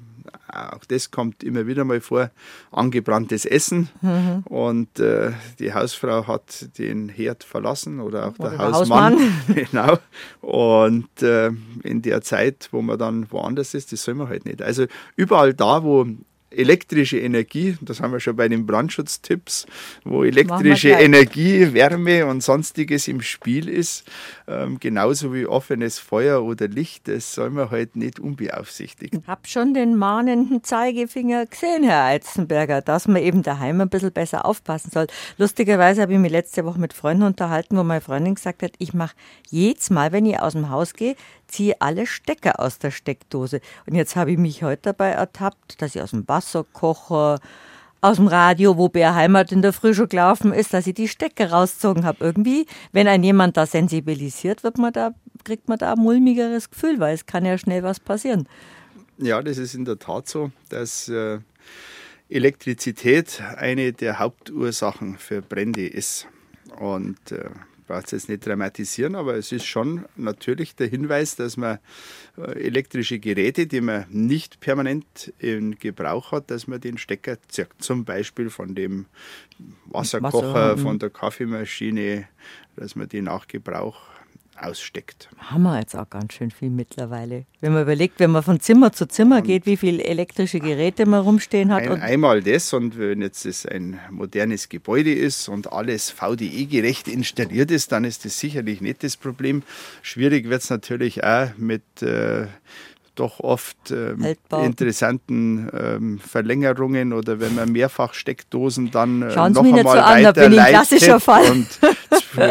auch 0.51 0.85
das 0.87 1.11
kommt 1.11 1.43
immer 1.43 1.67
wieder 1.67 1.83
mal 1.83 2.01
vor, 2.01 2.29
angebranntes 2.71 3.45
Essen. 3.45 3.89
Mhm. 4.01 4.43
Und 4.45 4.99
äh, 4.99 5.31
die 5.59 5.73
Hausfrau 5.73 6.27
hat 6.27 6.77
den 6.77 7.09
Herd 7.09 7.43
verlassen 7.43 7.99
oder 7.99 8.27
auch 8.27 8.39
oder 8.39 8.49
der, 8.49 8.57
der, 8.57 8.71
Hausmann. 8.71 9.13
Hausmann. 9.13 9.65
genau. 9.71 9.97
Und 10.41 11.21
äh, 11.21 11.51
in 11.83 12.01
der 12.01 12.21
Zeit, 12.21 12.69
wo 12.71 12.81
man 12.81 12.99
dann 12.99 13.31
woanders 13.31 13.73
ist, 13.73 13.91
das 13.91 14.03
soll 14.03 14.15
man 14.15 14.27
halt 14.27 14.45
nicht. 14.45 14.61
Also 14.61 14.85
überall 15.15 15.53
da, 15.53 15.83
wo 15.83 16.05
elektrische 16.51 17.19
Energie, 17.19 17.77
das 17.81 18.01
haben 18.01 18.11
wir 18.11 18.19
schon 18.19 18.35
bei 18.35 18.47
den 18.47 18.65
Brandschutztipps, 18.65 19.65
wo 20.03 20.23
elektrische 20.23 20.89
Energie, 20.89 21.73
Wärme 21.73 22.25
und 22.25 22.43
sonstiges 22.43 23.07
im 23.07 23.21
Spiel 23.21 23.69
ist, 23.69 24.09
ähm, 24.47 24.79
genauso 24.79 25.33
wie 25.33 25.45
offenes 25.45 25.99
Feuer 25.99 26.43
oder 26.43 26.67
Licht, 26.67 27.07
das 27.07 27.33
soll 27.33 27.49
man 27.49 27.71
halt 27.71 27.95
nicht 27.95 28.19
unbeaufsichtigt. 28.19 29.15
Ich 29.15 29.27
habe 29.27 29.47
schon 29.47 29.73
den 29.73 29.95
mahnenden 29.95 30.63
Zeigefinger 30.63 31.45
gesehen, 31.45 31.83
Herr 31.83 32.05
Eizenberger, 32.05 32.81
dass 32.81 33.07
man 33.07 33.21
eben 33.21 33.43
daheim 33.43 33.81
ein 33.81 33.89
bisschen 33.89 34.11
besser 34.11 34.45
aufpassen 34.45 34.91
soll. 34.91 35.07
Lustigerweise 35.37 36.01
habe 36.01 36.13
ich 36.13 36.19
mich 36.19 36.31
letzte 36.31 36.65
Woche 36.65 36.79
mit 36.79 36.93
Freunden 36.93 37.23
unterhalten, 37.23 37.77
wo 37.77 37.83
meine 37.83 38.01
Freundin 38.01 38.35
gesagt 38.35 38.63
hat, 38.63 38.73
ich 38.77 38.93
mache 38.93 39.15
jedes 39.49 39.89
Mal, 39.89 40.11
wenn 40.11 40.25
ich 40.25 40.39
aus 40.39 40.53
dem 40.53 40.69
Haus 40.69 40.93
gehe, 40.93 41.15
ziehe 41.51 41.75
alle 41.79 42.07
Stecker 42.07 42.59
aus 42.59 42.79
der 42.79 42.91
Steckdose. 42.91 43.61
Und 43.85 43.95
jetzt 43.95 44.15
habe 44.15 44.31
ich 44.31 44.37
mich 44.37 44.63
heute 44.63 44.81
dabei 44.83 45.09
ertappt, 45.09 45.81
dass 45.81 45.95
ich 45.95 46.01
aus 46.01 46.11
dem 46.11 46.27
Wasserkocher, 46.27 47.39
aus 48.01 48.15
dem 48.17 48.27
Radio, 48.27 48.77
wo 48.77 48.89
Bär 48.89 49.13
Heimat 49.13 49.51
in 49.51 49.61
der 49.61 49.73
Früh 49.73 49.93
schon 49.93 50.09
gelaufen 50.09 50.53
ist, 50.53 50.73
dass 50.73 50.87
ich 50.87 50.95
die 50.95 51.07
Stecker 51.07 51.51
rausgezogen 51.51 52.03
habe. 52.03 52.23
Irgendwie, 52.23 52.65
wenn 52.91 53.07
ein 53.07 53.23
jemand 53.23 53.57
da 53.57 53.65
sensibilisiert, 53.65 54.63
wird 54.63 54.77
man 54.79 54.91
da, 54.91 55.11
kriegt 55.43 55.69
man 55.69 55.77
da 55.77 55.93
ein 55.93 55.99
mulmigeres 55.99 56.71
Gefühl, 56.71 56.99
weil 56.99 57.13
es 57.13 57.27
kann 57.27 57.45
ja 57.45 57.57
schnell 57.57 57.83
was 57.83 57.99
passieren. 57.99 58.47
Ja, 59.19 59.41
das 59.43 59.59
ist 59.59 59.75
in 59.75 59.85
der 59.85 59.99
Tat 59.99 60.27
so, 60.27 60.51
dass 60.69 61.07
äh, 61.09 61.39
Elektrizität 62.27 63.43
eine 63.57 63.93
der 63.93 64.17
Hauptursachen 64.17 65.17
für 65.17 65.43
Brände 65.43 65.85
ist. 65.85 66.27
Und 66.79 67.31
äh, 67.31 67.49
braucht 67.91 68.05
es 68.05 68.11
jetzt 68.11 68.29
nicht 68.29 68.45
dramatisieren, 68.45 69.15
aber 69.15 69.35
es 69.35 69.51
ist 69.51 69.65
schon 69.65 70.05
natürlich 70.15 70.75
der 70.75 70.87
Hinweis, 70.87 71.35
dass 71.35 71.57
man 71.57 71.79
äh, 72.37 72.65
elektrische 72.65 73.19
Geräte, 73.19 73.67
die 73.67 73.81
man 73.81 74.05
nicht 74.09 74.61
permanent 74.61 75.33
in 75.39 75.77
Gebrauch 75.77 76.31
hat, 76.31 76.49
dass 76.51 76.67
man 76.67 76.79
den 76.79 76.97
Stecker 76.97 77.37
zirkt. 77.49 77.83
Zum 77.83 78.05
Beispiel 78.05 78.49
von 78.49 78.75
dem 78.75 79.07
Wasserkocher, 79.87 80.53
Wasser, 80.53 80.77
von 80.77 80.99
der 80.99 81.09
Kaffeemaschine, 81.09 82.29
dass 82.77 82.95
man 82.95 83.09
die 83.09 83.21
nach 83.21 83.47
Gebrauch 83.47 83.99
aussteckt. 84.63 85.29
Haben 85.37 85.63
wir 85.63 85.79
jetzt 85.79 85.95
auch 85.95 86.09
ganz 86.09 86.33
schön 86.33 86.51
viel 86.51 86.69
mittlerweile. 86.69 87.45
Wenn 87.59 87.73
man 87.73 87.83
überlegt, 87.83 88.19
wenn 88.19 88.31
man 88.31 88.43
von 88.43 88.59
Zimmer 88.59 88.93
zu 88.93 89.07
Zimmer 89.07 89.37
und 89.37 89.43
geht, 89.43 89.65
wie 89.65 89.77
viele 89.77 90.03
elektrische 90.03 90.59
Geräte 90.59 91.05
man 91.05 91.21
rumstehen 91.21 91.73
hat. 91.73 91.83
Ein, 91.83 92.01
einmal 92.01 92.41
das 92.41 92.73
und 92.73 92.97
wenn 92.97 93.21
jetzt 93.21 93.45
das 93.45 93.65
ein 93.65 93.99
modernes 94.09 94.69
Gebäude 94.69 95.13
ist 95.13 95.49
und 95.49 95.71
alles 95.71 96.09
VDE-gerecht 96.09 97.07
installiert 97.07 97.71
ist, 97.71 97.91
dann 97.91 98.03
ist 98.03 98.25
das 98.25 98.39
sicherlich 98.39 98.81
nicht 98.81 99.03
das 99.03 99.17
Problem. 99.17 99.63
Schwierig 100.01 100.49
wird 100.49 100.61
es 100.63 100.69
natürlich 100.69 101.23
auch 101.23 101.49
mit 101.57 101.83
äh, 102.01 102.47
doch 103.15 103.39
oft 103.41 103.91
ähm, 103.91 104.35
interessanten 104.63 105.69
ähm, 105.73 106.19
Verlängerungen 106.19 107.13
oder 107.13 107.39
wenn 107.39 107.55
man 107.55 107.71
mehrfach 107.71 108.13
Steckdosen 108.13 108.89
dann 108.91 109.21
äh, 109.21 109.35
noch 109.35 109.63
einmal 109.63 109.83
so 109.83 109.89
an, 109.89 110.23
weiter 110.23 110.33
bin 110.33 110.53
klassischer 110.53 111.19
Fall. 111.19 111.51
und 111.51 111.67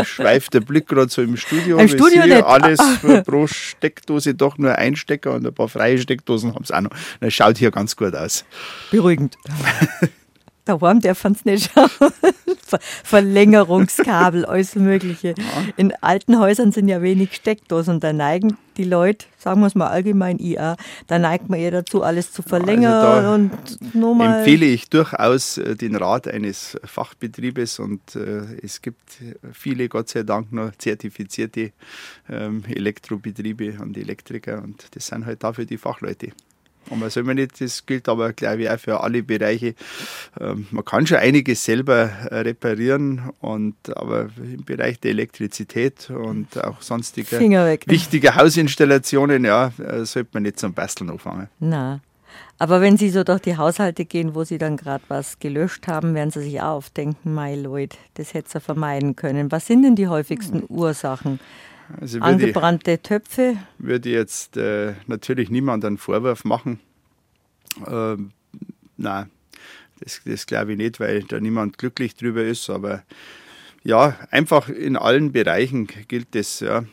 schweift 0.04 0.54
der 0.54 0.60
Blick 0.60 0.86
gerade 0.86 1.10
so 1.10 1.22
im 1.22 1.36
Studio. 1.36 1.78
Im 1.78 1.88
Studio 1.88 2.26
nicht. 2.26 2.42
Alles 2.42 2.78
pro 3.26 3.46
Steckdose 3.46 4.34
doch 4.34 4.58
nur 4.58 4.74
ein 4.76 4.96
Stecker 4.96 5.34
und 5.34 5.46
ein 5.46 5.54
paar 5.54 5.68
freie 5.68 5.98
Steckdosen 5.98 6.54
haben 6.54 6.64
es 6.64 6.70
auch 6.70 6.80
noch. 6.80 6.90
Das 7.20 7.32
schaut 7.34 7.58
hier 7.58 7.70
ganz 7.70 7.96
gut 7.96 8.14
aus. 8.14 8.44
Beruhigend. 8.90 9.36
Daheim 10.64 11.00
darf 11.00 11.24
man 11.24 11.32
es 11.32 11.44
nicht 11.44 11.70
schauen. 11.72 11.90
Verlängerungskabel, 13.04 14.44
alles 14.44 14.74
Mögliche. 14.74 15.34
Ja. 15.36 15.44
In 15.76 15.92
alten 16.00 16.38
Häusern 16.38 16.72
sind 16.72 16.88
ja 16.88 17.02
wenig 17.02 17.34
Steckdosen 17.34 17.94
und 17.94 18.04
da 18.04 18.12
neigen 18.12 18.56
die 18.76 18.84
Leute, 18.84 19.26
sagen 19.36 19.60
wir 19.60 19.66
es 19.66 19.74
mal 19.74 19.88
allgemein 19.88 20.38
IA, 20.38 20.76
da 21.06 21.18
neigt 21.18 21.48
man 21.48 21.58
eher 21.58 21.70
dazu, 21.70 22.02
alles 22.02 22.32
zu 22.32 22.42
verlängern. 22.42 22.92
Also 22.92 23.32
und 23.32 23.94
nochmal. 23.94 24.38
Empfehle 24.38 24.66
ich 24.66 24.88
durchaus 24.88 25.58
äh, 25.58 25.76
den 25.76 25.96
Rat 25.96 26.28
eines 26.28 26.78
Fachbetriebes 26.84 27.78
und 27.78 28.16
äh, 28.16 28.42
es 28.62 28.80
gibt 28.80 29.18
viele, 29.52 29.88
Gott 29.88 30.08
sei 30.08 30.22
Dank, 30.22 30.52
noch 30.52 30.74
zertifizierte 30.76 31.72
ähm, 32.28 32.64
Elektrobetriebe 32.68 33.78
und 33.80 33.96
Elektriker 33.96 34.62
und 34.62 34.86
das 34.92 35.08
sind 35.08 35.26
halt 35.26 35.42
dafür 35.44 35.64
die 35.64 35.78
Fachleute. 35.78 36.32
Und 36.88 37.00
man 37.00 37.10
soll 37.10 37.22
man 37.22 37.36
nicht, 37.36 37.60
das 37.60 37.86
gilt 37.86 38.08
aber, 38.08 38.32
glaube 38.32 38.62
ich, 38.62 38.70
auch 38.70 38.78
für 38.78 39.00
alle 39.00 39.22
Bereiche. 39.22 39.74
Ähm, 40.40 40.66
man 40.70 40.84
kann 40.84 41.06
schon 41.06 41.18
einiges 41.18 41.64
selber 41.64 42.10
äh, 42.30 42.40
reparieren, 42.40 43.30
und, 43.40 43.76
aber 43.96 44.28
im 44.38 44.64
Bereich 44.64 44.98
der 45.00 45.12
Elektrizität 45.12 46.10
und 46.10 46.62
auch 46.62 46.82
sonstige 46.82 47.38
wichtige 47.86 48.34
Hausinstallationen, 48.34 49.44
ja, 49.44 49.72
äh, 49.78 50.04
sollte 50.04 50.30
man 50.32 50.42
nicht 50.42 50.58
zum 50.58 50.74
Basteln 50.74 51.10
anfangen. 51.10 51.48
Na. 51.58 52.00
Aber 52.58 52.80
wenn 52.80 52.96
Sie 52.96 53.08
so 53.08 53.24
durch 53.24 53.40
die 53.40 53.56
Haushalte 53.56 54.04
gehen, 54.04 54.34
wo 54.34 54.44
Sie 54.44 54.58
dann 54.58 54.76
gerade 54.76 55.02
was 55.08 55.38
gelöscht 55.38 55.88
haben, 55.88 56.14
werden 56.14 56.30
Sie 56.30 56.42
sich 56.42 56.60
auch 56.60 56.76
aufdenken, 56.76 57.34
my 57.34 57.54
Leute, 57.54 57.96
das 58.14 58.34
hätte 58.34 58.50
Sie 58.50 58.60
vermeiden 58.60 59.16
können. 59.16 59.50
Was 59.50 59.66
sind 59.66 59.82
denn 59.82 59.96
die 59.96 60.08
häufigsten 60.08 60.64
Ursachen? 60.68 61.40
Also 61.98 62.20
Angebrannte 62.20 62.92
ich, 62.92 63.00
Töpfe? 63.00 63.56
Würde 63.78 64.10
jetzt 64.10 64.56
äh, 64.56 64.94
natürlich 65.06 65.50
niemand 65.50 65.84
einen 65.84 65.98
Vorwurf 65.98 66.44
machen. 66.44 66.80
Ähm, 67.86 68.32
nein, 68.96 69.30
das, 70.00 70.20
das 70.24 70.46
glaube 70.46 70.72
ich 70.72 70.78
nicht, 70.78 71.00
weil 71.00 71.22
da 71.24 71.40
niemand 71.40 71.78
glücklich 71.78 72.14
drüber 72.14 72.44
ist. 72.44 72.68
Aber 72.70 73.02
ja, 73.82 74.16
einfach 74.30 74.68
in 74.68 74.96
allen 74.96 75.32
Bereichen 75.32 75.86
gilt 75.86 76.34
es, 76.36 76.60
ja, 76.60 76.84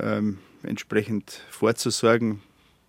ähm, 0.00 0.38
entsprechend 0.62 1.42
vorzusorgen, 1.50 2.40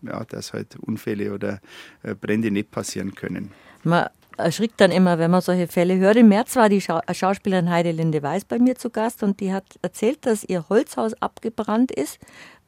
ja, 0.01 0.23
dass 0.25 0.53
halt 0.53 0.75
Unfälle 0.77 1.33
oder 1.33 1.61
äh, 2.03 2.15
Brände 2.15 2.51
nicht 2.51 2.71
passieren 2.71 3.15
können. 3.15 3.51
Man 3.83 4.09
erschrickt 4.37 4.79
dann 4.81 4.91
immer, 4.91 5.19
wenn 5.19 5.31
man 5.31 5.41
solche 5.41 5.67
Fälle 5.67 5.97
hört. 5.97 6.17
Im 6.17 6.29
März 6.29 6.55
war 6.55 6.69
die 6.69 6.81
Schau 6.81 6.99
Schauspielerin 7.11 7.69
Heide 7.69 7.91
Linde 7.91 8.21
Weiß 8.21 8.45
bei 8.45 8.59
mir 8.59 8.75
zu 8.75 8.89
Gast 8.89 9.23
und 9.23 9.39
die 9.39 9.53
hat 9.53 9.65
erzählt, 9.81 10.25
dass 10.25 10.43
ihr 10.43 10.67
Holzhaus 10.69 11.13
abgebrannt 11.21 11.91
ist 11.91 12.19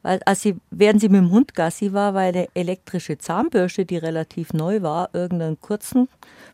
weil, 0.02 0.20
als 0.24 0.42
sie, 0.42 0.56
während 0.70 1.00
sie 1.00 1.08
mit 1.08 1.20
dem 1.20 1.30
Hund 1.30 1.54
Gassi 1.54 1.92
war, 1.92 2.14
weil 2.14 2.28
eine 2.28 2.48
elektrische 2.54 3.18
Zahnbürste, 3.18 3.84
die 3.84 3.96
relativ 3.96 4.52
neu 4.52 4.82
war, 4.82 5.10
irgendeinen 5.12 5.60
kurzen 5.60 6.08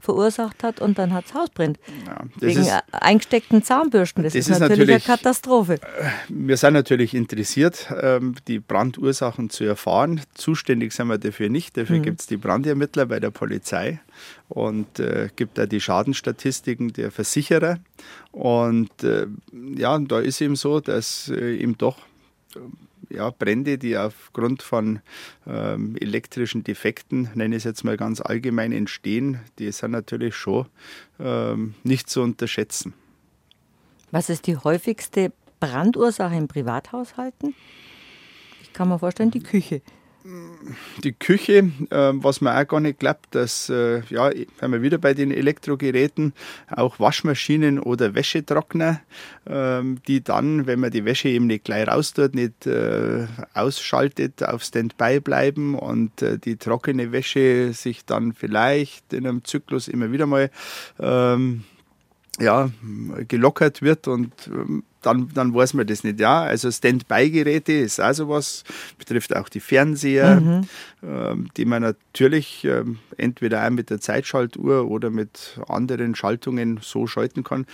verursacht 0.04 0.62
hat 0.62 0.80
und 0.80 0.98
dann 0.98 1.12
hat 1.12 1.26
es 1.26 1.34
Haus 1.34 1.50
brennt. 1.50 1.78
Ja, 2.06 2.24
Wegen 2.38 2.60
ist, 2.60 2.72
eingesteckten 2.92 3.62
Zahnbürsten. 3.62 4.22
Das, 4.22 4.34
das 4.34 4.48
ist, 4.48 4.60
natürlich, 4.60 4.78
natürlich, 4.80 5.08
eine 5.08 5.16
Katastrophe. 5.16 5.74
Äh, 5.74 6.10
wir 6.28 6.56
sind 6.56 6.74
natürlich 6.74 7.14
interessiert, 7.14 7.92
ähm, 8.00 8.34
die 8.46 8.60
Brandursachen 8.60 9.50
zu 9.50 9.64
erfahren. 9.64 10.20
Zuständig 10.34 10.92
sind 10.92 11.08
wir 11.08 11.18
dafür 11.18 11.48
nicht. 11.48 11.76
Dafür 11.76 11.98
mhm. 11.98 12.02
gibt 12.02 12.20
es 12.20 12.26
die 12.26 12.36
Brandermittler 12.36 13.06
bei 13.06 13.18
der 13.18 13.30
Polizei 13.30 14.00
und 14.48 15.00
äh, 15.00 15.28
gibt 15.34 15.58
da 15.58 15.66
die 15.66 15.80
Schadenstatistiken 15.80 16.92
der 16.92 17.10
Versicherer. 17.10 17.78
Und 18.32 19.02
äh, 19.02 19.26
ja, 19.52 19.98
da 19.98 20.20
ist 20.20 20.40
eben 20.40 20.56
so, 20.56 20.80
dass 20.80 21.28
äh, 21.28 21.56
eben 21.56 21.78
doch 21.78 21.98
ja, 23.14 23.30
Brände, 23.30 23.78
die 23.78 23.96
aufgrund 23.96 24.62
von 24.62 25.00
ähm, 25.46 25.96
elektrischen 25.96 26.64
Defekten, 26.64 27.30
nenne 27.34 27.56
ich 27.56 27.60
es 27.60 27.64
jetzt 27.64 27.84
mal 27.84 27.96
ganz 27.96 28.20
allgemein, 28.20 28.72
entstehen, 28.72 29.40
die 29.58 29.70
sind 29.72 29.92
natürlich 29.92 30.34
schon 30.34 30.66
ähm, 31.18 31.74
nicht 31.82 32.10
zu 32.10 32.22
unterschätzen. 32.22 32.94
Was 34.10 34.30
ist 34.30 34.46
die 34.46 34.56
häufigste 34.56 35.32
Brandursache 35.60 36.34
in 36.34 36.48
Privathaushalten? 36.48 37.54
Ich 38.62 38.72
kann 38.72 38.88
mir 38.88 38.98
vorstellen, 38.98 39.30
die 39.30 39.42
Küche 39.42 39.82
die 41.02 41.12
Küche, 41.12 41.70
äh, 41.90 42.12
was 42.14 42.40
man 42.40 42.56
auch 42.56 42.66
gar 42.66 42.80
nicht 42.80 42.98
glaubt, 42.98 43.34
dass, 43.34 43.68
äh, 43.68 44.00
ja, 44.08 44.30
wenn 44.58 44.72
wir 44.72 44.80
wieder 44.80 44.96
bei 44.96 45.12
den 45.12 45.30
Elektrogeräten, 45.30 46.32
auch 46.70 46.98
Waschmaschinen 46.98 47.78
oder 47.78 48.14
Wäschetrockner, 48.14 49.00
äh, 49.44 49.82
die 50.08 50.24
dann, 50.24 50.66
wenn 50.66 50.80
man 50.80 50.90
die 50.90 51.04
Wäsche 51.04 51.28
eben 51.28 51.46
nicht 51.46 51.64
gleich 51.64 51.86
raustut, 51.86 52.34
nicht 52.34 52.66
äh, 52.66 53.26
ausschaltet, 53.52 54.42
auf 54.42 54.62
Standby 54.62 55.20
bleiben 55.20 55.74
und 55.74 56.22
äh, 56.22 56.38
die 56.38 56.56
trockene 56.56 57.12
Wäsche 57.12 57.74
sich 57.74 58.06
dann 58.06 58.32
vielleicht 58.32 59.12
in 59.12 59.26
einem 59.26 59.44
Zyklus 59.44 59.88
immer 59.88 60.10
wieder 60.10 60.26
mal 60.26 60.50
ähm, 60.98 61.64
ja, 62.40 62.70
gelockert 63.28 63.82
wird 63.82 64.08
und 64.08 64.32
ähm, 64.48 64.84
dann, 65.06 65.30
dann 65.34 65.54
weiß 65.54 65.74
man 65.74 65.86
das 65.86 66.04
nicht. 66.04 66.20
Ja, 66.20 66.42
also 66.42 66.70
Standby-Geräte 66.70 67.72
ist 67.72 68.00
auch 68.00 68.12
sowas, 68.12 68.64
betrifft 68.98 69.34
auch 69.36 69.48
die 69.48 69.60
Fernseher, 69.60 70.40
mhm. 70.40 70.68
ähm, 71.02 71.48
die 71.56 71.64
man 71.64 71.82
natürlich 71.82 72.64
ähm, 72.64 72.98
entweder 73.16 73.66
auch 73.66 73.70
mit 73.70 73.90
der 73.90 74.00
Zeitschaltuhr 74.00 74.88
oder 74.90 75.10
mit 75.10 75.58
anderen 75.68 76.14
Schaltungen 76.14 76.80
so 76.82 77.06
schalten 77.06 77.44
kann 77.44 77.66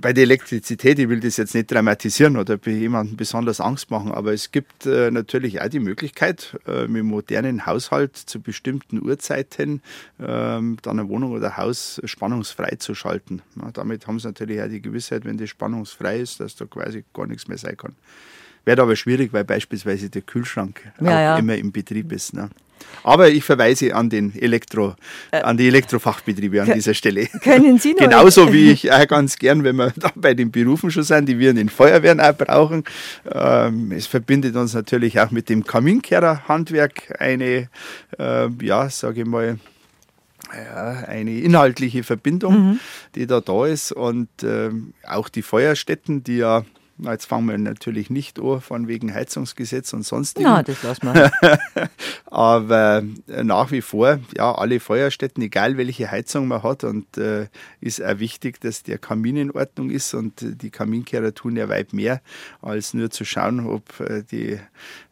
bei 0.00 0.12
der 0.12 0.24
Elektrizität, 0.24 0.98
ich 0.98 1.08
will 1.08 1.20
das 1.20 1.36
jetzt 1.36 1.54
nicht 1.54 1.70
dramatisieren 1.70 2.36
oder 2.36 2.58
jemandem 2.66 3.16
besonders 3.16 3.60
Angst 3.60 3.90
machen, 3.90 4.10
aber 4.10 4.32
es 4.32 4.50
gibt 4.50 4.86
äh, 4.86 5.10
natürlich 5.10 5.60
auch 5.60 5.68
die 5.68 5.78
Möglichkeit, 5.78 6.58
äh, 6.66 6.88
mit 6.88 7.04
modernen 7.04 7.64
Haushalt 7.64 8.16
zu 8.16 8.40
bestimmten 8.40 9.00
Uhrzeiten 9.00 9.82
äh, 10.18 10.24
dann 10.24 10.78
eine 10.84 11.08
Wohnung 11.08 11.32
oder 11.32 11.56
Haus 11.56 12.00
spannungsfrei 12.04 12.76
zu 12.78 12.94
schalten. 12.94 13.42
Ja, 13.56 13.70
damit 13.72 14.06
haben 14.06 14.18
sie 14.18 14.26
natürlich 14.26 14.60
auch 14.60 14.68
die 14.68 14.82
Gewissheit, 14.82 15.24
wenn 15.24 15.38
das 15.38 15.50
spannungsfrei 15.50 16.18
ist, 16.18 16.40
dass 16.40 16.56
da 16.56 16.64
quasi 16.64 17.04
gar 17.12 17.26
nichts 17.26 17.46
mehr 17.46 17.58
sein 17.58 17.76
kann. 17.76 17.94
Wird 18.64 18.80
aber 18.80 18.96
schwierig, 18.96 19.32
weil 19.32 19.44
beispielsweise 19.44 20.08
der 20.08 20.22
Kühlschrank 20.22 20.80
ja, 21.00 21.34
auch 21.34 21.38
immer 21.38 21.56
im 21.56 21.72
Betrieb 21.72 22.12
ist. 22.12 22.34
Ne? 22.34 22.48
Aber 23.02 23.28
ich 23.28 23.44
verweise 23.44 23.94
an 23.94 24.08
den 24.08 24.34
Elektro, 24.34 24.94
äh, 25.30 25.42
an 25.42 25.56
die 25.56 25.68
Elektrofachbetriebe 25.68 26.62
an 26.62 26.72
dieser 26.72 26.94
Stelle. 26.94 27.26
Können 27.42 27.78
Sie 27.78 27.92
noch 27.92 27.98
Genauso 27.98 28.52
wie 28.52 28.70
ich 28.70 28.90
auch 28.90 29.06
ganz 29.06 29.36
gern, 29.36 29.64
wenn 29.64 29.76
wir 29.76 29.92
da 29.96 30.10
bei 30.14 30.34
den 30.34 30.50
Berufen 30.50 30.90
schon 30.90 31.02
sind, 31.02 31.28
die 31.28 31.38
wir 31.38 31.50
in 31.50 31.56
den 31.56 31.68
Feuerwehren 31.68 32.20
auch 32.20 32.32
brauchen. 32.32 32.84
Ähm, 33.30 33.92
es 33.92 34.06
verbindet 34.06 34.56
uns 34.56 34.74
natürlich 34.74 35.20
auch 35.20 35.30
mit 35.30 35.48
dem 35.48 35.64
Kaminkehrerhandwerk 35.64 37.20
eine, 37.20 37.68
äh, 38.18 38.48
ja, 38.62 38.88
sage 38.88 39.22
ich 39.22 39.26
mal, 39.26 39.58
ja, 40.52 41.04
eine 41.06 41.40
inhaltliche 41.40 42.04
Verbindung, 42.04 42.70
mhm. 42.70 42.80
die 43.14 43.26
da 43.26 43.40
da 43.40 43.66
ist 43.66 43.92
und 43.92 44.28
äh, 44.42 44.70
auch 45.06 45.28
die 45.28 45.42
Feuerstätten, 45.42 46.22
die 46.22 46.38
ja 46.38 46.64
Jetzt 46.98 47.26
fangen 47.26 47.48
wir 47.48 47.58
natürlich 47.58 48.08
nicht 48.08 48.38
an, 48.38 48.60
von 48.60 48.86
wegen 48.86 49.12
Heizungsgesetz 49.12 49.92
und 49.92 50.04
sonstigem. 50.04 50.50
Ja, 50.50 50.62
das 50.62 50.82
lassen 50.84 51.12
wir. 51.12 51.30
Aber 52.26 53.02
äh, 53.26 53.42
nach 53.42 53.72
wie 53.72 53.80
vor, 53.80 54.20
ja, 54.36 54.54
alle 54.54 54.78
Feuerstätten, 54.78 55.42
egal 55.42 55.76
welche 55.76 56.08
Heizung 56.10 56.46
man 56.46 56.62
hat, 56.62 56.84
und 56.84 57.18
äh, 57.18 57.48
ist 57.80 58.00
auch 58.02 58.20
wichtig, 58.20 58.60
dass 58.60 58.84
der 58.84 58.98
Kamin 58.98 59.36
in 59.36 59.50
Ordnung 59.50 59.90
ist. 59.90 60.14
Und 60.14 60.34
die 60.40 60.70
Kaminkehrer 60.70 61.34
tun 61.34 61.56
ja 61.56 61.68
weit 61.68 61.92
mehr, 61.92 62.20
als 62.62 62.94
nur 62.94 63.10
zu 63.10 63.24
schauen, 63.24 63.66
ob 63.66 63.98
äh, 63.98 64.22
die 64.22 64.60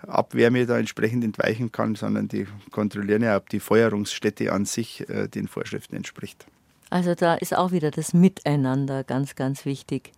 Abwärme 0.06 0.66
da 0.66 0.78
entsprechend 0.78 1.24
entweichen 1.24 1.72
kann, 1.72 1.96
sondern 1.96 2.28
die 2.28 2.46
kontrollieren 2.70 3.22
ja, 3.22 3.36
ob 3.36 3.48
die 3.48 3.60
Feuerungsstätte 3.60 4.52
an 4.52 4.66
sich 4.66 5.08
äh, 5.08 5.26
den 5.26 5.48
Vorschriften 5.48 5.96
entspricht. 5.96 6.46
Also 6.90 7.14
da 7.16 7.34
ist 7.34 7.56
auch 7.56 7.72
wieder 7.72 7.90
das 7.90 8.14
Miteinander 8.14 9.02
ganz, 9.02 9.34
ganz 9.34 9.64
wichtig. 9.64 10.12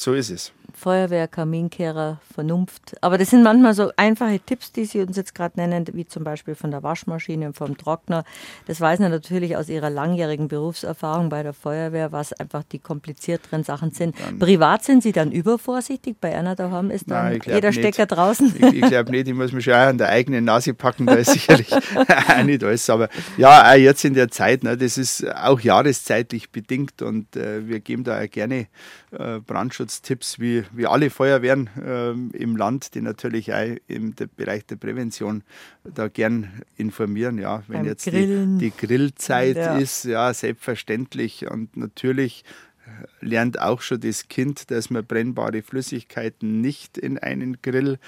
So 0.00 0.14
ist 0.14 0.30
es. 0.30 0.50
Feuerwehr, 0.80 1.28
Kaminkehrer, 1.28 2.20
Vernunft. 2.32 2.96
Aber 3.02 3.18
das 3.18 3.28
sind 3.28 3.42
manchmal 3.42 3.74
so 3.74 3.92
einfache 3.98 4.40
Tipps, 4.40 4.72
die 4.72 4.86
Sie 4.86 5.00
uns 5.00 5.14
jetzt 5.14 5.34
gerade 5.34 5.60
nennen, 5.60 5.84
wie 5.92 6.06
zum 6.06 6.24
Beispiel 6.24 6.54
von 6.54 6.70
der 6.70 6.82
Waschmaschine 6.82 7.48
und 7.48 7.56
vom 7.56 7.76
Trockner. 7.76 8.24
Das 8.66 8.80
weiß 8.80 8.98
man 9.00 9.10
natürlich 9.10 9.58
aus 9.58 9.68
Ihrer 9.68 9.90
langjährigen 9.90 10.48
Berufserfahrung 10.48 11.28
bei 11.28 11.42
der 11.42 11.52
Feuerwehr, 11.52 12.12
was 12.12 12.32
einfach 12.32 12.62
die 12.62 12.78
komplizierteren 12.78 13.62
Sachen 13.62 13.90
sind. 13.90 14.16
Dann 14.18 14.38
Privat 14.38 14.82
sind 14.82 15.02
Sie 15.02 15.12
dann 15.12 15.32
übervorsichtig? 15.32 16.16
Bei 16.18 16.34
einer 16.34 16.56
daheim 16.56 16.90
ist 16.90 17.10
dann 17.10 17.24
Nein, 17.24 17.40
jeder 17.44 17.72
Stecker 17.72 18.04
nicht. 18.04 18.12
draußen? 18.12 18.54
Ich, 18.56 18.82
ich 18.82 18.88
glaube 18.88 19.10
nicht. 19.10 19.28
Ich 19.28 19.34
muss 19.34 19.52
mich 19.52 19.64
schon 19.64 19.74
an 19.74 19.98
der 19.98 20.08
eigenen 20.08 20.44
Nase 20.44 20.72
packen. 20.72 21.04
Da 21.04 21.14
ist 21.14 21.32
sicherlich 21.32 21.70
auch 21.74 22.42
nicht 22.42 22.64
alles. 22.64 22.88
Aber 22.88 23.10
ja, 23.36 23.70
auch 23.70 23.76
jetzt 23.76 24.02
in 24.06 24.14
der 24.14 24.30
Zeit, 24.30 24.64
ne, 24.64 24.78
das 24.78 24.96
ist 24.96 25.26
auch 25.36 25.60
jahreszeitlich 25.60 26.50
bedingt 26.50 27.02
und 27.02 27.36
äh, 27.36 27.68
wir 27.68 27.80
geben 27.80 28.02
da 28.02 28.22
auch 28.22 28.30
gerne 28.30 28.68
äh, 29.10 29.40
Brandschutztipps 29.40 30.38
wie, 30.38 30.64
wie 30.72 30.86
alle 30.86 31.10
Feuerwehren 31.10 31.68
äh, 31.76 32.10
im 32.36 32.56
Land, 32.56 32.94
die 32.94 33.00
natürlich 33.00 33.52
auch 33.52 33.76
im 33.86 34.14
Bereich 34.36 34.66
der 34.66 34.76
Prävention 34.76 35.42
da 35.84 36.08
gern 36.08 36.62
informieren. 36.76 37.38
Ja, 37.38 37.62
wenn 37.68 37.78
Beim 37.78 37.86
jetzt 37.86 38.06
die, 38.06 38.58
die, 38.58 38.72
Grillzeit 38.76 39.56
ja. 39.56 39.78
ist, 39.78 40.04
ja, 40.04 40.32
selbstverständlich 40.32 41.50
und 41.50 41.76
natürlich 41.76 42.44
äh, 42.86 43.24
lernt 43.24 43.60
auch 43.60 43.82
schon 43.82 44.00
das 44.00 44.28
Kind, 44.28 44.70
dass 44.70 44.90
man 44.90 45.04
brennbare 45.04 45.62
Flüssigkeiten 45.62 46.60
nicht 46.60 46.98
in 46.98 47.18
einen 47.18 47.60
Grill 47.62 47.98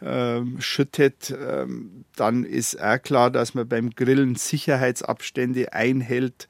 äh, 0.00 0.40
schüttet. 0.58 1.34
Ähm, 1.38 2.04
dann 2.16 2.44
ist 2.44 2.80
auch 2.80 3.00
klar, 3.02 3.30
dass 3.30 3.54
man 3.54 3.68
beim 3.68 3.90
Grillen 3.90 4.34
Sicherheitsabstände 4.34 5.72
einhält. 5.72 6.48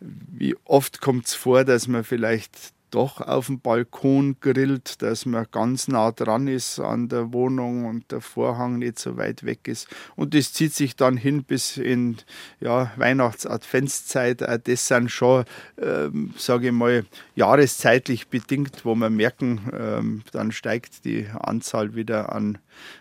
Wie 0.00 0.56
oft 0.64 1.00
kommt 1.00 1.26
es 1.26 1.34
vor, 1.34 1.64
dass 1.64 1.86
man 1.86 2.02
vielleicht 2.02 2.72
doch 2.92 3.20
auf 3.20 3.46
dem 3.46 3.60
Balkon 3.60 4.36
grillt, 4.40 5.02
dass 5.02 5.26
man 5.26 5.46
ganz 5.50 5.88
nah 5.88 6.12
dran 6.12 6.46
ist 6.46 6.78
an 6.78 7.08
der 7.08 7.32
Wohnung 7.32 7.86
und 7.86 8.12
der 8.12 8.20
Vorhang 8.20 8.78
nicht 8.78 8.98
so 8.98 9.16
weit 9.16 9.44
weg 9.44 9.66
ist. 9.66 9.88
Und 10.14 10.34
das 10.34 10.52
zieht 10.52 10.74
sich 10.74 10.94
dann 10.94 11.16
hin 11.16 11.42
bis 11.44 11.76
in 11.76 12.18
ja, 12.60 12.92
Weihnachts-Adventszeit. 12.96 14.42
Das 14.64 14.88
sind 14.88 15.10
schon, 15.10 15.44
ähm, 15.80 16.34
sage 16.36 16.68
ich 16.68 16.72
mal, 16.72 17.04
jahreszeitlich 17.34 18.28
bedingt, 18.28 18.84
wo 18.84 18.94
wir 18.94 19.10
merken, 19.10 19.60
ähm, 19.76 20.22
dann 20.32 20.52
steigt 20.52 21.04
die 21.04 21.26
Anzahl 21.32 21.94
wieder 21.94 22.32
an 22.32 22.58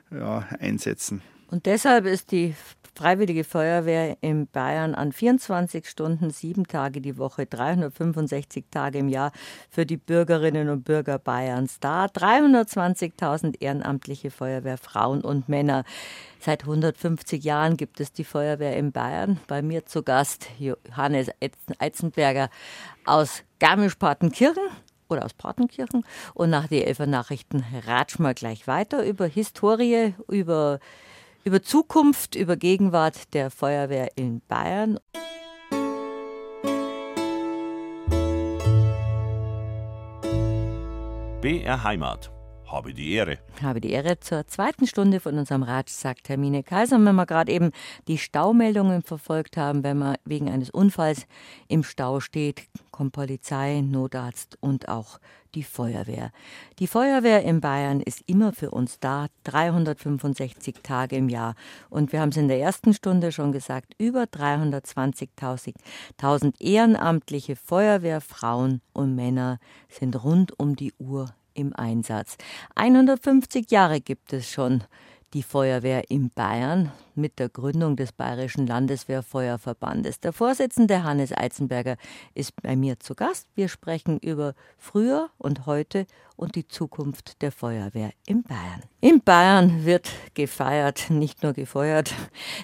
ja, 0.10 0.48
Einsätzen. 0.60 1.22
Und 1.50 1.66
deshalb 1.66 2.06
ist 2.06 2.32
die 2.32 2.56
Freiwillige 2.94 3.46
Feuerwehr 3.46 4.18
in 4.22 4.48
Bayern 4.48 4.96
an 4.96 5.14
24 5.14 5.88
Stunden, 5.88 6.30
sieben 6.30 6.68
Tage 6.68 7.00
die 7.00 7.18
Woche, 7.18 7.46
365 7.46 8.66
Tage 8.70 9.00
im 9.00 9.08
Jahr 9.08 9.32
für 9.70 9.86
die 9.86 9.98
Bürgerinnen 9.98 10.70
und 10.70 10.84
Bürger 10.84 11.18
Bayerns 11.18 11.80
da. 11.80 12.06
320.000 12.06 13.62
ehrenamtliche 13.62 14.30
Feuerwehrfrauen 14.30 15.22
und 15.22 15.48
Männer. 15.48 15.86
Seit 16.40 16.64
150 16.64 17.44
Jahren 17.44 17.78
gibt 17.78 18.02
es 18.02 18.12
die 18.12 18.26
Feuerwehr 18.26 18.76
in 18.76 18.92
Bayern. 18.92 19.40
Bei 19.48 19.62
mir 19.62 19.86
zu 19.86 20.04
Gast 20.04 20.48
Johannes 20.60 21.30
Eizenberger 21.80 22.50
aus 23.06 23.44
Garmisch-Partenkirchen 23.60 24.64
oder 25.08 25.24
aus 25.24 25.34
Partenkirchen. 25.34 26.04
Und 26.34 26.50
nach 26.50 26.68
den 26.68 26.84
Elfer 26.84 27.08
Nachrichten 27.08 27.64
ratschen 27.86 28.26
wir 28.26 28.34
gleich 28.34 28.68
weiter 28.68 29.06
über 29.06 29.28
Historie, 29.28 30.14
über 30.28 30.80
über 31.44 31.62
Zukunft, 31.62 32.36
über 32.36 32.56
Gegenwart 32.56 33.34
der 33.34 33.52
Feuerwehr 33.52 34.10
in 34.16 34.42
Bayern. 34.48 35.00
BR 41.42 41.84
Heimat. 41.84 42.32
Habe 42.72 42.94
die 42.94 43.12
Ehre. 43.12 43.40
Habe 43.62 43.82
die 43.82 43.92
Ehre 43.92 44.22
zur 44.22 44.48
zweiten 44.48 44.88
Stunde 44.88 45.20
von 45.20 45.38
unserem 45.38 45.62
Ratsch, 45.62 45.92
sagt 45.92 46.30
Hermine 46.30 46.64
Kaiser. 46.64 46.96
Und 46.96 47.06
wenn 47.06 47.16
wir 47.16 47.26
gerade 47.26 47.52
eben 47.52 47.72
die 48.08 48.18
Staumeldungen 48.18 49.02
verfolgt 49.02 49.58
haben, 49.58 49.84
wenn 49.84 49.98
man 49.98 50.16
wegen 50.24 50.50
eines 50.50 50.70
Unfalls 50.70 51.26
im 51.68 51.84
Stau 51.84 52.22
steht, 52.22 52.70
kommt 52.92 53.12
Polizei, 53.12 53.82
Notarzt 53.82 54.58
und 54.62 54.88
auch 54.88 55.20
die 55.54 55.64
Feuerwehr. 55.64 56.32
Die 56.80 56.88
Feuerwehr 56.88 57.44
in 57.44 57.60
Bayern 57.60 58.00
ist 58.00 58.24
immer 58.26 58.54
für 58.54 58.72
uns 58.72 59.02
da, 59.02 59.28
365 59.44 60.76
Tage 60.82 61.18
im 61.18 61.28
Jahr. 61.28 61.56
Und 61.90 62.14
wir 62.14 62.22
haben 62.22 62.30
es 62.30 62.38
in 62.38 62.48
der 62.48 62.62
ersten 62.62 62.94
Stunde 62.94 63.34
schon 63.34 63.52
gesagt, 63.52 63.96
über 63.98 64.24
320.000 64.24 65.74
ehrenamtliche 66.62 67.58
Feuerwehrfrauen 67.58 68.80
und 68.94 69.14
Männer 69.14 69.60
sind 69.90 70.24
rund 70.24 70.58
um 70.58 70.78
die 70.78 70.94
Uhr 70.98 71.34
im 71.62 71.74
Einsatz. 71.74 72.38
150 72.76 73.72
Jahre 73.72 74.02
gibt 74.02 74.34
es 74.34 74.50
schon 74.50 74.84
die 75.34 75.44
Feuerwehr 75.44 76.10
in 76.10 76.30
Bayern 76.30 76.92
mit 77.16 77.40
der 77.40 77.48
Gründung 77.48 77.96
des 77.96 78.12
Bayerischen 78.12 78.68
Landeswehrfeuerverbandes. 78.68 80.20
Der 80.20 80.34
Vorsitzende 80.34 81.04
Hannes 81.04 81.32
Eizenberger 81.32 81.96
ist 82.34 82.54
bei 82.62 82.76
mir 82.76 83.00
zu 83.00 83.16
Gast. 83.16 83.48
Wir 83.56 83.70
sprechen 83.70 84.18
über 84.20 84.56
früher 84.78 85.30
und 85.38 85.66
heute 85.66 86.06
und 86.36 86.56
die 86.56 86.68
Zukunft 86.68 87.42
der 87.42 87.52
Feuerwehr 87.52 88.12
in 88.26 88.44
Bayern. 88.44 88.84
In 89.00 89.22
Bayern 89.22 89.86
wird 89.86 90.10
gefeiert, 90.34 91.10
nicht 91.10 91.44
nur 91.44 91.54
gefeuert. 91.54 92.14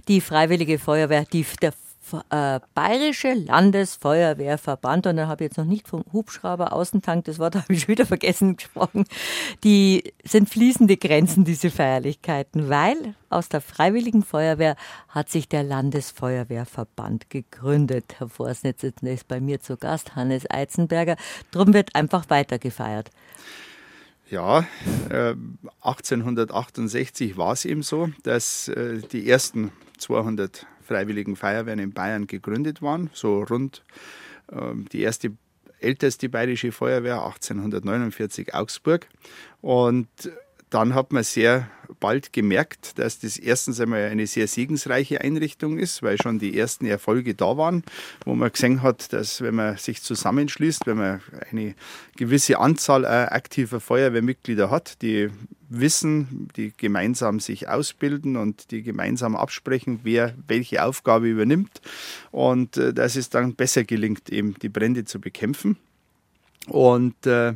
Die 0.07 0.19
Freiwillige 0.19 0.77
Feuerwehr, 0.79 1.23
die, 1.23 1.45
der 1.61 1.71
äh, 2.13 2.59
Bayerische 2.73 3.33
Landesfeuerwehrverband, 3.33 5.07
und 5.07 5.17
da 5.17 5.27
habe 5.27 5.43
ich 5.43 5.49
jetzt 5.49 5.57
noch 5.57 5.65
nicht 5.65 5.87
vom 5.87 6.03
Hubschrauber 6.11 6.73
Außentank, 6.73 7.25
das 7.25 7.39
Wort 7.39 7.55
habe 7.55 7.73
ich 7.73 7.81
schon 7.81 7.89
wieder 7.89 8.05
vergessen 8.05 8.57
gesprochen, 8.57 9.05
die 9.63 10.13
sind 10.23 10.49
fließende 10.49 10.97
Grenzen, 10.97 11.45
diese 11.45 11.69
Feierlichkeiten, 11.69 12.69
weil 12.69 13.15
aus 13.29 13.49
der 13.49 13.61
Freiwilligen 13.61 14.23
Feuerwehr 14.23 14.75
hat 15.09 15.29
sich 15.29 15.49
der 15.49 15.63
Landesfeuerwehrverband 15.63 17.29
gegründet. 17.29 18.15
Herr 18.17 18.29
Vorsitzender 18.29 19.11
ist 19.11 19.27
bei 19.27 19.39
mir 19.39 19.59
zu 19.59 19.77
Gast, 19.77 20.15
Hannes 20.15 20.49
Eizenberger. 20.49 21.17
Drum 21.51 21.73
wird 21.73 21.95
einfach 21.95 22.29
weiter 22.29 22.59
gefeiert. 22.59 23.11
Ja, 24.29 24.65
äh, 25.09 25.35
1868 25.81 27.37
war 27.37 27.53
es 27.53 27.63
eben 27.63 27.81
so, 27.81 28.09
dass 28.23 28.67
äh, 28.67 28.99
die 29.11 29.29
ersten 29.29 29.71
200 29.97 30.65
Freiwilligen 30.87 31.35
Feuerwehren 31.35 31.79
in 31.79 31.91
Bayern 31.91 32.27
gegründet 32.27 32.81
waren, 32.81 33.09
so 33.13 33.43
rund 33.43 33.83
äh, 34.51 34.73
die 34.91 35.01
erste 35.01 35.33
älteste 35.79 36.29
bayerische 36.29 36.71
Feuerwehr 36.71 37.23
1849 37.23 38.55
Augsburg. 38.55 39.07
Und 39.61 40.07
dann 40.69 40.93
hat 40.95 41.13
man 41.13 41.23
sehr 41.23 41.69
bald 41.99 42.33
gemerkt, 42.33 42.99
dass 42.99 43.19
das 43.19 43.37
erstens 43.37 43.79
einmal 43.79 44.09
eine 44.09 44.27
sehr 44.27 44.47
segensreiche 44.47 45.21
Einrichtung 45.21 45.77
ist, 45.77 46.03
weil 46.03 46.21
schon 46.21 46.39
die 46.39 46.57
ersten 46.57 46.85
Erfolge 46.85 47.33
da 47.33 47.57
waren, 47.57 47.83
wo 48.25 48.35
man 48.35 48.51
gesehen 48.51 48.81
hat, 48.81 49.13
dass 49.13 49.41
wenn 49.41 49.55
man 49.55 49.77
sich 49.77 50.01
zusammenschließt, 50.01 50.85
wenn 50.85 50.97
man 50.97 51.21
eine 51.49 51.75
gewisse 52.15 52.59
Anzahl 52.59 53.05
aktiver 53.05 53.79
Feuerwehrmitglieder 53.79 54.69
hat, 54.69 55.01
die 55.01 55.29
wissen, 55.69 56.49
die 56.55 56.73
gemeinsam 56.75 57.39
sich 57.39 57.67
ausbilden 57.67 58.37
und 58.37 58.71
die 58.71 58.83
gemeinsam 58.83 59.35
absprechen, 59.35 59.99
wer 60.03 60.33
welche 60.47 60.83
Aufgabe 60.83 61.27
übernimmt 61.27 61.81
und 62.31 62.77
äh, 62.77 62.93
dass 62.93 63.15
es 63.15 63.29
dann 63.29 63.55
besser 63.55 63.83
gelingt, 63.83 64.29
eben 64.29 64.55
die 64.61 64.69
Brände 64.69 65.05
zu 65.05 65.19
bekämpfen. 65.19 65.77
Und 66.67 67.25
äh, 67.25 67.53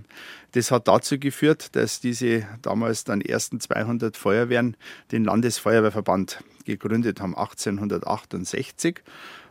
das 0.54 0.72
hat 0.72 0.88
dazu 0.88 1.20
geführt, 1.20 1.76
dass 1.76 2.00
diese 2.00 2.48
damals 2.62 3.04
dann 3.04 3.22
ersten 3.22 3.60
200 3.60 4.18
Feuerwehren 4.18 4.76
den 5.12 5.24
Landesfeuerwehrverband 5.24 6.44
gegründet 6.66 7.22
haben, 7.22 7.36
1868. 7.36 9.02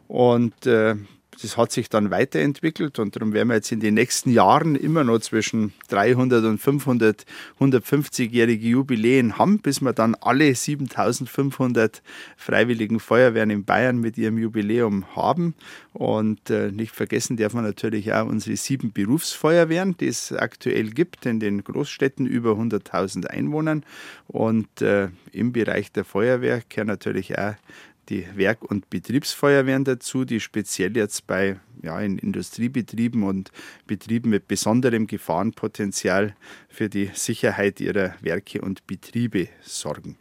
Und 0.08 0.66
äh, 0.66 0.96
das 1.42 1.56
hat 1.56 1.72
sich 1.72 1.88
dann 1.88 2.10
weiterentwickelt 2.10 2.98
und 2.98 3.16
darum 3.16 3.32
werden 3.32 3.48
wir 3.48 3.54
jetzt 3.54 3.72
in 3.72 3.80
den 3.80 3.94
nächsten 3.94 4.30
Jahren 4.30 4.74
immer 4.74 5.04
noch 5.04 5.20
zwischen 5.20 5.72
300 5.88 6.44
und 6.44 6.58
500, 6.58 7.24
150-jährige 7.60 8.66
Jubiläen 8.66 9.38
haben, 9.38 9.60
bis 9.60 9.80
wir 9.80 9.92
dann 9.92 10.14
alle 10.16 10.54
7500 10.54 12.02
freiwilligen 12.36 13.00
Feuerwehren 13.00 13.50
in 13.50 13.64
Bayern 13.64 13.98
mit 13.98 14.18
ihrem 14.18 14.38
Jubiläum 14.38 15.04
haben. 15.16 15.54
Und 15.92 16.50
äh, 16.50 16.70
nicht 16.70 16.94
vergessen 16.94 17.36
darf 17.36 17.54
man 17.54 17.64
natürlich 17.64 18.12
auch 18.12 18.26
unsere 18.26 18.56
sieben 18.56 18.92
Berufsfeuerwehren, 18.92 19.96
die 19.96 20.08
es 20.08 20.32
aktuell 20.32 20.90
gibt 20.90 21.26
in 21.26 21.40
den 21.40 21.64
Großstädten 21.64 22.26
über 22.26 22.52
100.000 22.52 23.26
Einwohnern. 23.26 23.84
Und 24.28 24.82
äh, 24.82 25.08
im 25.32 25.52
Bereich 25.52 25.90
der 25.92 26.04
Feuerwehr 26.04 26.60
kehren 26.60 26.86
natürlich 26.86 27.38
auch 27.38 27.54
die 28.10 28.26
Werk- 28.36 28.68
und 28.68 28.90
Betriebsfeuerwehren 28.90 29.84
dazu, 29.84 30.24
die 30.24 30.40
speziell 30.40 30.96
jetzt 30.96 31.26
bei 31.26 31.60
ja, 31.82 31.98
in 32.00 32.18
Industriebetrieben 32.18 33.22
und 33.22 33.50
Betrieben 33.86 34.30
mit 34.30 34.48
besonderem 34.48 35.06
Gefahrenpotenzial 35.06 36.34
für 36.68 36.88
die 36.88 37.10
Sicherheit 37.14 37.80
ihrer 37.80 38.14
Werke 38.20 38.60
und 38.60 38.86
Betriebe 38.86 39.48
sorgen. 39.62 40.16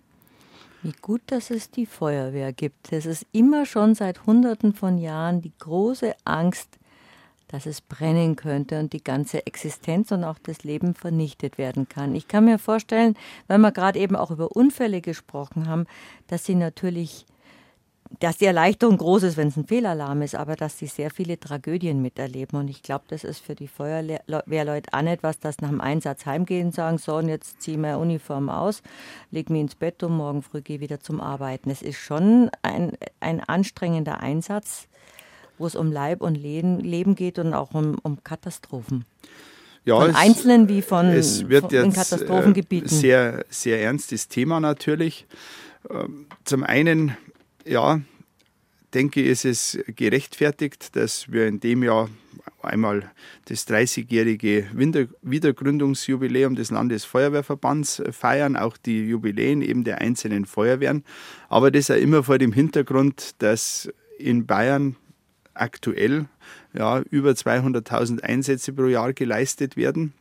Wie 0.82 0.94
gut, 1.02 1.22
dass 1.28 1.50
es 1.50 1.70
die 1.72 1.86
Feuerwehr 1.86 2.54
gibt. 2.54 2.94
Es 2.94 3.06
ist 3.06 3.26
immer 3.34 3.66
schon 3.66 3.96
seit 3.96 4.26
Hunderten 4.26 4.74
von 4.74 4.98
Jahren 4.98 5.42
die 5.42 5.52
große 5.60 6.14
Angst, 6.24 6.80
dass 7.50 7.66
es 7.66 7.82
brennen 7.82 8.38
könnte 8.38 8.80
und 8.80 8.94
die 8.94 9.04
ganze 9.04 9.46
Existenz 9.46 10.12
und 10.12 10.24
auch 10.24 10.38
das 10.42 10.64
Leben 10.64 10.94
vernichtet 10.94 11.58
werden 11.58 11.90
kann. 11.90 12.16
Ich 12.16 12.30
kann 12.30 12.46
mir 12.46 12.60
vorstellen, 12.60 13.18
weil 13.48 13.58
wir 13.58 13.72
gerade 13.72 14.00
eben 14.00 14.16
auch 14.16 14.32
über 14.32 14.56
Unfälle 14.56 15.02
gesprochen 15.02 15.68
haben, 15.68 15.86
dass 16.28 16.46
sie 16.46 16.56
natürlich 16.56 17.26
dass 18.20 18.38
die 18.38 18.46
Erleichterung 18.46 18.98
groß 18.98 19.24
ist, 19.24 19.38
wenn 19.38 19.50
es 19.50 19.58
ein 19.58 19.68
Fehlalarm 19.68 20.24
ist, 20.24 20.34
aber 20.34 20.56
dass 20.56 20.80
sie 20.80 20.88
sehr 20.88 21.12
viele 21.12 21.40
Tragödien 21.40 22.02
miterleben. 22.02 22.60
Und 22.60 22.68
ich 22.68 22.82
glaube, 22.82 23.06
das 23.08 23.24
ist 23.24 23.40
für 23.40 23.54
die 23.54 23.68
Feuerwehrleute 23.68 24.92
auch 24.94 25.02
nicht 25.04 25.22
was, 25.22 25.40
dass 25.40 25.60
nach 25.60 25.70
dem 25.70 25.80
Einsatz 25.80 26.26
heimgehen 26.26 26.68
und 26.68 26.76
sagen, 26.76 26.98
so, 26.98 27.16
und 27.18 27.30
jetzt 27.30 27.62
ziehe 27.62 27.76
ich 27.76 27.82
meine 27.82 28.00
Uniform 28.00 28.50
aus, 28.50 28.82
lege 29.30 29.54
mich 29.54 29.62
ins 29.62 29.76
Bett 29.76 30.02
und 30.02 30.18
morgen 30.18 30.42
früh 30.42 30.62
gehe 30.62 30.80
wieder 30.80 31.00
zum 31.00 31.22
Arbeiten. 31.22 31.70
Es 31.70 31.84
ist 31.84 31.98
schon 31.98 32.50
ein, 32.64 32.94
ein 33.20 33.42
anstrengender 33.42 34.22
Einsatz, 34.22 34.88
wo 35.60 35.68
es 35.68 35.76
um 35.76 35.92
Leib 35.92 36.22
und 36.22 36.36
Leben 36.36 37.16
geht 37.16 37.38
und 37.38 37.54
auch 37.54 37.76
um, 37.76 37.98
um 38.02 38.24
Katastrophen. 38.24 39.06
Ja, 39.86 40.00
von 40.00 40.10
es, 40.10 40.16
Einzelnen 40.16 40.68
wie 40.68 40.82
von, 40.82 41.06
es 41.08 41.48
wird 41.48 41.72
von 41.72 41.72
jetzt 41.72 41.96
Katastrophengebieten. 41.96 42.90
Sehr, 42.90 43.46
sehr 43.50 43.82
ernstes 43.82 44.28
Thema 44.28 44.60
natürlich. 44.60 45.28
Ähm, 45.90 46.26
zum 46.44 46.64
einen 46.64 47.16
ja, 47.66 48.02
denke, 48.94 49.22
ich, 49.22 49.28
ist 49.28 49.46
es 49.46 49.80
gerechtfertigt, 49.96 50.96
dass 50.96 51.32
wir 51.32 51.48
in 51.48 51.60
dem 51.60 51.84
Jahr 51.84 52.10
einmal 52.62 53.12
das 53.46 53.68
30-jährige 53.68 54.68
Wiedergründungsjubiläum 55.22 56.56
des 56.56 56.72
Landesfeuerwehrverbands 56.72 58.04
feiern, 58.12 58.56
auch 58.56 58.78
die 58.78 59.08
Jubiläen 59.08 59.62
eben 59.62 59.84
der 59.84 60.00
einzelnen 60.00 60.46
Feuerwehren. 60.46 61.04
Aber 61.48 61.72
das 61.72 61.92
auch 61.92 61.96
immer 61.96 62.24
vor 62.24 62.38
dem 62.38 62.52
Hintergrund, 62.52 63.36
dass 63.40 63.90
in 64.18 64.46
Bayern 64.46 64.96
aktuell 65.54 66.26
ja, 66.74 67.02
über 67.10 67.32
200.000 67.32 68.22
Einsätze 68.22 68.74
pro 68.74 68.86
Jahr 68.86 69.14
geleistet 69.14 69.78
werden 69.78 70.14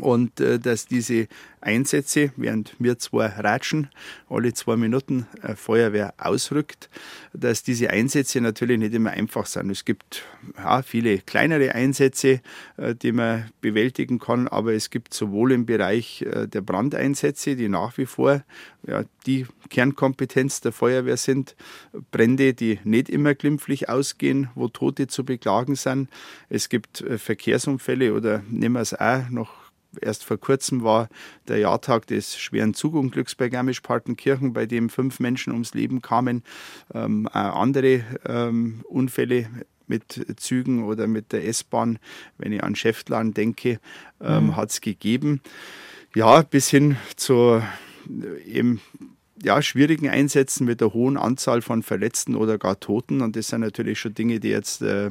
und 0.00 0.40
äh, 0.40 0.58
dass 0.58 0.86
diese 0.86 1.28
Einsätze, 1.60 2.30
während 2.36 2.74
wir 2.78 2.98
zwei 2.98 3.26
ratschen, 3.26 3.90
alle 4.28 4.52
zwei 4.54 4.76
Minuten 4.76 5.26
äh, 5.42 5.56
Feuerwehr 5.56 6.14
ausrückt, 6.18 6.88
dass 7.32 7.62
diese 7.62 7.90
Einsätze 7.90 8.40
natürlich 8.40 8.78
nicht 8.78 8.94
immer 8.94 9.10
einfach 9.10 9.46
sind. 9.46 9.70
Es 9.70 9.84
gibt 9.84 10.22
ja, 10.56 10.82
viele 10.82 11.18
kleinere 11.18 11.74
Einsätze, 11.74 12.40
äh, 12.76 12.94
die 12.94 13.12
man 13.12 13.50
bewältigen 13.60 14.18
kann, 14.18 14.48
aber 14.48 14.74
es 14.74 14.90
gibt 14.90 15.12
sowohl 15.12 15.52
im 15.52 15.66
Bereich 15.66 16.22
äh, 16.22 16.46
der 16.46 16.60
Brandeinsätze, 16.60 17.56
die 17.56 17.68
nach 17.68 17.98
wie 17.98 18.06
vor 18.06 18.42
ja, 18.86 19.02
die 19.26 19.46
Kernkompetenz 19.68 20.60
der 20.60 20.72
Feuerwehr 20.72 21.16
sind, 21.16 21.56
Brände, 22.12 22.54
die 22.54 22.78
nicht 22.84 23.08
immer 23.08 23.34
glimpflich 23.34 23.88
ausgehen, 23.88 24.48
wo 24.54 24.68
Tote 24.68 25.08
zu 25.08 25.24
beklagen 25.24 25.74
sind. 25.74 26.08
Es 26.48 26.68
gibt 26.68 27.00
äh, 27.00 27.18
Verkehrsunfälle 27.18 28.14
oder 28.14 28.42
nehmen 28.48 28.76
wir 28.76 28.82
es 28.82 28.94
auch 28.94 29.28
noch 29.30 29.65
erst 30.00 30.24
vor 30.24 30.38
kurzem 30.38 30.82
war 30.82 31.08
der 31.48 31.58
Jahrtag 31.58 32.06
des 32.06 32.38
schweren 32.38 32.74
Zugunglücks 32.74 33.34
bei 33.34 33.48
Garmisch-Partenkirchen, 33.48 34.52
bei 34.52 34.66
dem 34.66 34.88
fünf 34.88 35.20
Menschen 35.20 35.52
ums 35.52 35.74
Leben 35.74 36.02
kamen. 36.02 36.42
Ähm, 36.94 37.28
andere 37.32 38.04
ähm, 38.26 38.80
Unfälle 38.88 39.48
mit 39.86 40.26
Zügen 40.36 40.84
oder 40.84 41.06
mit 41.06 41.32
der 41.32 41.46
S-Bahn, 41.46 41.98
wenn 42.38 42.52
ich 42.52 42.62
an 42.62 42.74
Schäftlarn 42.74 43.34
denke, 43.34 43.78
ähm, 44.20 44.46
mhm. 44.46 44.56
hat 44.56 44.70
es 44.70 44.80
gegeben. 44.80 45.40
Ja, 46.14 46.42
bis 46.42 46.68
hin 46.68 46.96
zu 47.16 47.62
äh, 48.08 48.42
eben 48.42 48.80
ja, 49.42 49.60
schwierigen 49.60 50.08
Einsätzen 50.08 50.64
mit 50.64 50.80
der 50.80 50.94
hohen 50.94 51.16
Anzahl 51.16 51.60
von 51.62 51.82
Verletzten 51.82 52.34
oder 52.34 52.58
gar 52.58 52.80
Toten. 52.80 53.20
Und 53.20 53.36
das 53.36 53.48
sind 53.48 53.60
natürlich 53.60 54.00
schon 54.00 54.14
Dinge, 54.14 54.40
die 54.40 54.48
jetzt 54.48 54.82
äh, 54.82 55.10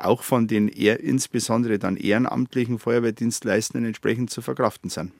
auch 0.00 0.22
von 0.22 0.46
den 0.46 0.68
insbesondere 0.68 1.78
dann 1.78 1.96
ehrenamtlichen 1.96 2.78
Feuerwehrdienstleistenden 2.78 3.86
entsprechend 3.86 4.30
zu 4.30 4.42
verkraften 4.42 4.90
sind. 4.90 5.12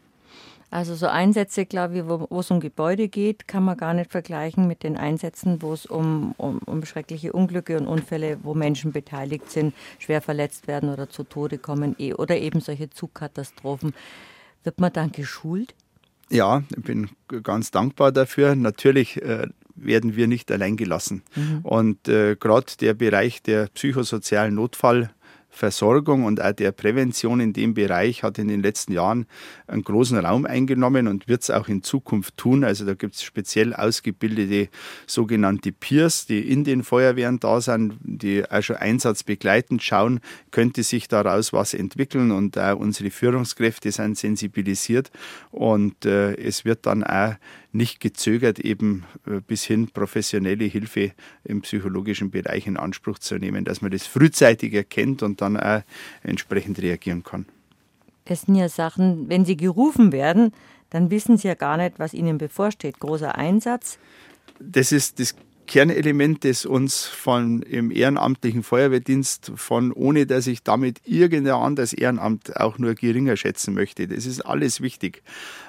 Also 0.70 0.97
so 0.97 1.07
Einsätze, 1.07 1.66
glaube 1.66 1.99
ich, 1.99 2.05
wo, 2.05 2.41
es 2.41 2.51
um 2.51 2.59
Gebäude 2.59 3.09
geht, 3.09 3.47
kann 3.47 3.64
man 3.64 3.77
gar 3.77 3.95
nicht 3.95 4.11
vergleichen 4.11 4.66
mit 4.66 4.83
den 4.83 4.97
Einsätzen, 4.97 5.62
wo 5.62 5.72
es 5.72 5.87
um, 5.87 6.35
um, 6.37 6.59
um 6.59 6.85
schreckliche 6.85 7.33
Unglücke 7.33 7.77
und 7.77 7.87
Unfälle, 7.87 8.39
wo 8.43 8.55
Menschen 8.55 8.91
beteiligt 8.91 9.53
sind, 9.53 9.72
schwer 10.01 10.20
verletzt 10.20 10.66
werden 10.66 10.89
oder 10.89 11.09
zu 11.09 11.22
Tode 11.22 11.59
kommen 11.59 11.95
eh, 11.99 12.12
oder 12.14 12.39
eben 12.39 12.61
solche 12.61 12.91
Zugkatastrophen. 12.91 13.95
Wird 14.64 14.81
man 14.81 14.93
dann 14.93 15.12
geschult? 15.12 15.77
Ja, 16.31 16.64
ich 16.77 16.83
bin 16.83 17.11
ganz 17.45 17.70
dankbar 17.70 18.11
dafür. 18.11 18.57
Natürlich 18.57 19.22
äh, 19.22 19.47
werden 19.75 20.16
wir 20.16 20.27
nicht 20.27 20.51
allein 20.51 20.77
gelassen. 20.77 21.22
Mhm. 21.35 21.61
Und 21.62 22.09
äh, 22.09 22.37
gerade 22.37 22.72
der 22.81 22.95
Bereich 22.95 23.43
der 23.43 23.66
psychosozialen 23.68 24.55
Notfall 24.55 25.11
Versorgung 25.55 26.25
und 26.25 26.43
auch 26.43 26.53
der 26.53 26.72
Prävention 26.72 27.41
in 27.41 27.53
dem 27.53 27.75
Bereich 27.75 28.22
hat 28.22 28.39
in 28.39 28.49
den 28.49 28.61
letzten 28.61 28.93
Jahren 28.93 29.27
einen 29.66 29.83
großen 29.83 30.18
Raum 30.18 30.47
eingenommen 30.47 31.07
und 31.07 31.29
wird 31.29 31.43
es 31.43 31.51
auch 31.51 31.68
in 31.68 31.83
Zukunft 31.83 32.37
tun. 32.37 32.64
Also 32.64 32.85
da 32.85 32.95
gibt 32.95 33.14
es 33.14 33.22
speziell 33.22 33.72
ausgebildete 33.72 34.68
sogenannte 35.07 35.72
Peers, 35.72 36.27
die 36.27 36.41
in 36.41 36.64
den 36.64 36.83
Feuerwehren 36.83 37.39
da 37.39 37.61
sind, 37.61 37.95
die 38.03 38.45
auch 38.51 38.62
schon 38.62 38.77
einsatzbegleitend 38.77 39.83
schauen, 39.83 40.20
könnte 40.51 40.83
sich 40.83 41.09
daraus 41.09 41.53
was 41.53 41.72
entwickeln 41.72 42.33
und 42.33 42.59
auch 42.59 42.77
unsere 42.77 43.11
Führungskräfte 43.11 43.93
sind 43.93 44.18
sensibilisiert 44.18 45.11
und 45.51 46.05
äh, 46.05 46.35
es 46.35 46.64
wird 46.64 46.87
dann 46.87 47.05
auch 47.05 47.35
nicht 47.75 48.01
gezögert, 48.01 48.59
eben 48.59 49.05
äh, 49.27 49.41
bis 49.41 49.64
hin 49.64 49.89
professionelle 49.89 50.64
Hilfe 50.64 51.12
im 51.45 51.62
psychologischen 51.62 52.31
Bereich 52.31 52.66
in 52.66 52.77
Anspruch 52.77 53.18
zu 53.18 53.37
nehmen, 53.37 53.64
dass 53.64 53.83
man 53.83 53.91
das 53.91 54.07
frühzeitig 54.07 54.72
erkennt 54.75 55.22
und 55.22 55.41
dann 55.41 55.59
auch 55.59 55.83
entsprechend 56.22 56.81
reagieren 56.81 57.25
kann. 57.25 57.47
Das 58.27 58.43
sind 58.43 58.55
ja 58.55 58.68
Sachen, 58.68 59.29
wenn 59.29 59.45
sie 59.45 59.57
gerufen 59.57 60.12
werden, 60.12 60.53
dann 60.91 61.11
wissen 61.11 61.37
sie 61.37 61.49
ja 61.49 61.55
gar 61.55 61.77
nicht, 61.77 61.99
was 61.99 62.14
ihnen 62.14 62.39
bevorsteht. 62.39 63.01
Großer 63.01 63.37
Einsatz. 63.37 63.99
Das 64.61 64.93
ist 64.93 65.18
das 65.18 65.35
Kernelement, 65.66 66.45
das 66.45 66.66
uns 66.66 67.05
von 67.07 67.62
im 67.62 67.91
ehrenamtlichen 67.91 68.62
Feuerwehrdienst 68.62 69.53
von, 69.57 69.93
ohne 69.93 70.27
dass 70.27 70.47
ich 70.47 70.62
damit 70.62 71.01
irgendein 71.05 71.55
anderes 71.55 71.93
Ehrenamt 71.93 72.57
auch 72.57 72.79
nur 72.79 72.95
geringer 72.95 73.37
schätzen 73.37 73.75
möchte. 73.75 74.07
Das 74.07 74.27
ist 74.27 74.43
alles 74.43 74.81
wichtig. 74.81 75.22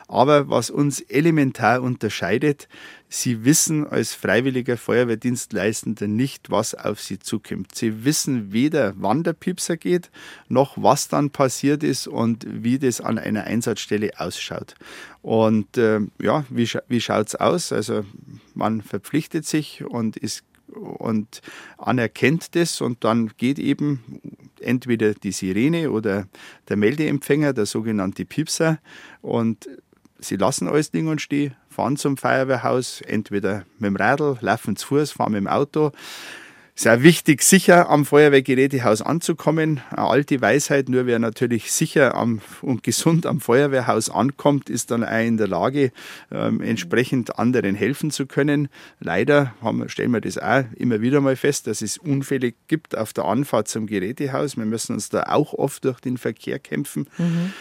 Aber 0.07 0.49
was 0.49 0.69
uns 0.69 1.01
elementar 1.01 1.81
unterscheidet, 1.81 2.67
Sie 3.07 3.45
wissen 3.45 3.87
als 3.87 4.13
freiwilliger 4.13 4.77
Feuerwehrdienstleistender 4.77 6.07
nicht, 6.07 6.51
was 6.51 6.75
auf 6.75 6.99
Sie 6.99 7.17
zukommt. 7.17 7.73
Sie 7.73 8.03
wissen 8.03 8.51
weder, 8.51 8.93
wann 8.97 9.23
der 9.23 9.33
Piepser 9.33 9.77
geht, 9.77 10.11
noch 10.49 10.75
was 10.77 11.07
dann 11.07 11.29
passiert 11.29 11.83
ist 11.83 12.07
und 12.07 12.45
wie 12.47 12.77
das 12.77 13.01
an 13.01 13.17
einer 13.17 13.45
Einsatzstelle 13.45 14.11
ausschaut. 14.17 14.75
Und 15.21 15.77
äh, 15.77 16.01
ja, 16.21 16.45
wie, 16.49 16.69
wie 16.87 17.01
schaut 17.01 17.27
es 17.27 17.35
aus? 17.35 17.71
Also 17.71 18.05
man 18.53 18.81
verpflichtet 18.81 19.45
sich 19.45 19.83
und 19.83 20.17
ist 20.17 20.43
und 20.75 21.41
anerkennt 21.77 22.55
das 22.55 22.81
und 22.81 23.03
dann 23.03 23.31
geht 23.37 23.59
eben 23.59 24.21
entweder 24.59 25.13
die 25.13 25.31
Sirene 25.31 25.91
oder 25.91 26.27
der 26.67 26.75
Meldeempfänger, 26.75 27.53
der 27.53 27.65
sogenannte 27.65 28.25
Piepser 28.25 28.79
und 29.21 29.69
sie 30.19 30.35
lassen 30.35 30.67
alles 30.67 30.91
Ding 30.91 31.07
und 31.07 31.21
stehen, 31.21 31.55
fahren 31.69 31.97
zum 31.97 32.17
Feuerwehrhaus, 32.17 33.01
entweder 33.01 33.65
mit 33.79 33.89
dem 33.89 33.95
Radl, 33.95 34.37
laufen 34.41 34.75
zu 34.75 34.87
Fuß, 34.87 35.11
fahren 35.11 35.33
mit 35.33 35.41
dem 35.41 35.47
Auto. 35.47 35.91
Sehr 36.77 37.03
wichtig, 37.03 37.41
sicher 37.41 37.89
am 37.89 38.03
Feuerwehrgerätehaus 38.03 39.01
anzukommen. 39.01 39.79
Eine 39.91 40.07
alte 40.07 40.41
Weisheit, 40.41 40.89
nur 40.89 41.05
wer 41.05 41.19
natürlich 41.19 41.71
sicher 41.71 42.15
am, 42.15 42.41
und 42.61 42.83
gesund 42.83 43.25
am 43.25 43.39
Feuerwehrhaus 43.39 44.09
ankommt, 44.09 44.69
ist 44.69 44.91
dann 44.91 45.05
auch 45.05 45.25
in 45.25 45.37
der 45.37 45.47
Lage, 45.47 45.93
ähm, 46.33 46.59
entsprechend 46.59 47.39
anderen 47.39 47.75
helfen 47.75 48.11
zu 48.11 48.25
können. 48.25 48.67
Leider 48.99 49.53
haben, 49.61 49.87
stellen 49.87 50.11
wir 50.11 50.19
das 50.19 50.37
auch 50.37 50.65
immer 50.75 50.99
wieder 50.99 51.21
mal 51.21 51.37
fest, 51.37 51.67
dass 51.67 51.81
es 51.81 51.97
Unfälle 51.97 52.53
gibt 52.67 52.97
auf 52.97 53.13
der 53.13 53.23
Anfahrt 53.23 53.69
zum 53.69 53.87
Gerätehaus. 53.87 54.57
Wir 54.57 54.65
müssen 54.65 54.95
uns 54.95 55.07
da 55.07 55.23
auch 55.29 55.53
oft 55.53 55.85
durch 55.85 56.01
den 56.01 56.17
Verkehr 56.17 56.59
kämpfen. 56.59 57.07
Mhm. 57.17 57.53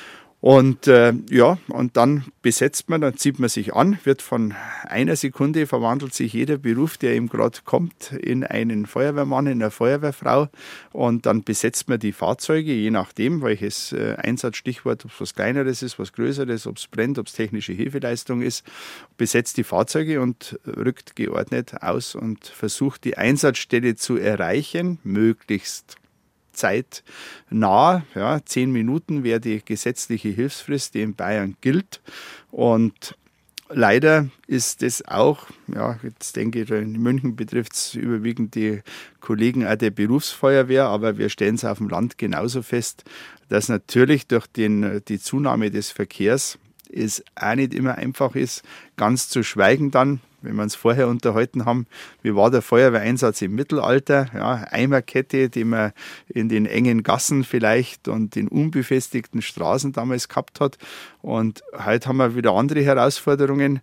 Und 0.45 0.89
äh, 0.89 1.15
ja, 1.31 1.57
und 1.69 1.97
dann 1.97 2.27
besetzt 2.43 2.91
man, 2.91 3.01
dann 3.01 3.17
zieht 3.17 3.39
man 3.39 3.49
sich 3.49 3.73
an, 3.73 3.99
wird 4.05 4.21
von 4.21 4.53
einer 4.83 5.17
Sekunde 5.17 5.67
verwandelt 5.67 6.13
sich 6.13 6.35
jeder 6.35 6.59
Beruf, 6.59 6.99
der 6.99 7.17
ihm 7.17 7.31
gerade 7.31 7.61
kommt, 7.65 8.13
in 8.13 8.45
einen 8.45 8.85
Feuerwehrmann, 8.85 9.47
in 9.47 9.63
eine 9.63 9.71
Feuerwehrfrau. 9.71 10.51
Und 10.93 11.25
dann 11.25 11.45
besetzt 11.45 11.89
man 11.89 11.99
die 11.99 12.13
Fahrzeuge, 12.13 12.75
je 12.75 12.91
nachdem, 12.91 13.41
welches 13.41 13.93
äh, 13.95 14.17
Einsatzstichwort, 14.19 15.07
ob 15.07 15.13
es 15.13 15.21
was 15.23 15.35
Kleineres 15.35 15.83
ist, 15.83 15.99
was 15.99 16.13
Größeres, 16.13 16.67
ob 16.67 16.77
es 16.77 16.89
brennt, 16.89 17.19
ob 17.19 17.29
es 17.29 17.33
technische 17.33 17.73
Hilfeleistung 17.73 18.43
ist, 18.43 18.67
besetzt 19.17 19.57
die 19.57 19.65
Fahrzeuge 19.65 20.21
und 20.21 20.61
rückt 20.67 21.17
geordnet 21.17 21.83
aus 21.83 22.15
und 22.15 22.45
versucht 22.45 23.05
die 23.05 23.17
Einsatzstelle 23.17 23.97
zu 23.97 24.19
erreichen, 24.19 24.99
möglichst 25.05 25.97
zeitnah. 26.55 28.05
Ja, 28.15 28.41
zehn 28.45 28.71
Minuten 28.73 29.25
wäre 29.25 29.41
die 29.41 29.63
gesetzliche 29.65 30.31
Hilfsfrist, 30.31 30.95
die 30.95 31.03
in 31.03 31.15
Bayern 31.15 31.57
gilt. 31.61 32.01
Und 32.51 33.17
leider 33.69 34.29
ist 34.47 34.83
das 34.83 35.07
auch, 35.07 35.47
ja, 35.67 35.99
jetzt 36.03 36.37
denke 36.37 36.63
ich, 36.63 36.71
in 36.71 36.93
München 36.93 37.37
betrifft 37.37 37.75
es 37.75 37.95
überwiegend 37.95 38.55
die 38.55 38.83
Kollegen 39.21 39.67
auch 39.67 39.77
der 39.77 39.91
Berufsfeuerwehr, 39.91 40.87
aber 40.87 41.19
wir 41.19 41.29
stellen 41.29 41.57
es 41.57 41.65
auf 41.65 41.79
dem 41.79 41.89
Land 41.89 42.19
genauso 42.19 42.63
fest, 42.63 43.05
dass 43.49 43.69
natürlich 43.69 44.27
durch 44.27 44.47
den, 44.47 45.03
die 45.09 45.19
Zunahme 45.19 45.71
des 45.71 45.91
Verkehrs 45.91 46.59
es 46.93 47.25
auch 47.35 47.55
nicht 47.55 47.75
immer 47.75 47.97
einfach 47.97 48.35
ist, 48.35 48.63
ganz 48.97 49.29
zu 49.29 49.43
schweigen 49.43 49.91
dann, 49.91 50.21
wenn 50.45 50.57
wir 50.57 50.63
uns 50.63 50.75
vorher 50.75 51.09
unterhalten 51.09 51.65
haben, 51.65 51.87
wie 52.23 52.35
war 52.35 52.51
der 52.51 52.63
Feuerwehreinsatz 52.63 53.43
im 53.43 53.55
Mittelalter? 53.55 54.29
Ja, 54.35 54.67
Eimerkette, 54.71 55.49
die 55.49 55.65
man 55.65 55.93
in 56.29 56.49
den 56.49 56.67
engen 56.67 57.03
Gassen 57.03 57.45
vielleicht 57.45 58.09
und 58.09 58.37
in 58.37 58.49
unbefestigten 58.49 59.43
Straßen 59.43 59.93
damals 59.93 60.29
gehabt 60.29 60.61
hat. 60.61 60.79
Und 61.23 61.63
heute 61.85 62.09
haben 62.09 62.19
wir 62.19 62.37
wieder 62.37 62.53
andere 62.53 62.83
Herausforderungen. 62.83 63.81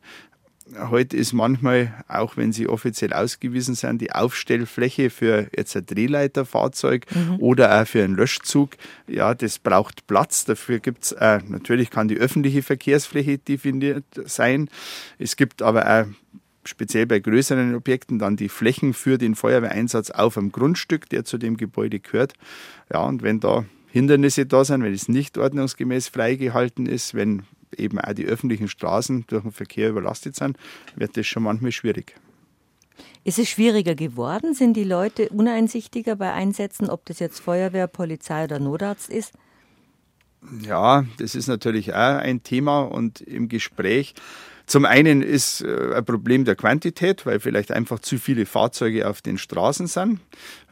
Heute 0.78 1.18
ist 1.18 1.34
manchmal, 1.34 1.94
auch 2.08 2.38
wenn 2.38 2.54
sie 2.54 2.68
offiziell 2.68 3.14
ausgewiesen 3.14 3.76
sind, 3.76 4.02
die 4.02 4.12
Aufstellfläche 4.12 5.10
für 5.10 5.48
jetzt 5.56 5.76
ein 5.76 5.86
Drehleiterfahrzeug 5.86 7.06
mhm. 7.14 7.38
oder 7.40 7.82
auch 7.82 7.88
für 7.88 8.04
einen 8.04 8.16
Löschzug, 8.16 8.72
ja, 9.08 9.34
das 9.34 9.60
braucht 9.60 10.08
Platz. 10.08 10.46
Dafür 10.46 10.80
gibt 10.80 11.04
es, 11.06 11.12
äh, 11.14 11.40
natürlich 11.48 11.90
kann 11.90 12.08
die 12.08 12.18
öffentliche 12.18 12.64
Verkehrsfläche 12.64 13.38
definiert 13.38 14.06
sein. 14.26 14.70
Es 15.18 15.36
gibt 15.36 15.62
aber 15.62 15.86
auch 15.88 16.06
speziell 16.64 17.06
bei 17.06 17.20
größeren 17.20 17.76
Objekten 17.76 18.20
dann 18.20 18.36
die 18.36 18.50
Flächen 18.50 18.94
für 18.94 19.18
den 19.18 19.36
Feuerwehreinsatz 19.36 20.12
auf 20.12 20.38
einem 20.38 20.52
Grundstück, 20.52 21.10
der 21.10 21.26
zu 21.26 21.38
dem 21.38 21.58
Gebäude 21.58 22.00
gehört. 22.00 22.34
Ja, 22.92 23.04
und 23.06 23.24
wenn 23.24 23.40
da 23.40 23.66
Hindernisse 23.88 24.46
da 24.46 24.64
sind, 24.64 24.84
wenn 24.84 24.94
es 24.94 25.08
nicht 25.08 25.38
ordnungsgemäß 25.38 26.08
freigehalten 26.08 26.86
ist, 26.86 27.14
wenn 27.14 27.44
eben 27.78 28.00
auch 28.00 28.14
die 28.14 28.26
öffentlichen 28.26 28.68
Straßen 28.68 29.26
durch 29.28 29.44
den 29.44 29.52
Verkehr 29.52 29.90
überlastet 29.90 30.36
sind, 30.36 30.58
wird 30.96 31.18
das 31.18 31.28
schon 31.28 31.44
manchmal 31.44 31.72
schwierig. 31.72 32.16
Ist 33.24 33.40
es 33.40 33.50
schwieriger 33.50 33.96
geworden? 33.96 34.54
Sind 34.54 34.76
die 34.76 34.84
Leute 34.84 35.30
uneinsichtiger 35.30 36.16
bei 36.16 36.34
Einsätzen, 36.34 36.90
ob 36.90 37.06
das 37.06 37.20
jetzt 37.20 37.40
Feuerwehr, 37.40 37.88
Polizei 37.88 38.44
oder 38.46 38.60
Notarzt 38.60 39.10
ist? 39.10 39.34
Ja, 40.62 41.06
das 41.20 41.36
ist 41.36 41.48
natürlich 41.48 41.94
auch 41.94 42.18
ein 42.18 42.42
Thema 42.42 42.82
und 42.82 43.22
im 43.22 43.48
Gespräch 43.48 44.16
zum 44.72 44.86
einen 44.86 45.22
ist 45.22 45.62
äh, 45.64 45.96
ein 45.96 46.06
Problem 46.06 46.46
der 46.46 46.56
Quantität, 46.56 47.26
weil 47.26 47.42
vielleicht 47.42 47.72
einfach 47.72 48.00
zu 48.00 48.18
viele 48.18 48.46
Fahrzeuge 48.46 49.10
auf 49.10 49.22
den 49.22 49.38
Straßen 49.38 49.88
sind. 49.88 50.22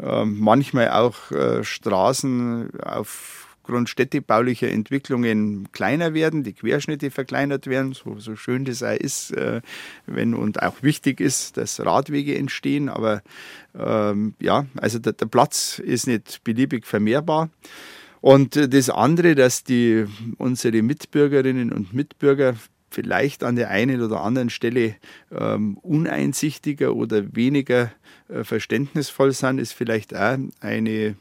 Ähm, 0.01 0.39
manchmal 0.39 0.91
auch 0.91 1.29
äh, 1.31 1.65
Straßen 1.65 2.79
aufgrund 2.81 3.89
städtebaulicher 3.89 4.69
Entwicklungen 4.69 5.69
kleiner 5.73 6.13
werden, 6.13 6.43
die 6.43 6.53
Querschnitte 6.53 7.11
verkleinert 7.11 7.67
werden, 7.67 7.91
so, 7.91 8.17
so 8.19 8.37
schön 8.37 8.63
das 8.63 8.83
auch 8.83 8.95
ist, 8.95 9.31
äh, 9.31 9.59
wenn 10.05 10.33
und 10.33 10.63
auch 10.63 10.81
wichtig 10.81 11.19
ist, 11.19 11.57
dass 11.57 11.85
Radwege 11.85 12.37
entstehen. 12.37 12.87
Aber 12.87 13.21
ähm, 13.77 14.33
ja, 14.39 14.65
also 14.77 14.99
der, 14.99 15.11
der 15.11 15.25
Platz 15.25 15.77
ist 15.77 16.07
nicht 16.07 16.45
beliebig 16.45 16.87
vermehrbar. 16.87 17.49
Und 18.21 18.55
das 18.55 18.89
andere, 18.89 19.35
dass 19.35 19.65
die 19.65 20.05
unsere 20.37 20.81
Mitbürgerinnen 20.83 21.73
und 21.73 21.93
Mitbürger 21.93 22.55
vielleicht 22.89 23.43
an 23.43 23.55
der 23.55 23.69
einen 23.69 24.01
oder 24.01 24.21
anderen 24.21 24.49
Stelle 24.49 24.95
ähm, 25.31 25.77
uneinsichtiger 25.77 26.95
oder 26.95 27.35
weniger 27.35 27.91
äh, 28.29 28.43
verständnisvoll 28.43 29.31
sind, 29.31 29.59
ist 29.59 29.73
vielleicht 29.73 30.15
auch 30.15 30.37
eine, 30.59 31.15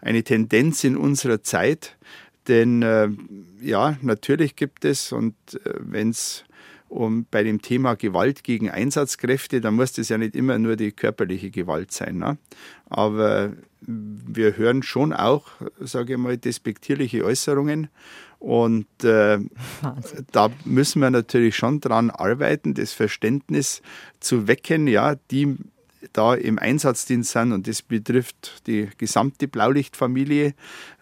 eine 0.00 0.22
Tendenz 0.22 0.84
in 0.84 0.96
unserer 0.96 1.42
Zeit. 1.42 1.96
Denn 2.48 2.82
äh, 2.82 3.08
ja, 3.62 3.96
natürlich 4.02 4.56
gibt 4.56 4.84
es, 4.84 5.12
und 5.12 5.34
äh, 5.64 5.74
wenn 5.78 6.10
es 6.10 6.44
um, 6.88 7.26
bei 7.30 7.42
dem 7.42 7.60
Thema 7.60 7.94
Gewalt 7.94 8.44
gegen 8.44 8.70
Einsatzkräfte, 8.70 9.60
dann 9.60 9.74
muss 9.74 9.92
das 9.92 10.10
ja 10.10 10.18
nicht 10.18 10.36
immer 10.36 10.58
nur 10.58 10.76
die 10.76 10.92
körperliche 10.92 11.50
Gewalt 11.50 11.92
sein. 11.92 12.18
Ne? 12.18 12.38
Aber 12.88 13.52
wir 13.80 14.56
hören 14.56 14.82
schon 14.82 15.12
auch, 15.12 15.46
sage 15.80 16.14
ich 16.14 16.18
mal, 16.18 16.36
despektierliche 16.38 17.24
Äußerungen. 17.24 17.88
Und 18.44 18.86
äh, 19.04 19.38
da 20.32 20.50
müssen 20.66 21.00
wir 21.00 21.08
natürlich 21.08 21.56
schon 21.56 21.80
dran 21.80 22.10
arbeiten, 22.10 22.74
das 22.74 22.92
Verständnis 22.92 23.80
zu 24.20 24.46
wecken, 24.46 24.86
ja, 24.86 25.14
die 25.30 25.56
da 26.12 26.34
im 26.34 26.58
Einsatzdienst 26.58 27.32
sind 27.32 27.52
und 27.52 27.66
das 27.66 27.82
betrifft 27.82 28.62
die 28.66 28.88
gesamte 28.98 29.48
Blaulichtfamilie. 29.48 30.54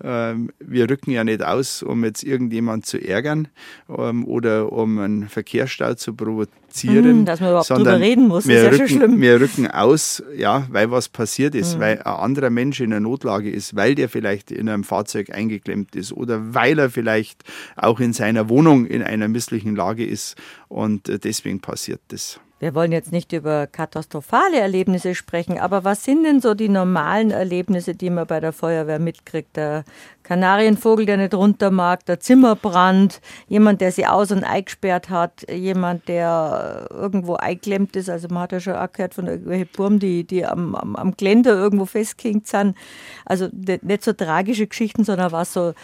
Ähm, 0.02 0.50
wir 0.60 0.88
rücken 0.88 1.10
ja 1.10 1.24
nicht 1.24 1.42
aus, 1.42 1.82
um 1.82 2.04
jetzt 2.04 2.22
irgendjemand 2.22 2.86
zu 2.86 2.98
ärgern 2.98 3.48
ähm, 3.88 4.24
oder 4.24 4.72
um 4.72 4.98
einen 4.98 5.28
Verkehrsstau 5.28 5.94
zu 5.94 6.14
provozieren. 6.14 7.20
Mhm, 7.20 7.24
dass 7.24 7.40
man 7.40 7.50
überhaupt 7.50 7.70
drüber 7.70 8.00
reden 8.00 8.28
muss, 8.28 8.46
wir 8.46 8.56
ist 8.56 8.62
ja 8.62 8.70
rücken, 8.70 8.88
schon 8.88 8.98
schlimm. 8.98 9.20
Wir 9.20 9.40
rücken 9.40 9.66
aus, 9.70 10.22
ja, 10.36 10.66
weil 10.70 10.90
was 10.90 11.08
passiert 11.08 11.54
ist, 11.54 11.76
Mhm. 11.76 11.80
weil 11.80 11.98
ein 11.98 12.06
anderer 12.06 12.50
Mensch 12.50 12.80
in 12.80 12.92
einer 12.92 13.00
Notlage 13.00 13.50
ist, 13.50 13.76
weil 13.76 13.94
der 13.94 14.08
vielleicht 14.08 14.50
in 14.50 14.68
einem 14.68 14.84
Fahrzeug 14.84 15.30
eingeklemmt 15.30 15.96
ist 15.96 16.12
oder 16.12 16.54
weil 16.54 16.78
er 16.78 16.90
vielleicht 16.90 17.42
auch 17.76 18.00
in 18.00 18.12
seiner 18.12 18.48
Wohnung 18.48 18.86
in 18.86 19.02
einer 19.02 19.28
misslichen 19.28 19.76
Lage 19.76 20.04
ist 20.06 20.36
und 20.68 21.08
äh, 21.08 21.18
deswegen 21.18 21.60
passiert 21.60 22.00
das. 22.08 22.40
Wir 22.62 22.76
wollen 22.76 22.92
jetzt 22.92 23.10
nicht 23.10 23.32
über 23.32 23.66
katastrophale 23.66 24.60
Erlebnisse 24.60 25.16
sprechen, 25.16 25.58
aber 25.58 25.82
was 25.82 26.04
sind 26.04 26.22
denn 26.22 26.40
so 26.40 26.54
die 26.54 26.68
normalen 26.68 27.32
Erlebnisse, 27.32 27.96
die 27.96 28.08
man 28.08 28.24
bei 28.28 28.38
der 28.38 28.52
Feuerwehr 28.52 29.00
mitkriegt? 29.00 29.56
Der 29.56 29.82
Kanarienvogel, 30.22 31.04
der 31.04 31.16
nicht 31.16 31.34
runter 31.34 31.72
mag, 31.72 32.06
der 32.06 32.20
Zimmerbrand, 32.20 33.20
jemand, 33.48 33.80
der 33.80 33.90
sie 33.90 34.06
aus- 34.06 34.30
und 34.30 34.44
eingesperrt 34.44 35.10
hat, 35.10 35.44
jemand, 35.50 36.06
der 36.06 36.88
äh, 36.88 36.94
irgendwo 36.94 37.34
eingeklemmt 37.34 37.96
ist. 37.96 38.08
Also 38.08 38.28
man 38.28 38.44
hat 38.44 38.52
ja 38.52 38.60
schon 38.60 38.76
auch 38.76 38.92
gehört 38.92 39.14
von 39.14 39.26
irgendwelchen 39.26 39.68
Burm, 39.72 39.98
die, 39.98 40.22
die 40.22 40.46
am, 40.46 40.76
am, 40.76 40.94
am 40.94 41.16
Geländer 41.16 41.54
irgendwo 41.54 41.84
festgehängt 41.84 42.46
sind. 42.46 42.76
Also 43.24 43.48
nicht 43.50 43.82
nicht 43.82 44.04
so 44.04 44.12
tragische 44.12 44.68
Geschichten, 44.68 45.02
sondern 45.02 45.32
was 45.32 45.52
so 45.52 45.74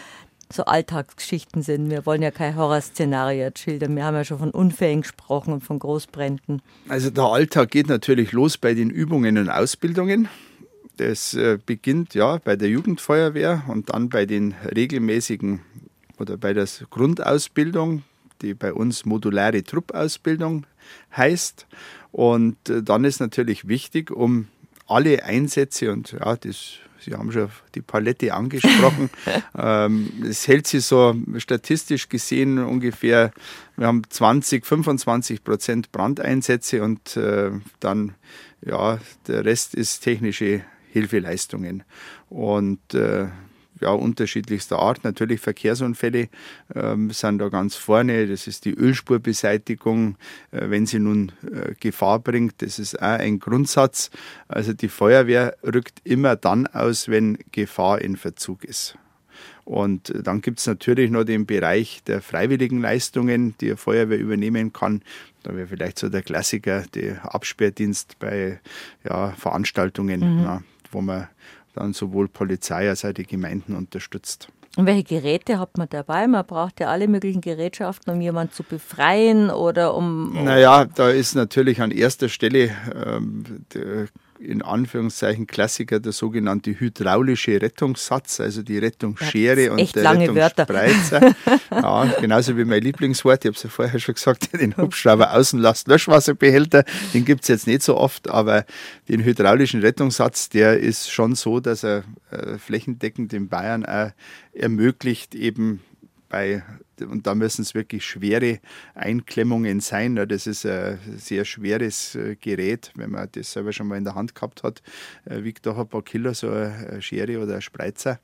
so 0.51 0.65
Alltagsgeschichten 0.65 1.61
sind. 1.61 1.89
Wir 1.91 2.05
wollen 2.05 2.21
ja 2.23 2.31
kein 2.31 2.55
Horrorszenario 2.55 3.51
schildern. 3.55 3.95
Wir 3.95 4.05
haben 4.05 4.15
ja 4.15 4.23
schon 4.23 4.39
von 4.39 4.51
Unfällen 4.51 5.01
gesprochen 5.01 5.53
und 5.53 5.61
von 5.61 5.77
Großbränden. 5.77 6.61
Also 6.87 7.11
der 7.11 7.25
Alltag 7.25 7.69
geht 7.69 7.87
natürlich 7.87 8.31
los 8.31 8.57
bei 8.57 8.73
den 8.73 8.89
Übungen 8.89 9.37
und 9.37 9.49
Ausbildungen. 9.49 10.27
Das 10.97 11.33
äh, 11.33 11.59
beginnt 11.63 12.13
ja 12.15 12.39
bei 12.43 12.55
der 12.55 12.67
Jugendfeuerwehr 12.67 13.63
und 13.67 13.93
dann 13.93 14.09
bei 14.09 14.25
den 14.25 14.53
regelmäßigen 14.75 15.61
oder 16.17 16.35
bei 16.35 16.53
der 16.53 16.67
Grundausbildung, 16.89 18.03
die 18.41 18.53
bei 18.53 18.73
uns 18.73 19.05
modulare 19.05 19.63
Truppausbildung 19.63 20.65
heißt. 21.15 21.67
Und 22.11 22.69
äh, 22.69 22.81
dann 22.81 23.05
ist 23.05 23.19
natürlich 23.19 23.67
wichtig, 23.67 24.11
um 24.11 24.47
alle 24.87 25.23
Einsätze 25.23 25.91
und 25.91 26.11
ja, 26.13 26.35
das 26.35 26.79
Sie 27.01 27.13
haben 27.13 27.31
schon 27.31 27.49
die 27.75 27.81
Palette 27.81 28.33
angesprochen. 28.33 29.09
ähm, 29.57 30.11
es 30.27 30.47
hält 30.47 30.67
sich 30.67 30.85
so 30.85 31.15
statistisch 31.37 32.09
gesehen 32.09 32.59
ungefähr, 32.59 33.31
wir 33.77 33.87
haben 33.87 34.01
20, 34.07 34.65
25 34.65 35.43
Prozent 35.43 35.91
Brandeinsätze 35.91 36.83
und 36.83 37.15
äh, 37.15 37.51
dann, 37.79 38.15
ja, 38.61 38.99
der 39.27 39.45
Rest 39.45 39.75
ist 39.75 40.01
technische 40.01 40.61
Hilfeleistungen. 40.91 41.83
Und 42.29 42.93
äh, 42.93 43.27
ja, 43.81 43.89
unterschiedlichster 43.89 44.79
Art. 44.79 45.03
Natürlich 45.03 45.39
Verkehrsunfälle 45.41 46.29
ähm, 46.75 47.11
sind 47.11 47.39
da 47.39 47.49
ganz 47.49 47.75
vorne. 47.75 48.27
Das 48.27 48.47
ist 48.47 48.65
die 48.65 48.73
Ölspurbeseitigung, 48.73 50.15
äh, 50.51 50.69
wenn 50.69 50.85
sie 50.85 50.99
nun 50.99 51.31
äh, 51.43 51.73
Gefahr 51.79 52.19
bringt. 52.19 52.61
Das 52.61 52.79
ist 52.79 53.01
auch 53.01 53.19
ein 53.19 53.39
Grundsatz. 53.39 54.09
Also 54.47 54.73
die 54.73 54.89
Feuerwehr 54.89 55.55
rückt 55.63 56.01
immer 56.03 56.35
dann 56.35 56.67
aus, 56.67 57.07
wenn 57.07 57.37
Gefahr 57.51 58.01
in 58.01 58.17
Verzug 58.17 58.63
ist. 58.63 58.97
Und 59.69 60.11
dann 60.25 60.41
gibt 60.41 60.57
es 60.57 60.65
natürlich 60.65 61.11
noch 61.11 61.25
den 61.25 61.45
Bereich 61.45 62.01
der 62.07 62.23
freiwilligen 62.23 62.81
Leistungen, 62.81 63.53
die 63.61 63.67
eine 63.67 63.77
Feuerwehr 63.77 64.17
übernehmen 64.17 64.73
kann. 64.73 65.03
Da 65.43 65.55
wäre 65.55 65.67
vielleicht 65.67 65.99
so 65.99 66.09
der 66.09 66.23
Klassiker, 66.23 66.85
der 66.95 67.35
Absperrdienst 67.35 68.17
bei 68.17 68.59
ja, 69.07 69.29
Veranstaltungen, 69.33 70.37
mhm. 70.37 70.43
ja, 70.43 70.63
wo 70.91 71.01
man 71.01 71.27
dann 71.73 71.93
sowohl 71.93 72.27
Polizei 72.27 72.89
als 72.89 73.05
auch 73.05 73.13
die 73.13 73.25
Gemeinden 73.25 73.75
unterstützt. 73.75 74.49
Und 74.77 74.85
welche 74.85 75.03
Geräte 75.03 75.59
hat 75.59 75.77
man 75.77 75.89
dabei? 75.89 76.27
Man 76.27 76.45
braucht 76.45 76.79
ja 76.79 76.87
alle 76.87 77.07
möglichen 77.07 77.41
Gerätschaften, 77.41 78.13
um 78.13 78.21
jemanden 78.21 78.53
zu 78.53 78.63
befreien 78.63 79.49
oder 79.49 79.95
um. 79.95 80.31
Naja, 80.43 80.85
da 80.85 81.09
ist 81.09 81.35
natürlich 81.35 81.81
an 81.81 81.91
erster 81.91 82.29
Stelle 82.29 82.71
ähm, 83.05 83.65
der 83.73 84.07
in 84.39 84.61
Anführungszeichen 84.61 85.47
Klassiker, 85.47 85.99
der 85.99 86.13
sogenannte 86.13 86.79
hydraulische 86.79 87.61
Rettungssatz, 87.61 88.39
also 88.39 88.61
die 88.61 88.77
Rettungsschere 88.77 89.65
ja, 89.65 89.71
und 89.73 89.95
der 89.95 90.03
lange 90.03 90.33
Rettungsspreizer. 90.33 91.35
ja, 91.71 92.05
genauso 92.21 92.57
wie 92.57 92.63
mein 92.63 92.81
Lieblingswort, 92.81 93.43
ich 93.43 93.49
habe 93.49 93.57
es 93.57 93.63
ja 93.63 93.69
vorher 93.69 93.99
schon 93.99 94.15
gesagt, 94.15 94.49
den 94.59 94.77
Hubschrauber 94.77 95.33
Außenlast 95.33 95.89
Löschwasserbehälter, 95.89 96.85
den 97.13 97.25
gibt 97.25 97.41
es 97.41 97.49
jetzt 97.49 97.67
nicht 97.67 97.83
so 97.83 97.97
oft, 97.97 98.29
aber 98.29 98.65
den 99.09 99.23
hydraulischen 99.23 99.81
Rettungssatz, 99.81 100.47
der 100.47 100.79
ist 100.79 101.11
schon 101.11 101.35
so, 101.35 101.59
dass 101.59 101.83
er 101.83 102.03
äh, 102.31 102.57
flächendeckend 102.57 103.33
in 103.33 103.49
Bayern 103.49 103.85
auch 103.85 104.11
ermöglicht, 104.53 105.35
eben 105.35 105.81
bei, 106.29 106.63
und 107.01 107.27
da 107.27 107.35
müssen 107.35 107.61
es 107.61 107.73
wirklich 107.73 108.05
schwere 108.05 108.59
Einklemmungen 108.95 109.79
sein. 109.79 110.15
Das 110.15 110.47
ist 110.47 110.65
ein 110.65 110.99
sehr 111.17 111.45
schweres 111.45 112.15
äh, 112.15 112.35
Gerät, 112.35 112.91
wenn 112.95 113.11
man 113.11 113.29
das 113.31 113.51
selber 113.51 113.73
schon 113.73 113.87
mal 113.87 113.97
in 113.97 114.03
der 114.03 114.15
Hand 114.15 114.35
gehabt 114.35 114.63
hat, 114.63 114.81
äh, 115.25 115.43
wiegt 115.43 115.65
doch 115.65 115.77
ein 115.77 115.87
paar 115.87 116.03
Kilo, 116.03 116.33
so 116.33 116.49
eine 116.49 117.01
Schere 117.01 117.41
oder 117.41 117.55
ein 117.55 117.61
Spreizer. 117.61 118.19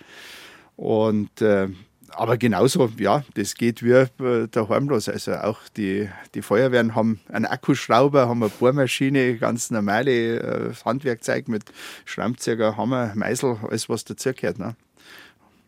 Und 0.75 1.41
äh, 1.41 1.69
aber 2.09 2.37
genauso, 2.37 2.89
ja, 2.97 3.23
das 3.33 3.55
geht 3.55 3.83
wie 3.83 4.05
daheim 4.51 4.87
los. 4.87 5.09
Also 5.09 5.33
auch 5.33 5.59
die, 5.75 6.09
die 6.33 6.41
Feuerwehren 6.41 6.95
haben 6.95 7.19
einen 7.29 7.45
Akkuschrauber, 7.45 8.27
haben 8.27 8.43
eine 8.43 8.51
Bohrmaschine, 8.51 9.37
ganz 9.37 9.71
normale 9.71 10.39
äh, 10.39 10.73
Handwerkzeug 10.85 11.47
mit 11.47 11.63
Schraubzieher, 12.05 12.77
Hammer, 12.77 13.11
Meißel, 13.15 13.57
alles 13.67 13.89
was 13.89 14.05
dazugehört. 14.05 14.59
Ne? 14.59 14.75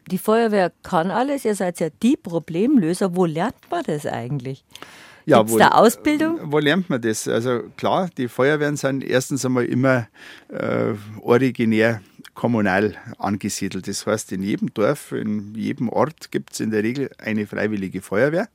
Die 0.10 0.18
Feuerwehr 0.18 0.72
kann 0.84 1.12
alles, 1.12 1.45
ihr 1.45 1.55
seid 1.55 1.80
ja 1.80 1.89
die 2.01 2.18
Problemlöser. 2.18 3.16
Wo 3.16 3.26
lernt 3.26 3.55
man 3.70 3.84
das 3.84 4.05
eigentlich? 4.05 4.64
Ja, 5.26 5.39
Gibt 5.39 5.51
es 5.51 5.58
da 5.58 5.70
Ausbildung? 5.70 6.39
Wo 6.43 6.60
lernt 6.60 6.89
man 6.89 7.01
das? 7.01 7.28
Also 7.28 7.64
klar, 7.76 8.10
die 8.18 8.30
Feuerwehren 8.30 8.78
sind 8.78 9.03
erstens 9.03 9.45
einmal 9.45 9.66
immer 9.66 10.08
äh, 10.49 10.93
originär 11.22 12.01
kommunal 12.34 12.95
angesiedelt. 13.18 13.88
Das 13.88 14.05
heißt, 14.05 14.32
in 14.32 14.43
jedem 14.43 14.74
Dorf, 14.74 15.12
in 15.12 15.53
jedem 15.55 15.89
Ort 15.89 16.32
gibt 16.32 16.53
es 16.53 16.60
in 16.62 16.72
der 16.72 16.84
Regel 16.84 17.10
eine 17.18 17.47
freiwillige 17.47 18.01
Feuerwehr, 18.01 18.47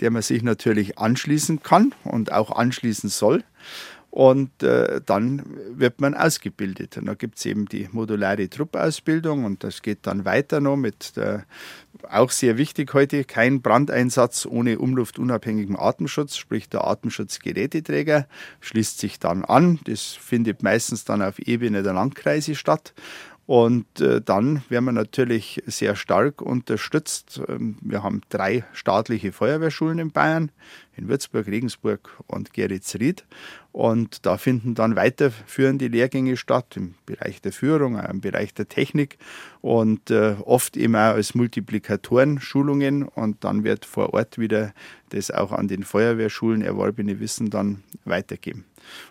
der 0.00 0.10
man 0.10 0.22
sich 0.22 0.42
natürlich 0.42 0.98
anschließen 0.98 1.62
kann 1.62 1.94
und 2.04 2.30
auch 2.30 2.52
anschließen 2.52 3.08
soll. 3.08 3.42
Und 4.14 4.62
äh, 4.62 5.00
dann 5.04 5.42
wird 5.70 6.00
man 6.00 6.14
ausgebildet. 6.14 6.96
Und 6.98 7.06
da 7.06 7.14
gibt 7.14 7.36
es 7.36 7.46
eben 7.46 7.66
die 7.66 7.88
modulare 7.90 8.48
Truppausbildung 8.48 9.44
und 9.44 9.64
das 9.64 9.82
geht 9.82 10.06
dann 10.06 10.24
weiter 10.24 10.60
noch 10.60 10.76
mit 10.76 11.16
der, 11.16 11.46
auch 12.08 12.30
sehr 12.30 12.56
wichtig 12.56 12.94
heute, 12.94 13.24
kein 13.24 13.60
Brandeinsatz 13.60 14.46
ohne 14.46 14.78
umluftunabhängigen 14.78 15.76
Atemschutz, 15.76 16.36
sprich 16.36 16.68
der 16.68 16.86
Atemschutzgeräteträger 16.86 18.28
schließt 18.60 19.00
sich 19.00 19.18
dann 19.18 19.44
an. 19.44 19.80
Das 19.82 20.12
findet 20.12 20.62
meistens 20.62 21.04
dann 21.04 21.20
auf 21.20 21.40
Ebene 21.40 21.82
der 21.82 21.94
Landkreise 21.94 22.54
statt. 22.54 22.94
Und 23.46 24.00
äh, 24.00 24.22
dann 24.22 24.62
werden 24.70 24.86
wir 24.86 24.92
natürlich 24.92 25.62
sehr 25.66 25.96
stark 25.96 26.40
unterstützt. 26.40 27.42
Ähm, 27.46 27.76
wir 27.82 28.02
haben 28.02 28.22
drei 28.30 28.64
staatliche 28.72 29.32
Feuerwehrschulen 29.32 29.98
in 29.98 30.12
Bayern, 30.12 30.50
in 30.96 31.08
Würzburg, 31.08 31.46
Regensburg 31.46 32.08
und 32.26 32.54
Geretsried. 32.54 33.26
Und 33.70 34.24
da 34.24 34.38
finden 34.38 34.74
dann 34.74 34.96
weiterführende 34.96 35.88
Lehrgänge 35.88 36.38
statt 36.38 36.76
im 36.76 36.94
Bereich 37.04 37.42
der 37.42 37.52
Führung, 37.52 37.98
im 37.98 38.20
Bereich 38.22 38.54
der 38.54 38.68
Technik 38.68 39.18
und 39.60 40.10
äh, 40.10 40.36
oft 40.44 40.76
eben 40.76 40.94
auch 40.94 41.14
als 41.14 41.34
Multiplikatoren-Schulungen. 41.34 43.02
Und 43.02 43.44
dann 43.44 43.62
wird 43.62 43.84
vor 43.84 44.14
Ort 44.14 44.38
wieder 44.38 44.72
das 45.10 45.30
auch 45.30 45.52
an 45.52 45.68
den 45.68 45.82
Feuerwehrschulen 45.82 46.62
erworbene 46.62 47.20
Wissen 47.20 47.50
dann 47.50 47.82
weitergeben. 48.06 48.64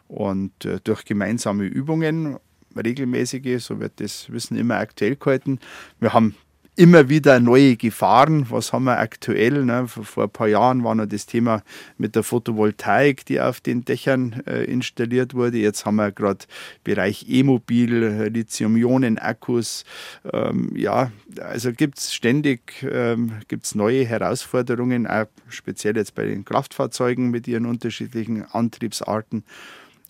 Und 0.07 0.65
äh, 0.65 0.79
durch 0.83 1.05
gemeinsame 1.05 1.65
Übungen 1.65 2.37
regelmäßige, 2.75 3.63
so 3.63 3.79
wird 3.79 3.93
das 3.99 4.31
Wissen 4.31 4.57
immer 4.57 4.77
aktuell 4.77 5.15
gehalten. 5.15 5.59
Wir 5.99 6.13
haben 6.13 6.35
immer 6.75 7.07
wieder 7.09 7.39
neue 7.39 7.75
Gefahren. 7.75 8.47
Was 8.49 8.73
haben 8.73 8.85
wir 8.85 8.97
aktuell? 8.97 9.63
Ne? 9.65 9.87
Vor, 9.87 10.23
ein 10.23 10.29
paar 10.29 10.47
Jahren 10.47 10.83
war 10.83 10.95
noch 10.95 11.05
das 11.05 11.25
Thema 11.25 11.61
mit 11.97 12.15
der 12.15 12.23
Photovoltaik, 12.23 13.25
die 13.25 13.39
auf 13.39 13.61
den 13.61 13.85
Dächern 13.85 14.41
äh, 14.47 14.63
installiert 14.63 15.35
wurde. 15.35 15.57
Jetzt 15.57 15.85
haben 15.85 15.97
wir 15.97 16.11
gerade 16.11 16.45
Bereich 16.83 17.25
E-Mobil, 17.29 18.29
Lithium-Ionen-Akkus. 18.31 19.85
Ähm, 20.31 20.71
ja, 20.75 21.11
also 21.39 21.71
gibt 21.73 21.99
es 21.99 22.13
ständig 22.13 22.85
ähm, 22.89 23.33
gibt's 23.47 23.75
neue 23.75 24.05
Herausforderungen, 24.05 25.05
auch 25.05 25.27
speziell 25.49 25.95
jetzt 25.95 26.15
bei 26.15 26.25
den 26.25 26.43
Kraftfahrzeugen 26.43 27.29
mit 27.29 27.47
ihren 27.47 27.67
unterschiedlichen 27.67 28.45
Antriebsarten. 28.51 29.43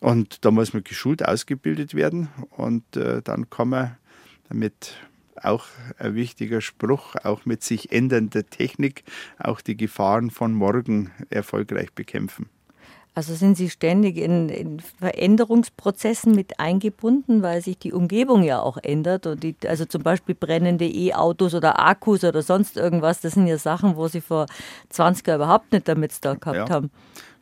Und 0.03 0.43
da 0.43 0.51
muss 0.51 0.73
man 0.73 0.83
geschult 0.83 1.25
ausgebildet 1.25 1.95
werden 1.95 2.27
und 2.49 2.97
äh, 2.97 3.21
dann 3.21 3.49
kann 3.49 3.69
man 3.69 3.97
damit 4.49 4.95
auch 5.41 5.63
ein 5.97 6.13
wichtiger 6.13 6.59
Spruch, 6.59 7.15
auch 7.23 7.45
mit 7.45 7.63
sich 7.63 7.93
ändernder 7.93 8.45
Technik, 8.45 9.05
auch 9.39 9.61
die 9.61 9.77
Gefahren 9.77 10.29
von 10.29 10.51
morgen 10.51 11.11
erfolgreich 11.29 11.93
bekämpfen. 11.93 12.49
Also 13.15 13.33
sind 13.33 13.55
Sie 13.55 13.69
ständig 13.69 14.17
in, 14.17 14.49
in, 14.49 14.81
Veränderungsprozessen 14.81 16.35
mit 16.35 16.59
eingebunden, 16.59 17.41
weil 17.41 17.61
sich 17.61 17.77
die 17.77 17.93
Umgebung 17.93 18.43
ja 18.43 18.59
auch 18.59 18.75
ändert 18.75 19.25
und 19.25 19.41
die, 19.41 19.55
also 19.65 19.85
zum 19.85 20.03
Beispiel 20.03 20.35
brennende 20.35 20.85
E-Autos 20.85 21.53
oder 21.53 21.79
Akkus 21.79 22.25
oder 22.25 22.41
sonst 22.41 22.75
irgendwas, 22.75 23.21
das 23.21 23.35
sind 23.35 23.47
ja 23.47 23.57
Sachen, 23.57 23.95
wo 23.95 24.09
Sie 24.09 24.19
vor 24.19 24.47
20 24.89 25.25
Jahren 25.25 25.39
überhaupt 25.39 25.71
nicht 25.71 25.87
damit 25.87 26.13
da 26.25 26.33
gehabt 26.33 26.57
ja. 26.57 26.69
haben 26.69 26.91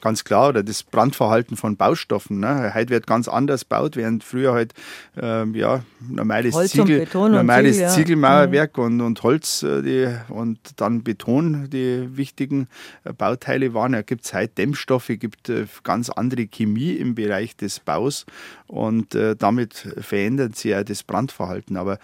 ganz 0.02 0.24
klar, 0.24 0.50
oder 0.50 0.64
das 0.64 0.84
Brandverhalten 0.84 1.56
von 1.56 1.78
Baustoffen. 1.78 2.40
Ne? 2.40 2.72
Heute 2.74 2.90
wird 2.90 3.08
ganz 3.08 3.28
anders 3.28 3.62
gebaut, 3.62 3.96
während 3.96 4.24
früher 4.24 4.54
halt 4.54 4.74
ähm, 5.20 5.56
ja, 5.56 5.84
normales, 6.00 6.54
Holz 6.56 6.72
Ziegel, 6.72 7.08
normales 7.14 7.76
Ziegel, 7.76 7.90
ja. 7.90 7.96
Ziegelmauerwerk 7.96 8.78
mhm. 8.78 8.84
und, 8.84 9.02
und 9.02 9.24
Holz 9.24 9.64
äh, 9.64 9.82
die, 9.82 10.16
und 10.30 10.60
dann 10.78 11.04
Beton 11.04 11.70
die 11.70 12.18
wichtigen 12.18 12.68
äh, 13.04 13.14
Bauteile 13.14 13.74
waren. 13.74 13.94
Da 13.94 14.02
gibt 14.02 14.26
es 14.26 14.34
heute 14.34 14.54
Dämmstoffe, 14.56 15.08
gibt 15.08 15.50
äh, 15.50 15.66
ganz 15.84 16.10
andere 16.10 16.48
Chemie 16.48 16.94
im 16.94 17.16
Bereich 17.16 17.56
des 17.56 17.80
Baus 17.80 18.26
und 18.68 19.16
äh, 19.16 19.36
damit 19.36 19.74
verändert 20.02 20.56
sich 20.56 20.72
ja 20.72 20.84
das 20.84 21.04
Brandverhalten. 21.04 21.78
Aber 21.78 22.00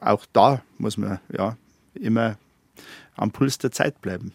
auch 0.00 0.26
da 0.32 0.62
muss 0.78 0.96
man 0.96 1.20
ja 1.32 1.56
immer 1.94 2.36
am 3.14 3.30
Puls 3.30 3.58
der 3.58 3.72
Zeit 3.72 4.00
bleiben. 4.00 4.32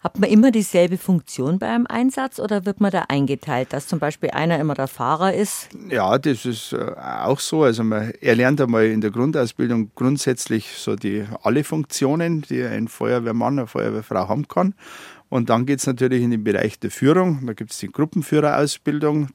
Hat 0.00 0.18
man 0.18 0.30
immer 0.30 0.50
dieselbe 0.50 0.96
Funktion 0.96 1.58
bei 1.58 1.68
einem 1.68 1.86
Einsatz 1.86 2.40
oder 2.40 2.64
wird 2.64 2.80
man 2.80 2.90
da 2.90 3.04
eingeteilt, 3.08 3.74
dass 3.74 3.86
zum 3.86 3.98
Beispiel 3.98 4.30
einer 4.30 4.58
immer 4.58 4.72
der 4.72 4.88
Fahrer 4.88 5.34
ist? 5.34 5.68
Ja, 5.90 6.16
das 6.16 6.46
ist 6.46 6.72
äh, 6.72 6.94
auch 6.96 7.38
so. 7.38 7.64
Also 7.64 7.84
man 7.84 8.10
erlernt 8.22 8.62
einmal 8.62 8.86
in 8.86 9.02
der 9.02 9.10
Grundausbildung 9.10 9.90
grundsätzlich 9.94 10.70
so 10.76 10.96
die 10.96 11.26
alle 11.42 11.64
Funktionen, 11.64 12.40
die 12.40 12.62
ein 12.62 12.88
Feuerwehrmann, 12.88 13.58
eine 13.58 13.66
Feuerwehrfrau 13.66 14.26
haben 14.26 14.48
kann. 14.48 14.74
Und 15.28 15.50
dann 15.50 15.66
geht 15.66 15.80
es 15.80 15.86
natürlich 15.86 16.22
in 16.22 16.30
den 16.30 16.44
Bereich 16.44 16.80
der 16.80 16.90
Führung. 16.90 17.46
Da 17.46 17.52
gibt 17.52 17.72
es 17.72 17.78
die 17.78 17.88
Gruppenführerausbildung. 17.88 19.28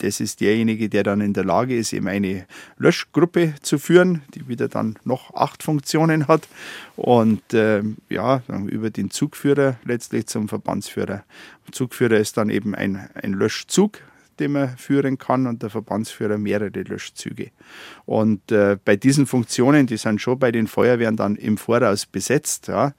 Das 0.00 0.18
ist 0.18 0.40
derjenige, 0.40 0.88
der 0.88 1.02
dann 1.02 1.20
in 1.20 1.34
der 1.34 1.44
Lage 1.44 1.76
ist, 1.76 1.92
eben 1.92 2.08
eine 2.08 2.46
Löschgruppe 2.78 3.54
zu 3.60 3.78
führen, 3.78 4.22
die 4.34 4.48
wieder 4.48 4.68
dann 4.68 4.98
noch 5.04 5.34
acht 5.34 5.62
Funktionen 5.62 6.26
hat. 6.26 6.48
Und 6.96 7.52
äh, 7.52 7.82
ja, 8.08 8.42
über 8.66 8.90
den 8.90 9.10
Zugführer 9.10 9.76
letztlich 9.84 10.26
zum 10.26 10.48
Verbandsführer. 10.48 11.22
Zugführer 11.70 12.16
ist 12.16 12.36
dann 12.36 12.48
eben 12.48 12.74
ein, 12.74 13.10
ein 13.14 13.34
Löschzug, 13.34 13.98
den 14.38 14.52
man 14.52 14.76
führen 14.78 15.18
kann 15.18 15.46
und 15.46 15.62
der 15.62 15.68
Verbandsführer 15.70 16.38
mehrere 16.38 16.82
Löschzüge. 16.82 17.50
Und 18.06 18.50
äh, 18.50 18.78
bei 18.82 18.96
diesen 18.96 19.26
Funktionen, 19.26 19.86
die 19.86 19.98
sind 19.98 20.20
schon 20.20 20.38
bei 20.38 20.50
den 20.50 20.66
Feuerwehren 20.66 21.16
dann 21.16 21.36
im 21.36 21.58
Voraus 21.58 22.06
besetzt. 22.06 22.68
Ja. 22.68 22.94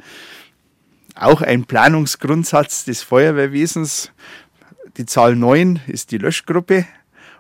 Auch 1.15 1.41
ein 1.41 1.65
Planungsgrundsatz 1.65 2.85
des 2.85 3.01
Feuerwehrwesens, 3.01 4.11
die 4.97 5.05
Zahl 5.05 5.35
9 5.35 5.81
ist 5.87 6.11
die 6.11 6.17
Löschgruppe 6.17 6.85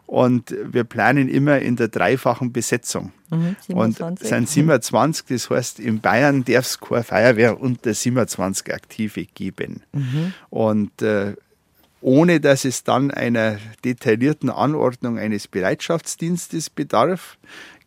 und 0.05 0.55
wir 0.63 0.83
planen 0.83 1.29
immer 1.29 1.59
in 1.59 1.77
der 1.77 1.87
dreifachen 1.87 2.51
Besetzung. 2.51 3.13
Mhm, 3.29 3.55
27. 3.67 4.07
Und 4.09 4.27
sind 4.27 4.49
27, 4.49 5.25
das 5.27 5.49
heißt, 5.49 5.79
in 5.79 6.01
Bayern 6.01 6.43
darf 6.43 6.65
es 6.65 6.79
keine 6.79 7.03
Feuerwehr 7.03 7.61
unter 7.61 7.93
27 7.93 8.73
Aktive 8.73 9.25
geben. 9.25 9.83
Mhm. 9.93 10.33
Und 10.49 11.01
äh, 11.01 11.35
ohne 12.01 12.41
dass 12.41 12.65
es 12.65 12.83
dann 12.83 13.11
einer 13.11 13.57
detaillierten 13.85 14.49
Anordnung 14.49 15.17
eines 15.17 15.47
Bereitschaftsdienstes 15.47 16.69
bedarf, 16.69 17.37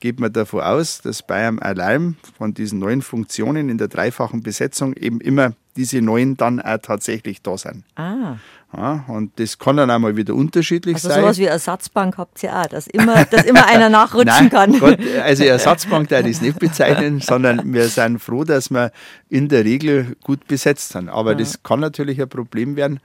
geht 0.00 0.20
man 0.20 0.32
davon 0.32 0.60
aus, 0.60 1.02
dass 1.02 1.22
bei 1.22 1.46
einem 1.46 1.58
Alarm 1.58 2.16
von 2.38 2.54
diesen 2.54 2.78
neuen 2.78 3.02
Funktionen 3.02 3.68
in 3.68 3.76
der 3.76 3.88
dreifachen 3.88 4.42
Besetzung 4.42 4.94
eben 4.94 5.20
immer 5.20 5.54
diese 5.76 6.00
neuen 6.00 6.36
dann 6.36 6.60
auch 6.60 6.78
tatsächlich 6.78 7.42
da 7.42 7.56
sind. 7.56 7.84
Ah. 7.96 8.36
Ja, 8.76 9.04
und 9.08 9.38
das 9.38 9.58
kann 9.58 9.76
dann 9.76 9.90
auch 9.90 9.98
mal 9.98 10.16
wieder 10.16 10.34
unterschiedlich 10.34 10.96
also 10.96 11.08
sein. 11.08 11.18
Also 11.18 11.26
sowas 11.26 11.38
wie 11.38 11.44
Ersatzbank 11.44 12.18
habt 12.18 12.42
ihr 12.42 12.56
auch, 12.56 12.66
dass 12.66 12.86
immer, 12.86 13.24
dass 13.30 13.44
immer 13.44 13.66
einer 13.66 13.88
nachrutschen 13.88 14.26
Nein, 14.26 14.50
kann. 14.50 14.78
Gott, 14.78 14.98
also 15.22 15.44
Ersatzbank 15.44 16.08
da 16.08 16.20
ich 16.20 16.40
nicht 16.40 16.58
bezeichnen, 16.58 17.20
sondern 17.24 17.72
wir 17.72 17.88
sind 17.88 18.18
froh, 18.18 18.44
dass 18.44 18.70
wir 18.70 18.90
in 19.28 19.48
der 19.48 19.64
Regel 19.64 20.16
gut 20.24 20.46
besetzt 20.48 20.90
sind. 20.90 21.08
Aber 21.08 21.32
ja. 21.32 21.38
das 21.38 21.62
kann 21.62 21.80
natürlich 21.80 22.20
ein 22.20 22.28
Problem 22.28 22.76
werden. 22.76 23.00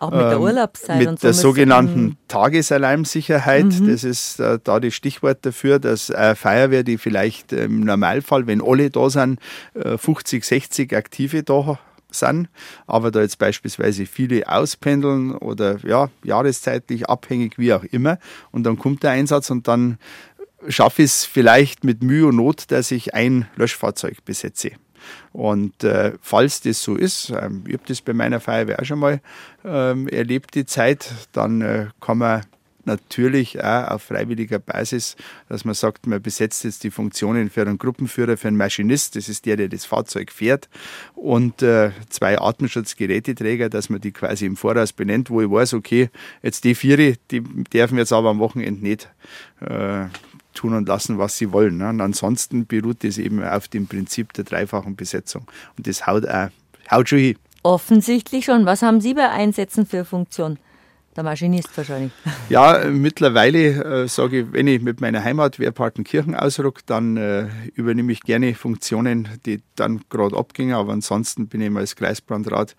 Auch 0.00 0.10
mit 0.10 0.20
der 0.20 0.32
ähm, 0.32 0.42
Urlaubszeit 0.42 0.98
mit 0.98 1.08
und 1.08 1.20
so. 1.20 1.28
Mit 1.28 1.34
der 1.36 1.40
sogenannten 1.40 2.16
Tagesalarmsicherheit. 2.28 3.66
Mhm. 3.66 3.88
Das 3.88 4.04
ist 4.04 4.40
äh, 4.40 4.58
da 4.62 4.80
das 4.80 4.94
Stichwort 4.94 5.38
dafür, 5.42 5.78
dass 5.78 6.10
eine 6.10 6.34
Feuerwehr, 6.34 6.82
die 6.82 6.98
vielleicht 6.98 7.52
im 7.52 7.80
Normalfall, 7.80 8.46
wenn 8.46 8.60
alle 8.60 8.90
da 8.90 9.08
sind, 9.10 9.38
50, 9.74 10.42
äh, 10.42 10.46
60 10.46 10.96
Aktive 10.96 11.42
da 11.44 11.78
sind, 12.14 12.48
aber 12.86 13.10
da 13.10 13.20
jetzt 13.20 13.38
beispielsweise 13.38 14.06
viele 14.06 14.48
auspendeln 14.48 15.32
oder 15.32 15.78
ja, 15.86 16.10
jahreszeitlich 16.22 17.08
abhängig, 17.08 17.58
wie 17.58 17.72
auch 17.72 17.84
immer, 17.84 18.18
und 18.50 18.64
dann 18.64 18.78
kommt 18.78 19.02
der 19.02 19.12
Einsatz 19.12 19.50
und 19.50 19.68
dann 19.68 19.98
schaffe 20.68 21.02
ich 21.02 21.10
es 21.10 21.24
vielleicht 21.24 21.84
mit 21.84 22.02
Mühe 22.02 22.26
und 22.26 22.36
Not, 22.36 22.70
dass 22.70 22.90
ich 22.90 23.14
ein 23.14 23.46
Löschfahrzeug 23.56 24.24
besetze. 24.24 24.72
Und 25.32 25.84
äh, 25.84 26.12
falls 26.20 26.60
das 26.62 26.82
so 26.82 26.96
ist, 26.96 27.30
ähm, 27.30 27.64
ich 27.66 27.74
habe 27.74 27.84
das 27.86 28.00
bei 28.00 28.14
meiner 28.14 28.40
Feuerwehr 28.40 28.80
auch 28.80 28.84
schon 28.84 28.98
mal 28.98 29.20
ähm, 29.64 30.08
erlebt, 30.08 30.54
die 30.54 30.64
Zeit, 30.64 31.12
dann 31.32 31.60
äh, 31.60 31.86
kann 32.00 32.18
man 32.18 32.42
natürlich 32.86 33.62
auch 33.62 33.88
auf 33.90 34.02
freiwilliger 34.02 34.58
Basis, 34.58 35.16
dass 35.48 35.64
man 35.64 35.74
sagt, 35.74 36.06
man 36.06 36.20
besetzt 36.22 36.64
jetzt 36.64 36.84
die 36.84 36.90
Funktionen 36.90 37.50
für 37.50 37.62
einen 37.62 37.78
Gruppenführer, 37.78 38.36
für 38.36 38.48
einen 38.48 38.56
Maschinist, 38.56 39.16
das 39.16 39.28
ist 39.28 39.46
der, 39.46 39.56
der 39.56 39.68
das 39.68 39.84
Fahrzeug 39.84 40.30
fährt, 40.30 40.68
und 41.14 41.62
äh, 41.62 41.90
zwei 42.08 42.40
Atemschutzgeräteträger, 42.40 43.68
dass 43.68 43.90
man 43.90 44.00
die 44.00 44.12
quasi 44.12 44.46
im 44.46 44.56
Voraus 44.56 44.92
benennt, 44.92 45.30
wo 45.30 45.40
ich 45.40 45.50
weiß, 45.50 45.74
okay, 45.74 46.10
jetzt 46.42 46.64
die 46.64 46.74
vier, 46.74 47.16
die 47.30 47.40
dürfen 47.40 47.98
jetzt 47.98 48.12
aber 48.12 48.30
am 48.30 48.38
Wochenende 48.38 48.82
nicht 48.82 49.08
äh, 49.60 50.06
tun 50.54 50.74
und 50.74 50.88
lassen, 50.88 51.18
was 51.18 51.36
sie 51.36 51.52
wollen. 51.52 51.76
Ne? 51.78 51.88
Und 51.88 52.00
ansonsten 52.00 52.66
beruht 52.66 53.04
das 53.04 53.18
eben 53.18 53.44
auf 53.44 53.68
dem 53.68 53.86
Prinzip 53.86 54.32
der 54.32 54.44
dreifachen 54.44 54.96
Besetzung. 54.96 55.46
Und 55.76 55.86
das 55.86 56.06
haut 56.06 56.26
auch, 56.26 56.48
haut 56.90 57.08
schon 57.08 57.18
hin. 57.18 57.36
Offensichtlich 57.62 58.44
schon. 58.44 58.66
Was 58.66 58.82
haben 58.82 59.00
Sie 59.00 59.14
bei 59.14 59.28
Einsätzen 59.30 59.86
für 59.86 60.04
Funktion? 60.04 60.58
Der 61.16 61.24
Maschinist 61.24 61.76
wahrscheinlich. 61.76 62.12
Ja, 62.48 62.84
mittlerweile 62.90 64.02
äh, 64.04 64.08
sage 64.08 64.40
ich, 64.40 64.52
wenn 64.52 64.66
ich 64.66 64.82
mit 64.82 65.00
meiner 65.00 65.24
Heimat 65.24 65.58
Wehrpartenkirchen 65.58 66.34
ausruck, 66.34 66.84
dann 66.86 67.16
äh, 67.16 67.48
übernehme 67.74 68.12
ich 68.12 68.20
gerne 68.20 68.54
Funktionen, 68.54 69.28
die 69.46 69.62
dann 69.76 70.02
gerade 70.10 70.36
abgingen. 70.36 70.74
Aber 70.74 70.92
ansonsten 70.92 71.48
bin 71.48 71.60
ich 71.60 71.68
immer 71.68 71.80
als 71.80 71.96
Kreisbrandrat 71.96 72.76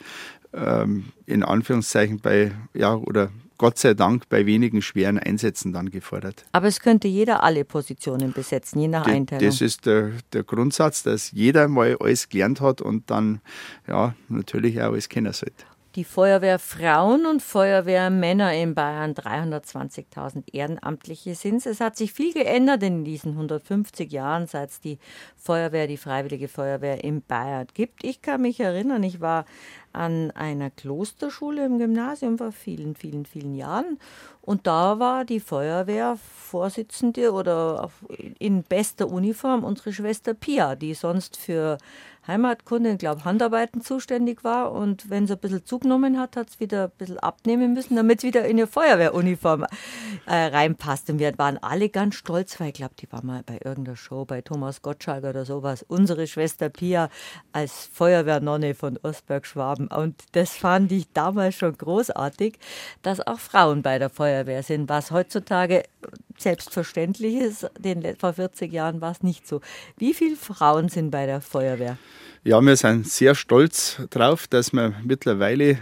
ähm, 0.54 1.06
in 1.26 1.44
Anführungszeichen 1.44 2.20
bei, 2.20 2.52
ja, 2.74 2.96
oder 2.96 3.30
Gott 3.58 3.80
sei 3.80 3.94
Dank 3.94 4.28
bei 4.28 4.46
wenigen 4.46 4.82
schweren 4.82 5.18
Einsätzen 5.18 5.72
dann 5.72 5.90
gefordert. 5.90 6.46
Aber 6.52 6.68
es 6.68 6.82
könnte 6.82 7.08
jeder 7.08 7.42
alle 7.42 7.64
Positionen 7.64 8.34
besetzen, 8.34 8.80
je 8.80 8.90
nach 8.90 9.08
Einteilung. 9.08 9.46
Das 9.46 9.62
ist 9.62 9.86
der, 9.86 10.12
der 10.34 10.44
Grundsatz, 10.44 11.04
dass 11.04 11.32
jeder 11.32 11.68
mal 11.68 11.96
alles 12.00 12.28
gelernt 12.28 12.60
hat 12.60 12.82
und 12.82 13.10
dann 13.10 13.40
ja 13.88 14.14
natürlich 14.28 14.82
auch 14.82 14.92
alles 14.92 15.08
kennen 15.08 15.32
sollte 15.32 15.66
die 15.96 16.04
Feuerwehrfrauen 16.04 17.26
und 17.26 17.42
Feuerwehrmänner 17.42 18.54
in 18.54 18.76
Bayern 18.76 19.14
320.000 19.14 20.54
Ehrenamtliche 20.54 21.36
sind. 21.36 21.66
Es 21.66 21.80
hat 21.80 21.96
sich 21.96 22.12
viel 22.12 22.34
geändert 22.34 22.84
in 22.84 23.06
diesen 23.06 23.32
150 23.32 24.12
Jahren, 24.12 24.46
seit 24.48 24.72
es 24.72 24.82
die 24.82 25.00
Feuerwehr, 25.38 25.88
die 25.88 25.98
Freiwillige 25.98 26.50
Feuerwehr 26.50 27.04
in 27.04 27.22
Bayern 27.22 27.68
gibt. 27.74 28.04
Ich 28.04 28.22
kann 28.22 28.42
mich 28.42 28.60
erinnern, 28.60 29.04
ich 29.04 29.22
war 29.22 29.46
an 29.94 30.32
einer 30.32 30.70
Klosterschule 30.70 31.66
im 31.66 31.78
Gymnasium 31.78 32.38
vor 32.38 32.52
vielen, 32.52 32.96
vielen, 32.96 33.26
vielen 33.26 33.56
Jahren. 33.56 33.98
Und 34.42 34.68
da 34.68 35.00
war 35.00 35.24
die 35.24 35.40
Feuerwehrvorsitzende 35.40 37.32
oder 37.32 37.90
in 38.38 38.64
bester 38.64 39.08
Uniform 39.10 39.64
unsere 39.64 39.94
Schwester 39.94 40.34
Pia, 40.34 40.76
die 40.76 40.94
sonst 40.94 41.38
für 41.38 41.78
Heimatkunde, 42.28 42.92
ich 42.92 42.98
glaube 42.98 43.24
Handarbeiten 43.24 43.82
zuständig 43.82 44.44
war 44.44 44.72
und 44.72 45.10
wenn 45.10 45.28
sie 45.28 45.34
ein 45.34 45.40
bisschen 45.40 45.66
zugenommen 45.66 46.20
hat, 46.20 46.36
hat 46.36 46.50
es 46.50 46.60
wieder 46.60 46.86
ein 46.86 46.92
bisschen 46.98 47.20
abnehmen 47.20 47.74
müssen, 47.74 47.96
damit 47.96 48.20
es 48.20 48.24
wieder 48.24 48.46
in 48.46 48.58
ihre 48.58 48.68
Feuerwehruniform 48.68 49.66
äh, 50.26 50.36
reinpasst. 50.36 51.10
Und 51.10 51.20
wir 51.20 51.38
waren 51.38 51.58
alle 51.60 51.90
ganz 51.90 52.16
stolz, 52.16 52.60
weil 52.60 52.70
ich 52.70 52.74
glaube, 52.74 52.96
die 53.00 53.12
war 53.12 53.24
mal 53.24 53.44
bei 53.46 53.60
irgendeiner 53.64 53.96
Show, 53.96 54.26
bei 54.26 54.42
Thomas 54.42 54.82
Gottschalk 54.82 55.24
oder 55.24 55.46
sowas, 55.46 55.86
unsere 55.88 56.26
Schwester 56.26 56.70
Pia 56.70 57.10
als 57.52 57.90
Feuerwehrnonne 57.94 58.74
von 58.74 58.98
Ostberg-Schwaben. 59.02 59.88
Und 59.88 60.16
das 60.32 60.56
fand 60.56 60.92
ich 60.92 61.12
damals 61.14 61.56
schon 61.56 61.78
großartig, 61.78 62.58
dass 63.04 63.26
auch 63.26 63.40
Frauen 63.40 63.84
bei 63.84 64.00
der 64.00 64.10
Feuerwehr 64.10 64.64
sind, 64.64 64.90
was 64.90 65.12
heutzutage 65.12 65.84
selbstverständlich 66.38 67.36
ist. 67.36 67.70
Den, 67.78 68.16
vor 68.18 68.34
40 68.34 68.72
Jahren 68.72 69.02
war 69.02 69.12
es 69.12 69.24
nicht 69.24 69.48
so. 69.48 69.62
Wie 69.98 70.14
viele 70.14 70.36
Frauen 70.36 70.90
sind 70.90 71.12
bei 71.12 71.26
der 71.26 71.42
Feuerwehr? 71.42 71.98
Ja, 72.48 72.62
wir 72.62 72.76
sind 72.76 73.08
sehr 73.08 73.34
stolz 73.34 74.00
darauf, 74.12 74.46
dass 74.46 74.72
wir 74.72 74.94
mittlerweile 75.04 75.80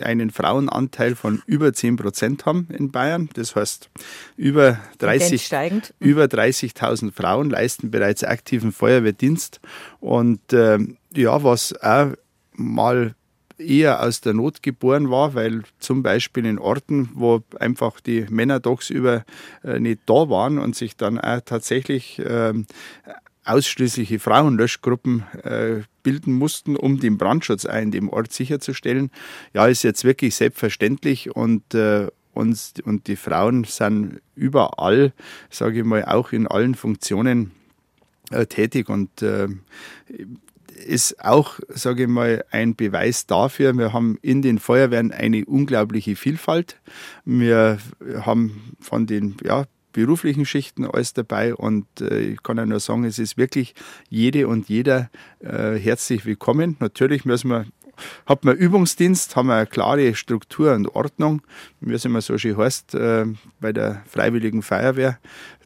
einen 0.00 0.32
Frauenanteil 0.32 1.14
von 1.14 1.40
über 1.46 1.72
10 1.72 1.94
Prozent 1.94 2.46
haben 2.46 2.66
in 2.76 2.90
Bayern. 2.90 3.28
Das 3.34 3.54
heißt, 3.54 3.90
über 4.36 4.80
30.000 4.98 5.92
über 6.00 6.26
30 6.26 6.74
Frauen 7.14 7.50
leisten 7.50 7.92
bereits 7.92 8.24
aktiven 8.24 8.72
Feuerwehrdienst. 8.72 9.60
Und 10.00 10.52
äh, 10.52 10.78
ja, 11.14 11.44
was 11.44 11.80
auch 11.80 12.14
mal 12.54 13.14
eher 13.56 14.02
aus 14.02 14.20
der 14.20 14.32
Not 14.32 14.64
geboren 14.64 15.10
war, 15.10 15.34
weil 15.34 15.62
zum 15.78 16.02
Beispiel 16.02 16.44
in 16.44 16.58
Orten, 16.58 17.10
wo 17.14 17.42
einfach 17.60 18.00
die 18.00 18.26
Männer 18.30 18.60
tagsüber 18.60 19.24
äh, 19.62 19.78
nicht 19.78 20.00
da 20.06 20.28
waren 20.28 20.58
und 20.58 20.74
sich 20.74 20.96
dann 20.96 21.20
auch 21.20 21.40
tatsächlich 21.44 22.18
äh, 22.18 22.54
ausschließliche 23.44 24.18
Frauenlöschgruppen 24.18 25.24
äh, 25.42 25.82
bilden 26.02 26.32
mussten, 26.34 26.76
um 26.76 27.00
den 27.00 27.18
Brandschutz 27.18 27.64
in 27.64 27.90
dem 27.90 28.08
Ort 28.08 28.32
sicherzustellen. 28.32 29.10
Ja, 29.54 29.66
ist 29.66 29.82
jetzt 29.82 30.04
wirklich 30.04 30.34
selbstverständlich 30.34 31.34
und 31.34 31.74
äh, 31.74 32.08
uns 32.32 32.74
und 32.84 33.08
die 33.08 33.16
Frauen 33.16 33.64
sind 33.64 34.20
überall, 34.34 35.12
sage 35.50 35.80
ich 35.80 35.84
mal, 35.84 36.04
auch 36.04 36.32
in 36.32 36.46
allen 36.46 36.74
Funktionen 36.74 37.50
äh, 38.30 38.46
tätig 38.46 38.88
und 38.88 39.22
äh, 39.22 39.48
ist 40.86 41.22
auch, 41.22 41.60
sage 41.68 42.04
ich 42.04 42.08
mal, 42.08 42.44
ein 42.50 42.74
Beweis 42.74 43.26
dafür. 43.26 43.74
Wir 43.74 43.92
haben 43.92 44.18
in 44.22 44.40
den 44.40 44.58
Feuerwehren 44.58 45.12
eine 45.12 45.44
unglaubliche 45.44 46.16
Vielfalt. 46.16 46.80
Wir 47.24 47.78
haben 48.22 48.74
von 48.80 49.06
den 49.06 49.36
ja, 49.44 49.66
beruflichen 49.92 50.46
Schichten 50.46 50.84
alles 50.84 51.12
dabei 51.12 51.54
und 51.54 51.86
äh, 52.00 52.20
ich 52.20 52.42
kann 52.42 52.56
ja 52.56 52.66
nur 52.66 52.80
sagen, 52.80 53.04
es 53.04 53.18
ist 53.18 53.36
wirklich 53.36 53.74
jede 54.08 54.48
und 54.48 54.68
jeder 54.68 55.10
äh, 55.40 55.74
herzlich 55.74 56.24
willkommen. 56.26 56.76
Natürlich 56.80 57.24
müssen 57.24 57.50
wir 57.50 57.66
hat 58.26 58.44
man 58.44 58.56
Übungsdienst, 58.56 59.36
haben 59.36 59.48
wir 59.48 59.56
eine 59.56 59.66
klare 59.66 60.14
Struktur 60.14 60.74
und 60.74 60.88
Ordnung, 60.94 61.42
wie 61.80 61.92
es 61.92 62.04
immer 62.04 62.20
so 62.20 62.38
schön 62.38 62.56
heißt, 62.56 62.94
äh, 62.94 63.26
bei 63.60 63.72
der 63.72 64.02
Freiwilligen 64.06 64.62
Feuerwehr. 64.62 65.18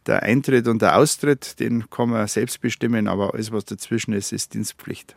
Der 0.06 0.22
Eintritt 0.22 0.68
und 0.68 0.82
der 0.82 0.98
Austritt, 0.98 1.58
den 1.60 1.88
kann 1.88 2.10
man 2.10 2.26
selbst 2.28 2.60
bestimmen, 2.60 3.08
aber 3.08 3.32
alles, 3.32 3.52
was 3.52 3.64
dazwischen 3.64 4.12
ist, 4.12 4.32
ist 4.32 4.52
Dienstpflicht. 4.52 5.16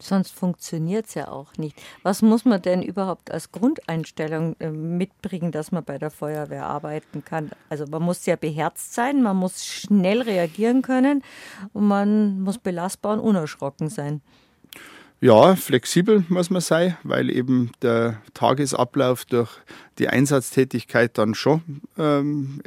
Sonst 0.00 0.30
funktioniert 0.30 1.06
es 1.06 1.14
ja 1.14 1.28
auch 1.28 1.56
nicht. 1.56 1.76
Was 2.02 2.22
muss 2.22 2.44
man 2.44 2.62
denn 2.62 2.82
überhaupt 2.82 3.30
als 3.30 3.50
Grundeinstellung 3.50 4.54
äh, 4.60 4.70
mitbringen, 4.70 5.50
dass 5.50 5.72
man 5.72 5.84
bei 5.84 5.98
der 5.98 6.10
Feuerwehr 6.10 6.66
arbeiten 6.66 7.24
kann? 7.24 7.50
Also 7.68 7.84
man 7.86 8.02
muss 8.02 8.22
sehr 8.22 8.36
beherzt 8.36 8.94
sein, 8.94 9.22
man 9.22 9.36
muss 9.36 9.64
schnell 9.66 10.22
reagieren 10.22 10.82
können 10.82 11.22
und 11.72 11.88
man 11.88 12.40
muss 12.40 12.58
belastbar 12.58 13.14
und 13.14 13.20
unerschrocken 13.20 13.88
sein. 13.88 14.20
Ja, 15.20 15.56
flexibel 15.56 16.24
muss 16.28 16.48
man 16.48 16.60
sein, 16.60 16.96
weil 17.02 17.28
eben 17.28 17.72
der 17.82 18.22
Tagesablauf 18.34 19.24
durch 19.24 19.50
die 19.98 20.08
Einsatztätigkeit 20.08 21.18
dann 21.18 21.34
schon 21.34 21.82
ähm, 21.98 22.62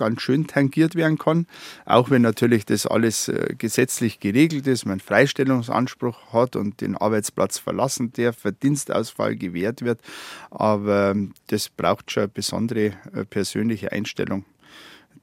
ganz 0.00 0.22
schön 0.22 0.46
tangiert 0.46 0.94
werden 0.94 1.18
kann. 1.18 1.46
Auch 1.84 2.08
wenn 2.08 2.22
natürlich 2.22 2.64
das 2.64 2.86
alles 2.86 3.28
äh, 3.28 3.54
gesetzlich 3.56 4.18
geregelt 4.18 4.66
ist, 4.66 4.86
man 4.86 4.98
Freistellungsanspruch 4.98 6.32
hat 6.32 6.56
und 6.56 6.80
den 6.80 6.96
Arbeitsplatz 6.96 7.58
verlassen 7.58 8.12
darf, 8.14 8.38
Verdienstausfall 8.38 9.36
gewährt 9.36 9.82
wird. 9.82 10.00
Aber 10.50 11.10
ähm, 11.10 11.34
das 11.48 11.68
braucht 11.68 12.10
schon 12.10 12.22
eine 12.22 12.28
besondere 12.32 12.94
äh, 13.12 13.26
persönliche 13.28 13.92
Einstellung, 13.92 14.46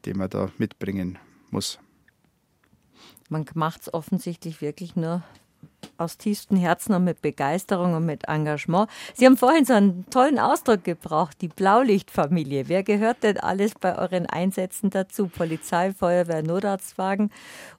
die 0.05 0.13
man 0.13 0.29
da 0.29 0.51
mitbringen 0.59 1.17
muss. 1.49 1.79
Man 3.29 3.45
macht 3.55 3.81
es 3.81 3.93
offensichtlich 3.93 4.61
wirklich 4.61 4.95
nur 4.95 5.23
aus 5.97 6.17
tiefstem 6.17 6.57
Herzen 6.57 6.93
und 6.93 7.03
mit 7.03 7.21
Begeisterung 7.21 7.93
und 7.95 8.05
mit 8.05 8.27
Engagement. 8.27 8.89
Sie 9.15 9.25
haben 9.25 9.37
vorhin 9.37 9.65
so 9.65 9.73
einen 9.73 10.07
tollen 10.09 10.37
Ausdruck 10.37 10.83
gebraucht, 10.83 11.37
die 11.41 11.47
Blaulichtfamilie. 11.47 12.67
Wer 12.67 12.83
gehört 12.83 13.23
denn 13.23 13.37
alles 13.37 13.73
bei 13.73 13.97
euren 13.97 14.27
Einsätzen 14.27 14.89
dazu? 14.89 15.27
Polizei, 15.27 15.93
Feuerwehr, 15.93 16.43
Notarztwagen 16.43 17.31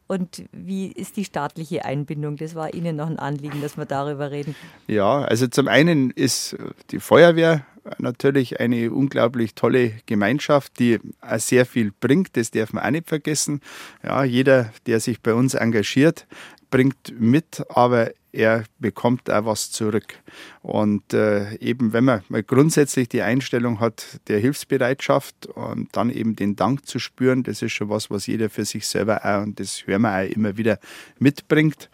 und 0.09 0.45
wie 0.53 0.89
ist 0.89 1.17
die 1.17 1.25
staatliche 1.25 1.85
Einbindung? 1.85 2.37
Das 2.37 2.55
war 2.55 2.75
Ihnen 2.75 2.97
noch 2.97 3.09
ein 3.09 3.19
Anliegen, 3.19 3.61
dass 3.63 3.77
wir 3.77 3.87
darüber 3.87 4.31
reden. 4.31 4.57
Ja, 4.87 5.21
also 5.21 5.47
zum 5.47 5.69
einen 5.69 6.11
ist 6.11 6.57
die 6.91 6.99
Feuerwehr 6.99 7.65
natürlich 7.99 8.61
eine 8.61 8.91
unglaublich 8.91 9.55
tolle 9.55 9.93
Gemeinschaft, 10.07 10.79
die 10.79 10.99
sehr 11.37 11.67
viel 11.67 11.93
bringt. 12.01 12.37
Das 12.37 12.51
darf 12.51 12.73
man 12.73 12.85
auch 12.85 12.91
nicht 12.91 13.09
vergessen. 13.09 13.61
Ja, 14.03 14.25
jeder, 14.25 14.73
der 14.87 15.01
sich 15.01 15.23
bei 15.23 15.35
uns 15.35 15.55
engagiert, 15.55 16.27
bringt 16.71 17.19
mit, 17.19 17.65
aber 17.69 18.13
er 18.33 18.65
bekommt 18.79 19.31
auch 19.31 19.47
was 19.47 19.71
zurück. 19.71 20.21
Und 20.63 21.15
äh, 21.15 21.57
eben, 21.57 21.93
wenn 21.93 22.05
man 22.05 22.23
mal 22.29 22.43
grundsätzlich 22.43 23.09
die 23.09 23.23
Einstellung 23.23 23.81
hat 23.81 24.21
der 24.29 24.39
Hilfsbereitschaft 24.39 25.47
und 25.47 25.89
dann 25.93 26.11
eben 26.11 26.37
den 26.37 26.55
Dank 26.55 26.87
zu 26.87 26.99
spüren, 26.99 27.43
das 27.43 27.63
ist 27.63 27.73
schon 27.73 27.89
was, 27.89 28.11
was 28.11 28.27
jeder 28.27 28.51
für 28.51 28.65
sich 28.65 28.87
selber 28.87 29.25
auch, 29.25 29.43
und 29.43 29.59
das 29.61 29.87
hören 29.87 30.03
wir 30.03 30.15
auch 30.15 30.31
immer 30.31 30.57
wieder, 30.57 30.79
mitbringt. 31.19 31.89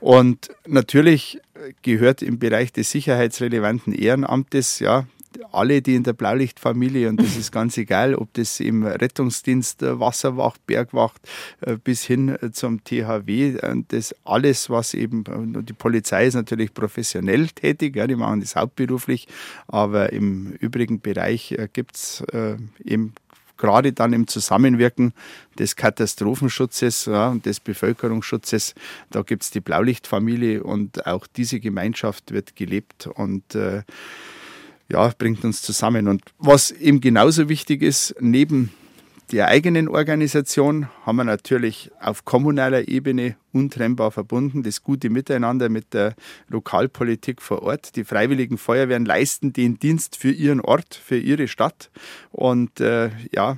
Und 0.00 0.50
natürlich 0.66 1.40
gehört 1.82 2.22
im 2.22 2.38
Bereich 2.38 2.72
des 2.72 2.90
sicherheitsrelevanten 2.90 3.92
Ehrenamtes 3.92 4.78
ja 4.80 5.06
alle, 5.52 5.82
die 5.82 5.94
in 5.94 6.02
der 6.02 6.12
Blaulichtfamilie, 6.12 7.08
und 7.08 7.20
das 7.20 7.36
ist 7.36 7.52
ganz 7.52 7.76
egal, 7.76 8.14
ob 8.14 8.32
das 8.34 8.60
im 8.60 8.84
Rettungsdienst, 8.84 9.82
äh, 9.82 9.98
Wasserwacht, 9.98 10.64
Bergwacht 10.66 11.20
äh, 11.60 11.76
bis 11.76 12.04
hin 12.04 12.28
äh, 12.28 12.52
zum 12.52 12.82
THW, 12.84 13.58
das 13.88 14.14
alles, 14.24 14.70
was 14.70 14.94
eben, 14.94 15.24
die 15.64 15.72
Polizei 15.72 16.26
ist 16.26 16.34
natürlich 16.34 16.74
professionell 16.74 17.48
tätig, 17.48 17.96
ja, 17.96 18.06
die 18.06 18.16
machen 18.16 18.40
das 18.40 18.56
hauptberuflich, 18.56 19.28
aber 19.68 20.12
im 20.12 20.52
übrigen 20.60 21.00
Bereich 21.00 21.56
gibt 21.72 21.96
es 21.96 22.24
eben 22.84 23.14
gerade 23.62 23.92
dann 23.92 24.12
im 24.12 24.26
Zusammenwirken 24.26 25.12
des 25.56 25.76
Katastrophenschutzes 25.76 27.06
ja, 27.06 27.28
und 27.28 27.46
des 27.46 27.60
Bevölkerungsschutzes, 27.60 28.74
da 29.10 29.22
gibt 29.22 29.44
es 29.44 29.52
die 29.52 29.60
Blaulichtfamilie 29.60 30.64
und 30.64 31.06
auch 31.06 31.28
diese 31.28 31.60
Gemeinschaft 31.60 32.32
wird 32.32 32.56
gelebt 32.56 33.06
und 33.06 33.54
äh, 33.54 33.82
ja, 34.92 35.10
bringt 35.16 35.44
uns 35.44 35.62
zusammen. 35.62 36.06
Und 36.06 36.22
was 36.38 36.70
eben 36.70 37.00
genauso 37.00 37.48
wichtig 37.48 37.82
ist, 37.82 38.14
neben 38.20 38.70
der 39.32 39.48
eigenen 39.48 39.88
Organisation 39.88 40.88
haben 41.06 41.16
wir 41.16 41.24
natürlich 41.24 41.90
auf 41.98 42.26
kommunaler 42.26 42.88
Ebene 42.88 43.36
untrennbar 43.52 44.10
verbunden 44.10 44.62
das 44.62 44.82
gute 44.82 45.08
Miteinander 45.08 45.70
mit 45.70 45.94
der 45.94 46.14
Lokalpolitik 46.48 47.40
vor 47.40 47.62
Ort. 47.62 47.96
Die 47.96 48.04
Freiwilligen 48.04 48.58
Feuerwehren 48.58 49.06
leisten 49.06 49.54
den 49.54 49.78
Dienst 49.78 50.16
für 50.16 50.30
ihren 50.30 50.60
Ort, 50.60 50.94
für 50.94 51.16
ihre 51.16 51.48
Stadt. 51.48 51.90
Und 52.30 52.80
äh, 52.80 53.10
ja, 53.32 53.56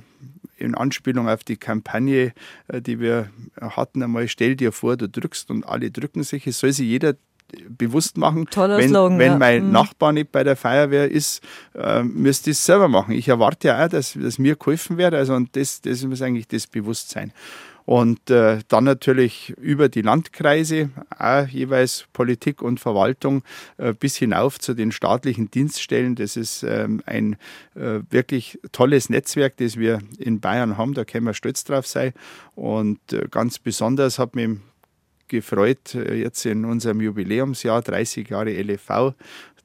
in 0.55 0.75
Anspielung 0.75 1.27
auf 1.27 1.43
die 1.43 1.57
Kampagne, 1.57 2.31
äh, 2.69 2.81
die 2.81 3.01
wir 3.01 3.29
hatten, 3.59 4.01
einmal 4.01 4.29
stell 4.29 4.55
dir 4.55 4.71
vor, 4.71 4.95
du 4.95 5.09
drückst 5.09 5.51
und 5.51 5.67
alle 5.67 5.91
drücken 5.91 6.23
sich. 6.23 6.47
Es 6.47 6.59
soll 6.59 6.71
sich 6.71 6.87
jeder 6.87 7.15
bewusst 7.69 8.17
machen. 8.17 8.47
Toller 8.49 8.77
wenn, 8.77 8.89
Slogan, 8.89 9.19
wenn 9.19 9.31
ja. 9.33 9.37
mein 9.37 9.65
mhm. 9.65 9.71
Nachbar 9.71 10.11
nicht 10.11 10.31
bei 10.31 10.43
der 10.43 10.55
Feuerwehr 10.55 11.09
ist, 11.09 11.41
äh, 11.73 12.03
müsste 12.03 12.51
ich 12.51 12.57
es 12.57 12.65
selber 12.65 12.87
machen. 12.87 13.13
Ich 13.13 13.27
erwarte 13.27 13.69
ja 13.69 13.85
auch, 13.85 13.89
dass, 13.89 14.13
dass 14.13 14.39
mir 14.39 14.55
geholfen 14.55 14.97
wird. 14.97 15.13
Also 15.13 15.33
und 15.33 15.55
das, 15.55 15.81
das 15.81 16.03
ist 16.03 16.21
eigentlich 16.21 16.47
das 16.47 16.67
Bewusstsein. 16.67 17.31
Und 17.85 18.31
äh, 18.31 18.59
dann 18.67 18.83
natürlich 18.83 19.51
über 19.61 19.89
die 19.89 20.01
Landkreise, 20.01 20.89
auch 21.17 21.47
jeweils 21.47 22.07
Politik 22.13 22.63
und 22.63 22.79
Verwaltung 22.79 23.43
äh, 23.77 23.93
bis 23.93 24.15
hinauf 24.15 24.59
zu 24.59 24.73
den 24.73 24.91
staatlichen 24.91 25.51
Dienststellen. 25.51 26.15
Das 26.15 26.35
ist 26.35 26.63
ähm, 26.63 27.03
ein 27.05 27.37
äh, 27.75 27.99
wirklich 28.09 28.59
tolles 28.71 29.09
Netzwerk, 29.09 29.57
das 29.57 29.77
wir 29.77 29.99
in 30.17 30.39
Bayern 30.39 30.77
haben. 30.77 30.95
Da 30.95 31.05
können 31.05 31.27
wir 31.27 31.35
stolz 31.35 31.63
drauf 31.63 31.85
sein. 31.85 32.13
Und 32.55 33.13
äh, 33.13 33.27
ganz 33.29 33.59
besonders 33.59 34.17
hat 34.17 34.35
mich 34.35 34.49
gefreut, 35.27 35.95
äh, 35.95 36.15
jetzt 36.15 36.45
in 36.45 36.65
unserem 36.65 37.01
Jubiläumsjahr 37.01 37.81
30 37.81 38.29
Jahre 38.29 38.51
LEV. 38.51 39.13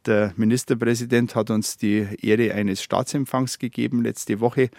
Der 0.07 0.33
Ministerpräsident 0.37 1.35
hat 1.35 1.51
uns 1.51 1.77
die 1.77 2.07
Ehre 2.23 2.55
eines 2.55 2.83
Staatsempfangs 2.83 3.59
gegeben 3.59 4.03
letzte 4.03 4.41
Woche 4.41 4.71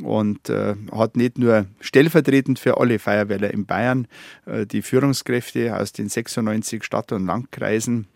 und 0.00 0.48
äh, 0.48 0.74
hat 0.90 1.16
nicht 1.16 1.36
nur 1.36 1.66
stellvertretend 1.80 2.58
für 2.58 2.78
alle 2.78 2.98
Feuerwehrler 2.98 3.52
in 3.52 3.66
Bayern 3.66 4.08
äh, 4.46 4.64
die 4.64 4.80
Führungskräfte 4.80 5.76
aus 5.76 5.92
den 5.92 6.08
96 6.08 6.82
Stadt- 6.82 7.12
und 7.12 7.26
Landkreisen 7.26 8.06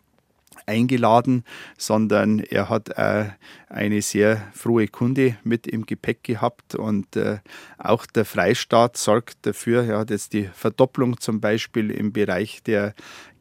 eingeladen, 0.66 1.44
sondern 1.76 2.38
er 2.38 2.68
hat 2.68 2.90
äh, 2.90 3.26
eine 3.68 4.02
sehr 4.02 4.42
frohe 4.52 4.88
Kunde 4.88 5.36
mit 5.44 5.66
im 5.66 5.86
Gepäck 5.86 6.22
gehabt 6.22 6.74
und 6.74 7.16
äh, 7.16 7.38
auch 7.78 8.06
der 8.06 8.24
Freistaat 8.24 8.96
sorgt 8.96 9.46
dafür. 9.46 9.84
Er 9.84 9.98
hat 9.98 10.10
jetzt 10.10 10.32
die 10.32 10.44
Verdopplung 10.44 11.20
zum 11.20 11.40
Beispiel 11.40 11.90
im 11.90 12.12
Bereich 12.12 12.62
der 12.62 12.94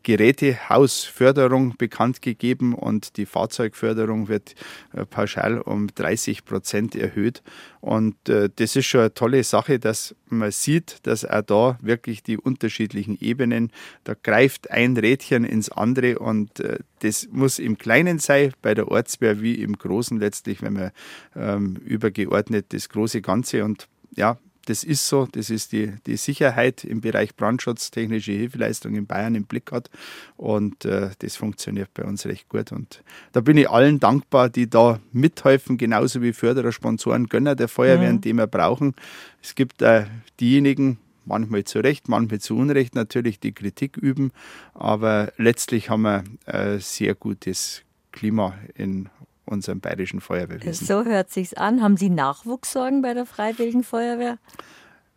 Gerätehausförderung 0.03 1.75
bekannt 1.77 2.21
gegeben 2.21 2.75
und 2.75 3.17
die 3.17 3.25
Fahrzeugförderung 3.25 4.27
wird 4.27 4.55
äh, 4.93 5.05
pauschal 5.05 5.59
um 5.59 5.87
30 5.87 6.45
Prozent 6.45 6.95
erhöht. 6.95 7.41
Und 7.81 8.29
äh, 8.29 8.49
das 8.55 8.75
ist 8.75 8.85
schon 8.85 9.01
eine 9.01 9.13
tolle 9.13 9.43
Sache, 9.43 9.79
dass 9.79 10.15
man 10.27 10.51
sieht, 10.51 10.97
dass 11.03 11.25
auch 11.25 11.41
da 11.41 11.77
wirklich 11.81 12.23
die 12.23 12.37
unterschiedlichen 12.37 13.17
Ebenen, 13.19 13.71
da 14.03 14.13
greift 14.21 14.71
ein 14.71 14.97
Rädchen 14.97 15.43
ins 15.43 15.69
andere 15.69 16.19
und 16.19 16.59
äh, 16.59 16.79
das 16.99 17.27
muss 17.31 17.59
im 17.59 17.77
Kleinen 17.77 18.19
sein, 18.19 18.53
bei 18.61 18.73
der 18.73 18.89
Ortswehr 18.89 19.41
wie 19.41 19.55
im 19.55 19.77
Großen 19.77 20.19
letztlich, 20.19 20.61
wenn 20.61 20.73
man 20.73 20.91
ähm, 21.35 21.75
übergeordnet 21.77 22.67
das 22.69 22.89
große 22.89 23.21
Ganze 23.21 23.63
und 23.63 23.87
ja, 24.15 24.37
das 24.65 24.83
ist 24.83 25.07
so, 25.07 25.27
das 25.31 25.49
ist 25.49 25.71
die, 25.71 25.93
die 26.05 26.17
Sicherheit 26.17 26.83
im 26.83 27.01
Bereich 27.01 27.35
Brandschutz, 27.35 27.91
technische 27.91 28.31
Hilfeleistung 28.31 28.95
in 28.95 29.05
Bayern 29.05 29.35
im 29.35 29.45
Blick 29.45 29.71
hat 29.71 29.89
und 30.37 30.85
äh, 30.85 31.09
das 31.19 31.35
funktioniert 31.35 31.93
bei 31.93 32.03
uns 32.03 32.25
recht 32.25 32.49
gut 32.49 32.71
und 32.71 33.03
da 33.33 33.41
bin 33.41 33.57
ich 33.57 33.69
allen 33.69 33.99
dankbar, 33.99 34.49
die 34.49 34.69
da 34.69 34.99
mithelfen, 35.11 35.77
genauso 35.77 36.21
wie 36.21 36.33
Förderer, 36.33 36.71
Sponsoren, 36.71 37.27
Gönner 37.27 37.55
der 37.55 37.67
Feuerwehren, 37.67 38.17
mhm. 38.17 38.21
die 38.21 38.33
wir 38.33 38.47
brauchen. 38.47 38.95
Es 39.41 39.55
gibt 39.55 39.81
äh, 39.81 40.05
diejenigen, 40.39 40.97
manchmal 41.25 41.63
zu 41.63 41.79
Recht, 41.79 42.09
manchmal 42.09 42.39
zu 42.39 42.57
Unrecht 42.57 42.95
natürlich 42.95 43.39
die 43.39 43.53
Kritik 43.53 43.97
üben, 43.97 44.31
aber 44.73 45.31
letztlich 45.37 45.89
haben 45.89 46.03
wir 46.03 46.23
ein 46.45 46.79
sehr 46.79 47.15
gutes 47.15 47.83
Klima 48.11 48.55
in 48.75 49.09
unserem 49.53 49.79
bayerischen 49.79 50.19
Feuerwehrwesen. 50.19 50.85
So 50.85 51.05
hört 51.05 51.31
sich's 51.31 51.53
an. 51.53 51.81
Haben 51.81 51.97
Sie 51.97 52.09
Nachwuchssorgen 52.09 53.01
bei 53.01 53.13
der 53.13 53.25
Freiwilligen 53.25 53.83
Feuerwehr? 53.83 54.37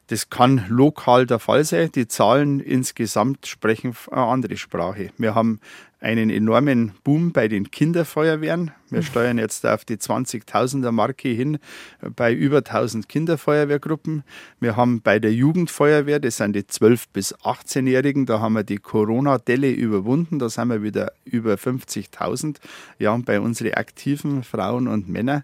Das 0.08 0.30
kann 0.30 0.64
lokal 0.68 1.26
der 1.26 1.38
Fall 1.38 1.64
sein. 1.64 1.90
Die 1.92 2.06
Zahlen 2.06 2.60
insgesamt 2.60 3.46
sprechen 3.46 3.96
eine 4.10 4.22
andere 4.22 4.56
Sprache. 4.56 5.10
Wir 5.18 5.34
haben 5.34 5.60
einen 5.98 6.30
enormen 6.30 6.92
Boom 7.02 7.32
bei 7.32 7.48
den 7.48 7.70
Kinderfeuerwehren. 7.70 8.70
Wir 8.90 9.02
steuern 9.02 9.38
jetzt 9.38 9.66
auf 9.66 9.84
die 9.84 9.96
20.000er 9.96 10.92
Marke 10.92 11.28
hin 11.28 11.58
bei 12.14 12.32
über 12.32 12.58
1000 12.58 13.08
Kinderfeuerwehrgruppen. 13.08 14.22
Wir 14.60 14.76
haben 14.76 15.00
bei 15.00 15.18
der 15.18 15.32
Jugendfeuerwehr, 15.32 16.20
das 16.20 16.36
sind 16.36 16.54
die 16.54 16.62
12- 16.62 17.06
bis 17.12 17.34
18-Jährigen, 17.34 18.26
da 18.26 18.38
haben 18.38 18.52
wir 18.52 18.62
die 18.62 18.76
Corona-Delle 18.76 19.72
überwunden. 19.72 20.38
Da 20.38 20.48
sind 20.48 20.68
wir 20.68 20.82
wieder 20.82 21.12
über 21.24 21.54
50.000. 21.54 22.58
Ja, 23.00 23.12
und 23.12 23.24
bei 23.24 23.40
unseren 23.40 23.72
aktiven 23.74 24.44
Frauen 24.44 24.86
und 24.86 25.08
Männern 25.08 25.42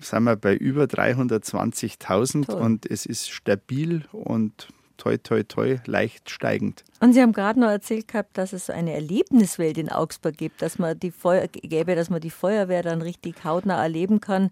sind 0.00 0.24
wir 0.24 0.36
bei 0.36 0.54
über 0.54 0.84
320.000 0.84 2.52
und 2.52 2.90
es 2.90 3.06
ist 3.06 3.30
stabil 3.30 4.04
und 4.12 4.68
toi, 4.96 5.16
toi, 5.16 5.42
toi, 5.44 5.78
leicht 5.86 6.28
steigend. 6.28 6.84
Und 7.00 7.12
Sie 7.12 7.22
haben 7.22 7.32
gerade 7.32 7.60
noch 7.60 7.68
erzählt 7.68 8.08
gehabt, 8.08 8.36
dass 8.36 8.52
es 8.52 8.66
so 8.66 8.72
eine 8.72 8.92
Erlebniswelt 8.92 9.78
in 9.78 9.88
Augsburg 9.90 10.36
gibt, 10.36 10.60
dass 10.60 10.78
man 10.78 10.98
die 10.98 11.12
Feuer, 11.12 11.46
gäbe, 11.48 11.94
dass 11.94 12.10
man 12.10 12.20
die 12.20 12.30
Feuerwehr 12.30 12.82
dann 12.82 13.00
richtig 13.00 13.44
hautnah 13.44 13.80
erleben 13.80 14.20
kann 14.20 14.50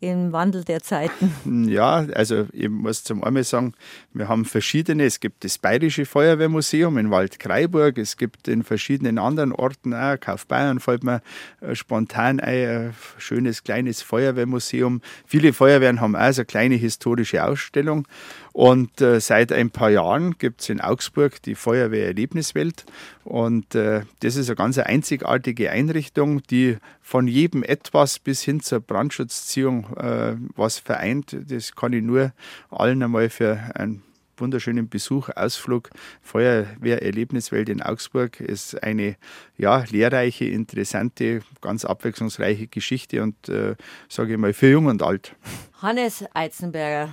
im 0.00 0.32
Wandel 0.32 0.64
der 0.64 0.80
Zeiten? 0.80 1.32
Ja, 1.70 2.06
also 2.14 2.46
ich 2.52 2.68
muss 2.68 3.04
zum 3.04 3.22
einen 3.22 3.44
sagen, 3.44 3.74
wir 4.12 4.28
haben 4.28 4.44
verschiedene, 4.44 5.04
es 5.04 5.20
gibt 5.20 5.44
das 5.44 5.58
Bayerische 5.58 6.06
Feuerwehrmuseum 6.06 6.96
in 6.98 7.10
Waldkraiburg, 7.10 7.98
es 7.98 8.16
gibt 8.16 8.48
in 8.48 8.62
verschiedenen 8.62 9.18
anderen 9.18 9.52
Orten, 9.52 9.94
auch 9.94 10.18
Kaufbayern 10.18 10.80
fällt 10.80 11.04
mir 11.04 11.20
äh, 11.60 11.74
spontan 11.74 12.40
ein, 12.40 12.68
ein 12.68 12.94
schönes 13.18 13.62
kleines 13.62 14.02
Feuerwehrmuseum. 14.02 15.02
Viele 15.26 15.52
Feuerwehren 15.52 16.00
haben 16.00 16.16
auch 16.16 16.32
so 16.32 16.40
eine 16.40 16.46
kleine 16.46 16.74
historische 16.76 17.44
Ausstellung 17.44 18.06
und 18.52 19.00
äh, 19.00 19.20
seit 19.20 19.52
ein 19.52 19.70
paar 19.70 19.90
Jahren 19.90 20.36
gibt 20.38 20.62
es 20.62 20.68
in 20.68 20.80
Augsburg 20.80 21.40
die 21.42 21.54
Feuerwehrerlebniswelt. 21.54 22.84
Und 23.24 23.74
äh, 23.74 24.02
das 24.20 24.36
ist 24.36 24.48
eine 24.48 24.56
ganz 24.56 24.78
einzigartige 24.78 25.70
Einrichtung, 25.70 26.42
die 26.50 26.78
von 27.00 27.28
jedem 27.28 27.62
etwas 27.62 28.18
bis 28.18 28.42
hin 28.42 28.60
zur 28.60 28.80
Brandschutzziehung 28.80 29.89
äh, 29.96 30.36
was 30.56 30.78
vereint. 30.78 31.36
Das 31.48 31.74
kann 31.74 31.92
ich 31.92 32.02
nur 32.02 32.32
allen 32.70 33.02
einmal 33.02 33.30
für 33.30 33.58
einen 33.74 34.02
wunderschönen 34.40 34.88
Besuch, 34.88 35.28
Ausflug, 35.36 35.90
Feuerwehrerlebniswelt 36.22 37.68
in 37.68 37.82
Augsburg 37.82 38.40
ist 38.40 38.82
eine 38.82 39.16
ja, 39.56 39.84
lehrreiche, 39.90 40.46
interessante, 40.46 41.42
ganz 41.60 41.84
abwechslungsreiche 41.84 42.66
Geschichte 42.66 43.22
und 43.22 43.48
äh, 43.48 43.76
sage 44.08 44.32
ich 44.32 44.38
mal 44.38 44.52
für 44.52 44.70
jung 44.70 44.86
und 44.86 45.02
alt. 45.02 45.36
Hannes 45.80 46.24
Eizenberger, 46.34 47.12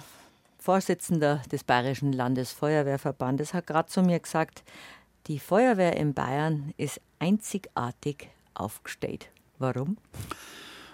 Vorsitzender 0.58 1.41
des 1.52 1.64
Bayerischen 1.64 2.14
Landesfeuerwehrverbandes, 2.14 3.54
hat 3.54 3.68
gerade 3.68 3.90
zu 3.90 4.02
mir 4.02 4.20
gesagt, 4.20 4.64
die 5.28 5.40
Feuerwehr 5.40 5.95
in 5.98 6.14
Bayern 6.14 6.74
ist 6.78 7.02
einzigartig 7.20 8.30
aufgestellt. 8.54 9.30
Warum? 9.60 9.98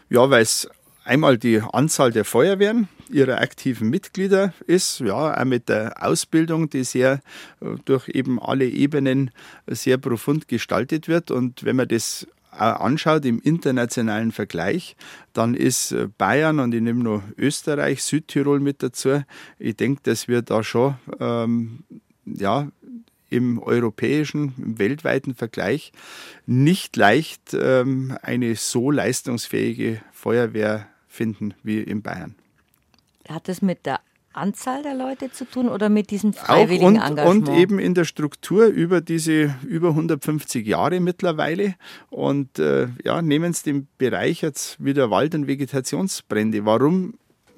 Ja, 0.09 0.29
weil 0.29 0.41
es 0.41 0.69
einmal 1.03 1.37
die 1.37 1.61
Anzahl 1.61 2.11
der 2.11 2.25
Feuerwehren, 2.25 2.87
ihrer 3.09 3.41
aktiven 3.41 3.89
Mitglieder 3.89 4.53
ist, 4.65 4.99
ja, 4.99 5.39
auch 5.39 5.45
mit 5.45 5.69
der 5.69 6.03
Ausbildung, 6.03 6.69
die 6.69 6.83
sehr 6.83 7.21
äh, 7.61 7.75
durch 7.85 8.09
eben 8.09 8.41
alle 8.41 8.65
Ebenen 8.65 9.31
sehr 9.67 9.97
profund 9.97 10.47
gestaltet 10.47 11.07
wird. 11.07 11.31
Und 11.31 11.63
wenn 11.63 11.75
man 11.75 11.87
das 11.87 12.27
anschaut 12.51 13.25
im 13.25 13.39
internationalen 13.39 14.31
Vergleich, 14.31 14.95
dann 15.33 15.55
ist 15.55 15.91
äh, 15.91 16.07
Bayern 16.17 16.59
und 16.59 16.73
ich 16.73 16.81
nehme 16.81 17.03
noch 17.03 17.23
Österreich, 17.37 18.03
Südtirol 18.03 18.59
mit 18.59 18.83
dazu. 18.83 19.23
Ich 19.59 19.75
denke, 19.75 20.01
dass 20.03 20.27
wir 20.27 20.41
da 20.41 20.63
schon 20.63 20.95
ähm, 21.19 21.83
ja, 22.25 22.69
im 23.29 23.59
europäischen, 23.59 24.53
im 24.57 24.79
weltweiten 24.79 25.33
Vergleich 25.33 25.91
nicht 26.45 26.95
leicht 26.95 27.55
ähm, 27.59 28.15
eine 28.21 28.55
so 28.55 28.91
leistungsfähige 28.91 30.01
Feuerwehr 30.11 30.87
finden 31.13 31.53
wie 31.63 31.79
in 31.79 32.01
Bayern. 32.01 32.35
Hat 33.29 33.47
das 33.47 33.61
mit 33.61 33.85
der 33.85 33.99
Anzahl 34.33 34.81
der 34.81 34.95
Leute 34.95 35.31
zu 35.31 35.45
tun 35.45 35.69
oder 35.69 35.89
mit 35.89 36.09
diesem 36.09 36.33
freiwilligen 36.33 36.97
Auch 36.99 37.09
und, 37.09 37.17
Engagement? 37.17 37.49
Und 37.49 37.55
eben 37.55 37.79
in 37.79 37.93
der 37.93 38.05
Struktur 38.05 38.65
über 38.65 38.99
diese 38.99 39.55
über 39.63 39.89
150 39.89 40.65
Jahre 40.65 40.99
mittlerweile. 40.99 41.75
Und 42.09 42.57
äh, 42.57 42.87
ja, 43.03 43.21
nehmen 43.21 43.53
Sie 43.53 43.63
den 43.63 43.87
Bereich 43.97 44.41
jetzt 44.41 44.83
wieder 44.83 45.11
Wald- 45.11 45.35
und 45.35 45.47
Vegetationsbrände. 45.47 46.65
Warum 46.65 47.13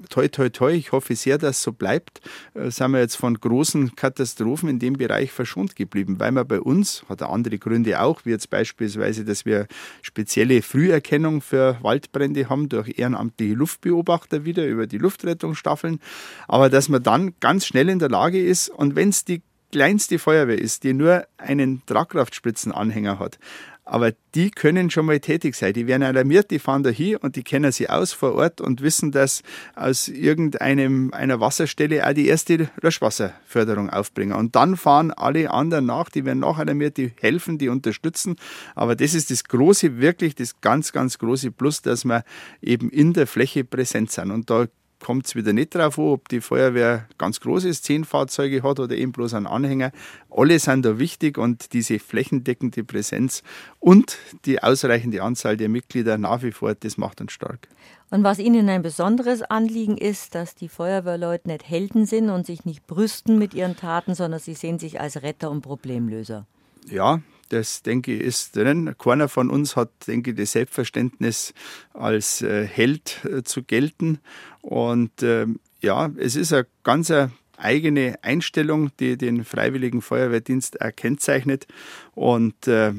toi, 0.10 0.27
toi, 0.27 0.49
toi, 0.49 0.73
ich 0.73 0.91
hoffe 0.91 1.15
sehr, 1.15 1.38
dass 1.38 1.61
so 1.61 1.72
bleibt, 1.72 2.22
äh, 2.53 2.69
sind 2.69 2.91
wir 2.91 2.99
jetzt 2.99 3.15
von 3.15 3.40
großen 3.40 3.95
Katastrophen 3.95 4.69
in 4.69 4.80
dem 4.80 4.94
Bereich 4.94 5.32
verschont 5.32 5.76
geblieben, 5.76 6.19
weil 6.19 6.32
wir 6.32 6.45
bei 6.45 6.60
uns, 6.60 7.03
hat 7.10 7.22
er 7.22 7.30
andere 7.30 7.57
Gründe 7.57 8.02
auch, 8.02 8.22
wie 8.26 8.32
jetzt 8.32 8.49
beispielsweise, 8.49 9.26
dass 9.26 9.45
wir 9.45 9.68
spezielle 10.02 10.61
Früherkennung 10.61 11.41
für 11.41 11.77
Waldbrände 11.82 12.49
haben 12.49 12.69
durch 12.69 12.98
ehrenamtliche 12.98 13.53
Luftbeobachter 13.53 14.45
wieder 14.45 14.65
über 14.65 14.88
die 14.88 14.98
Luftrettungsstaffeln, 14.98 15.99
aber 16.48 16.69
dass 16.69 16.90
man 16.90 17.03
dann 17.03 17.34
ganz 17.40 17.65
schnell 17.65 17.90
in 17.90 17.99
der 17.99 18.10
Lage 18.10 18.44
ist 18.44 18.69
und 18.69 18.95
wenn 18.95 19.10
es 19.10 19.26
die 19.26 19.41
kleinste 19.72 20.19
Feuerwehr 20.19 20.57
ist, 20.57 20.84
die 20.84 20.94
nur 20.94 21.26
einen 21.38 21.86
Tragkraftspritzenanhänger 21.86 23.19
hat, 23.19 23.40
aber 23.86 24.14
die 24.34 24.49
können 24.49 24.90
schon 24.90 25.06
mal 25.06 25.20
tätig 25.20 25.56
sein. 25.56 25.74
Die 25.74 25.86
werden 25.86 26.02
alarmiert, 26.02 26.49
die 26.49 26.57
fahren 26.57 26.82
da 26.82 26.90
hin 26.90 27.18
und 27.18 27.36
die 27.36 27.44
kennen 27.44 27.72
sie 27.72 27.88
aus 27.88 28.14
vor 28.14 28.34
Ort 28.34 28.60
und 28.60 28.82
wissen, 28.82 29.12
dass 29.12 29.44
aus 29.76 30.07
irgendeinem 30.07 31.14
einer 31.14 31.40
Wasserstelle 31.40 32.06
auch 32.06 32.14
die 32.14 32.28
erste 32.28 32.70
Löschwasserförderung 32.82 33.91
aufbringen. 33.91 34.36
Und 34.36 34.56
dann 34.56 34.76
fahren 34.76 35.12
alle 35.12 35.52
anderen 35.52 35.86
nach, 35.86 36.10
die 36.10 36.26
werden 36.26 36.40
nachalarmiert, 36.40 36.98
die 36.98 37.14
helfen, 37.22 37.60
die 37.60 37.70
unterstützen. 37.70 38.38
Aber 38.74 38.95
das 38.95 39.14
ist 39.14 39.30
das 39.30 39.44
große, 39.44 39.99
wirklich 39.99 40.34
das 40.34 40.60
ganz, 40.62 40.91
ganz 40.91 41.20
große 41.20 41.52
Plus, 41.52 41.84
dass 41.84 42.06
wir 42.06 42.24
eben 42.62 42.90
in 42.90 43.14
der 43.14 43.28
Fläche 43.28 43.64
präsent 43.64 44.12
sind. 44.12 44.32
Und 44.32 44.49
da 44.49 44.66
kommt 45.06 45.27
es 45.27 45.36
wieder 45.36 45.53
nicht 45.53 45.76
darauf 45.76 45.99
an, 45.99 46.06
ob 46.06 46.30
die 46.30 46.41
Feuerwehr 46.41 47.07
ganz 47.19 47.40
großes 47.40 47.84
zehn 47.84 48.06
Fahrzeuge 48.06 48.64
hat 48.64 48.80
oder 48.80 48.95
eben 48.95 49.11
bloß 49.11 49.36
einen 49.36 49.45
Anhänger. 49.45 49.91
Alle 50.32 50.57
sind 50.57 50.84
da 50.84 50.98
wichtig 50.98 51.38
und 51.38 51.73
diese 51.73 51.99
flächendeckende 51.99 52.84
Präsenz 52.84 53.44
und 53.80 54.18
die 54.45 54.64
ausreichende 54.64 55.22
Anzahl 55.22 55.57
der 55.57 55.69
Mitglieder 55.69 56.18
nach 56.18 56.41
wie 56.41 56.52
vor, 56.52 56.73
das 56.73 56.98
macht 56.98 57.22
uns 57.22 57.34
stark. 57.34 57.68
Und 58.10 58.23
was 58.23 58.40
Ihnen 58.40 58.68
ein 58.68 58.82
besonderes 58.82 59.44
Anliegen 59.44 59.95
ist, 59.95 60.34
dass 60.34 60.56
die 60.56 60.69
Feuerwehrleute 60.69 61.49
nicht 61.49 61.69
Helden 61.69 62.07
sind 62.07 62.32
und 62.32 62.48
sich 62.48 62.65
nicht 62.65 62.88
brüsten 62.88 63.38
mit 63.38 63.53
ihren 63.53 63.76
Taten, 63.76 64.15
sondern 64.15 64.40
sie 64.40 64.56
sehen 64.56 64.80
sich 64.80 64.99
als 64.99 65.22
Retter 65.22 65.52
und 65.52 65.61
Problemlöser. 65.61 66.48
Ja, 66.90 67.22
das, 67.56 67.82
denke 67.82 68.14
ich, 68.14 68.22
ist 68.22 68.56
drin. 68.56 68.95
Keiner 68.98 69.30
von 69.30 69.49
uns 69.49 69.76
hat, 69.76 69.90
denke 70.07 70.32
ich, 70.32 70.38
das 70.38 70.52
Selbstverständnis, 70.52 71.53
als 71.94 72.41
äh, 72.41 72.68
Held 72.68 73.26
äh, 73.26 73.44
zu 73.44 73.64
gelten. 73.64 74.19
Und 74.61 75.23
äh, 75.23 75.48
ja, 75.82 76.11
es 76.18 76.36
ist 76.36 76.53
eine 76.53 76.68
ganz 76.84 77.11
eigene 77.57 78.19
Einstellung, 78.22 78.91
die 78.99 79.18
den 79.18 79.45
Freiwilligen 79.45 80.02
Feuerwehrdienst 80.02 80.76
erkennzeichnet. 80.76 81.68
Und 82.14 82.68
äh, 82.68 82.94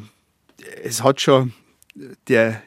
es 0.82 1.02
hat 1.02 1.20
schon 1.20 1.52
der 2.28 2.62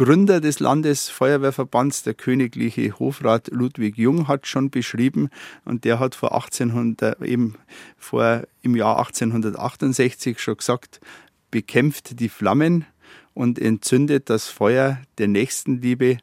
Gründer 0.00 0.40
des 0.40 0.60
Landesfeuerwehrverbands, 0.60 2.04
der 2.04 2.14
königliche 2.14 2.98
Hofrat 2.98 3.48
Ludwig 3.48 3.98
Jung, 3.98 4.28
hat 4.28 4.46
schon 4.46 4.70
beschrieben 4.70 5.28
und 5.66 5.84
der 5.84 5.98
hat 5.98 6.14
vor 6.14 6.32
1800, 6.32 7.20
eben 7.20 7.56
vor 7.98 8.44
im 8.62 8.76
Jahr 8.76 8.96
1868 8.96 10.40
schon 10.40 10.56
gesagt, 10.56 11.00
bekämpft 11.50 12.18
die 12.18 12.30
Flammen 12.30 12.86
und 13.34 13.58
entzündet 13.58 14.30
das 14.30 14.46
Feuer 14.46 15.02
der 15.18 15.28
Nächstenliebe, 15.28 16.16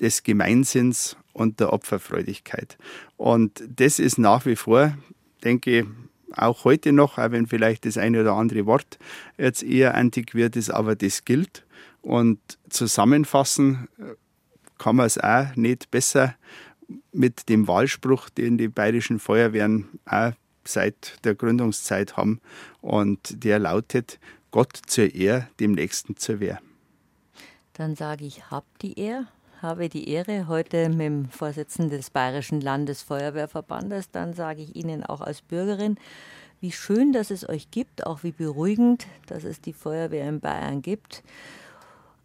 des 0.00 0.24
Gemeinsinns 0.24 1.16
und 1.32 1.60
der 1.60 1.72
Opferfreudigkeit. 1.72 2.76
Und 3.16 3.62
das 3.68 4.00
ist 4.00 4.18
nach 4.18 4.46
wie 4.46 4.56
vor, 4.56 4.98
denke 5.44 5.78
ich, 5.78 5.86
auch 6.32 6.64
heute 6.64 6.92
noch, 6.92 7.18
auch 7.18 7.30
wenn 7.30 7.46
vielleicht 7.46 7.84
das 7.84 7.98
eine 7.98 8.22
oder 8.22 8.32
andere 8.32 8.66
Wort 8.66 8.98
jetzt 9.38 9.62
eher 9.62 9.94
antiquiert 9.94 10.56
ist, 10.56 10.70
aber 10.70 10.96
das 10.96 11.24
gilt. 11.24 11.65
Und 12.06 12.38
zusammenfassen 12.70 13.88
äh, 13.98 14.14
kann 14.78 14.94
man 14.94 15.06
es 15.06 15.18
auch 15.18 15.56
nicht 15.56 15.90
besser 15.90 16.36
mit 17.10 17.48
dem 17.48 17.66
Wahlspruch, 17.66 18.28
den 18.28 18.58
die 18.58 18.68
bayerischen 18.68 19.18
Feuerwehren 19.18 19.88
auch 20.04 20.30
seit 20.62 21.24
der 21.24 21.34
Gründungszeit 21.34 22.16
haben. 22.16 22.40
Und 22.80 23.42
der 23.42 23.58
lautet: 23.58 24.20
Gott 24.52 24.78
zur 24.86 25.12
Ehr, 25.16 25.48
dem 25.58 25.72
Nächsten 25.72 26.16
zur 26.16 26.38
Wehr. 26.38 26.60
Dann 27.72 27.96
sage 27.96 28.24
ich, 28.24 28.52
hab 28.52 28.64
die 28.78 28.96
Ehr, 29.00 29.26
habe 29.60 29.88
die 29.88 30.08
Ehre 30.08 30.46
heute 30.46 30.88
mit 30.88 31.00
dem 31.00 31.28
Vorsitzenden 31.28 31.98
des 31.98 32.10
Bayerischen 32.10 32.60
Landesfeuerwehrverbandes. 32.60 34.12
Dann 34.12 34.32
sage 34.32 34.62
ich 34.62 34.76
Ihnen 34.76 35.02
auch 35.02 35.22
als 35.22 35.42
Bürgerin, 35.42 35.98
wie 36.60 36.70
schön, 36.70 37.12
dass 37.12 37.32
es 37.32 37.48
euch 37.48 37.72
gibt, 37.72 38.06
auch 38.06 38.22
wie 38.22 38.30
beruhigend, 38.30 39.08
dass 39.26 39.42
es 39.42 39.60
die 39.60 39.72
Feuerwehr 39.72 40.28
in 40.28 40.38
Bayern 40.38 40.82
gibt. 40.82 41.24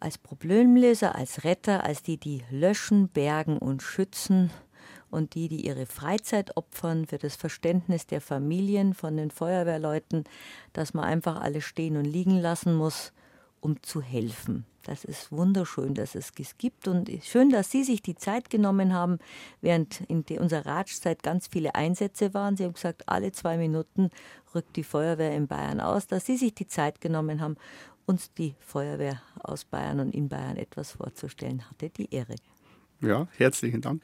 Als 0.02 0.18
Problemlöser, 0.18 1.14
als 1.14 1.44
Retter, 1.44 1.84
als 1.84 2.02
die, 2.02 2.16
die 2.16 2.42
löschen, 2.50 3.06
bergen 3.06 3.56
und 3.56 3.84
schützen 3.84 4.50
und 5.12 5.36
die, 5.36 5.46
die 5.46 5.64
ihre 5.64 5.86
Freizeit 5.86 6.56
opfern 6.56 7.06
für 7.06 7.18
das 7.18 7.36
Verständnis 7.36 8.08
der 8.08 8.20
Familien 8.20 8.94
von 8.94 9.16
den 9.16 9.30
Feuerwehrleuten, 9.30 10.24
dass 10.72 10.92
man 10.92 11.04
einfach 11.04 11.40
alles 11.40 11.62
stehen 11.62 11.96
und 11.96 12.04
liegen 12.04 12.40
lassen 12.40 12.74
muss, 12.74 13.12
um 13.60 13.80
zu 13.80 14.02
helfen. 14.02 14.66
Das 14.82 15.04
ist 15.04 15.30
wunderschön, 15.30 15.94
dass 15.94 16.16
es 16.16 16.32
es 16.36 16.58
gibt 16.58 16.88
und 16.88 17.08
schön, 17.22 17.50
dass 17.50 17.70
Sie 17.70 17.84
sich 17.84 18.02
die 18.02 18.16
Zeit 18.16 18.50
genommen 18.50 18.92
haben, 18.92 19.20
während 19.60 20.00
in 20.08 20.24
unserer 20.40 20.66
Ratschzeit 20.66 21.22
ganz 21.22 21.46
viele 21.46 21.76
Einsätze 21.76 22.34
waren. 22.34 22.56
Sie 22.56 22.64
haben 22.64 22.72
gesagt, 22.72 23.08
alle 23.08 23.30
zwei 23.30 23.56
Minuten 23.56 24.10
rückt 24.52 24.74
die 24.74 24.82
Feuerwehr 24.82 25.36
in 25.36 25.46
Bayern 25.46 25.80
aus, 25.80 26.08
dass 26.08 26.26
Sie 26.26 26.36
sich 26.36 26.54
die 26.54 26.66
Zeit 26.66 27.00
genommen 27.00 27.40
haben, 27.40 27.56
uns 28.12 28.30
die 28.34 28.54
Feuerwehr 28.60 29.22
aus 29.40 29.64
Bayern 29.64 29.98
und 29.98 30.14
in 30.14 30.28
Bayern 30.28 30.58
etwas 30.58 30.92
vorzustellen. 30.92 31.68
Hatte 31.70 31.88
die 31.88 32.14
Ehre. 32.14 32.36
Ja, 33.00 33.26
herzlichen 33.38 33.80
Dank. 33.80 34.02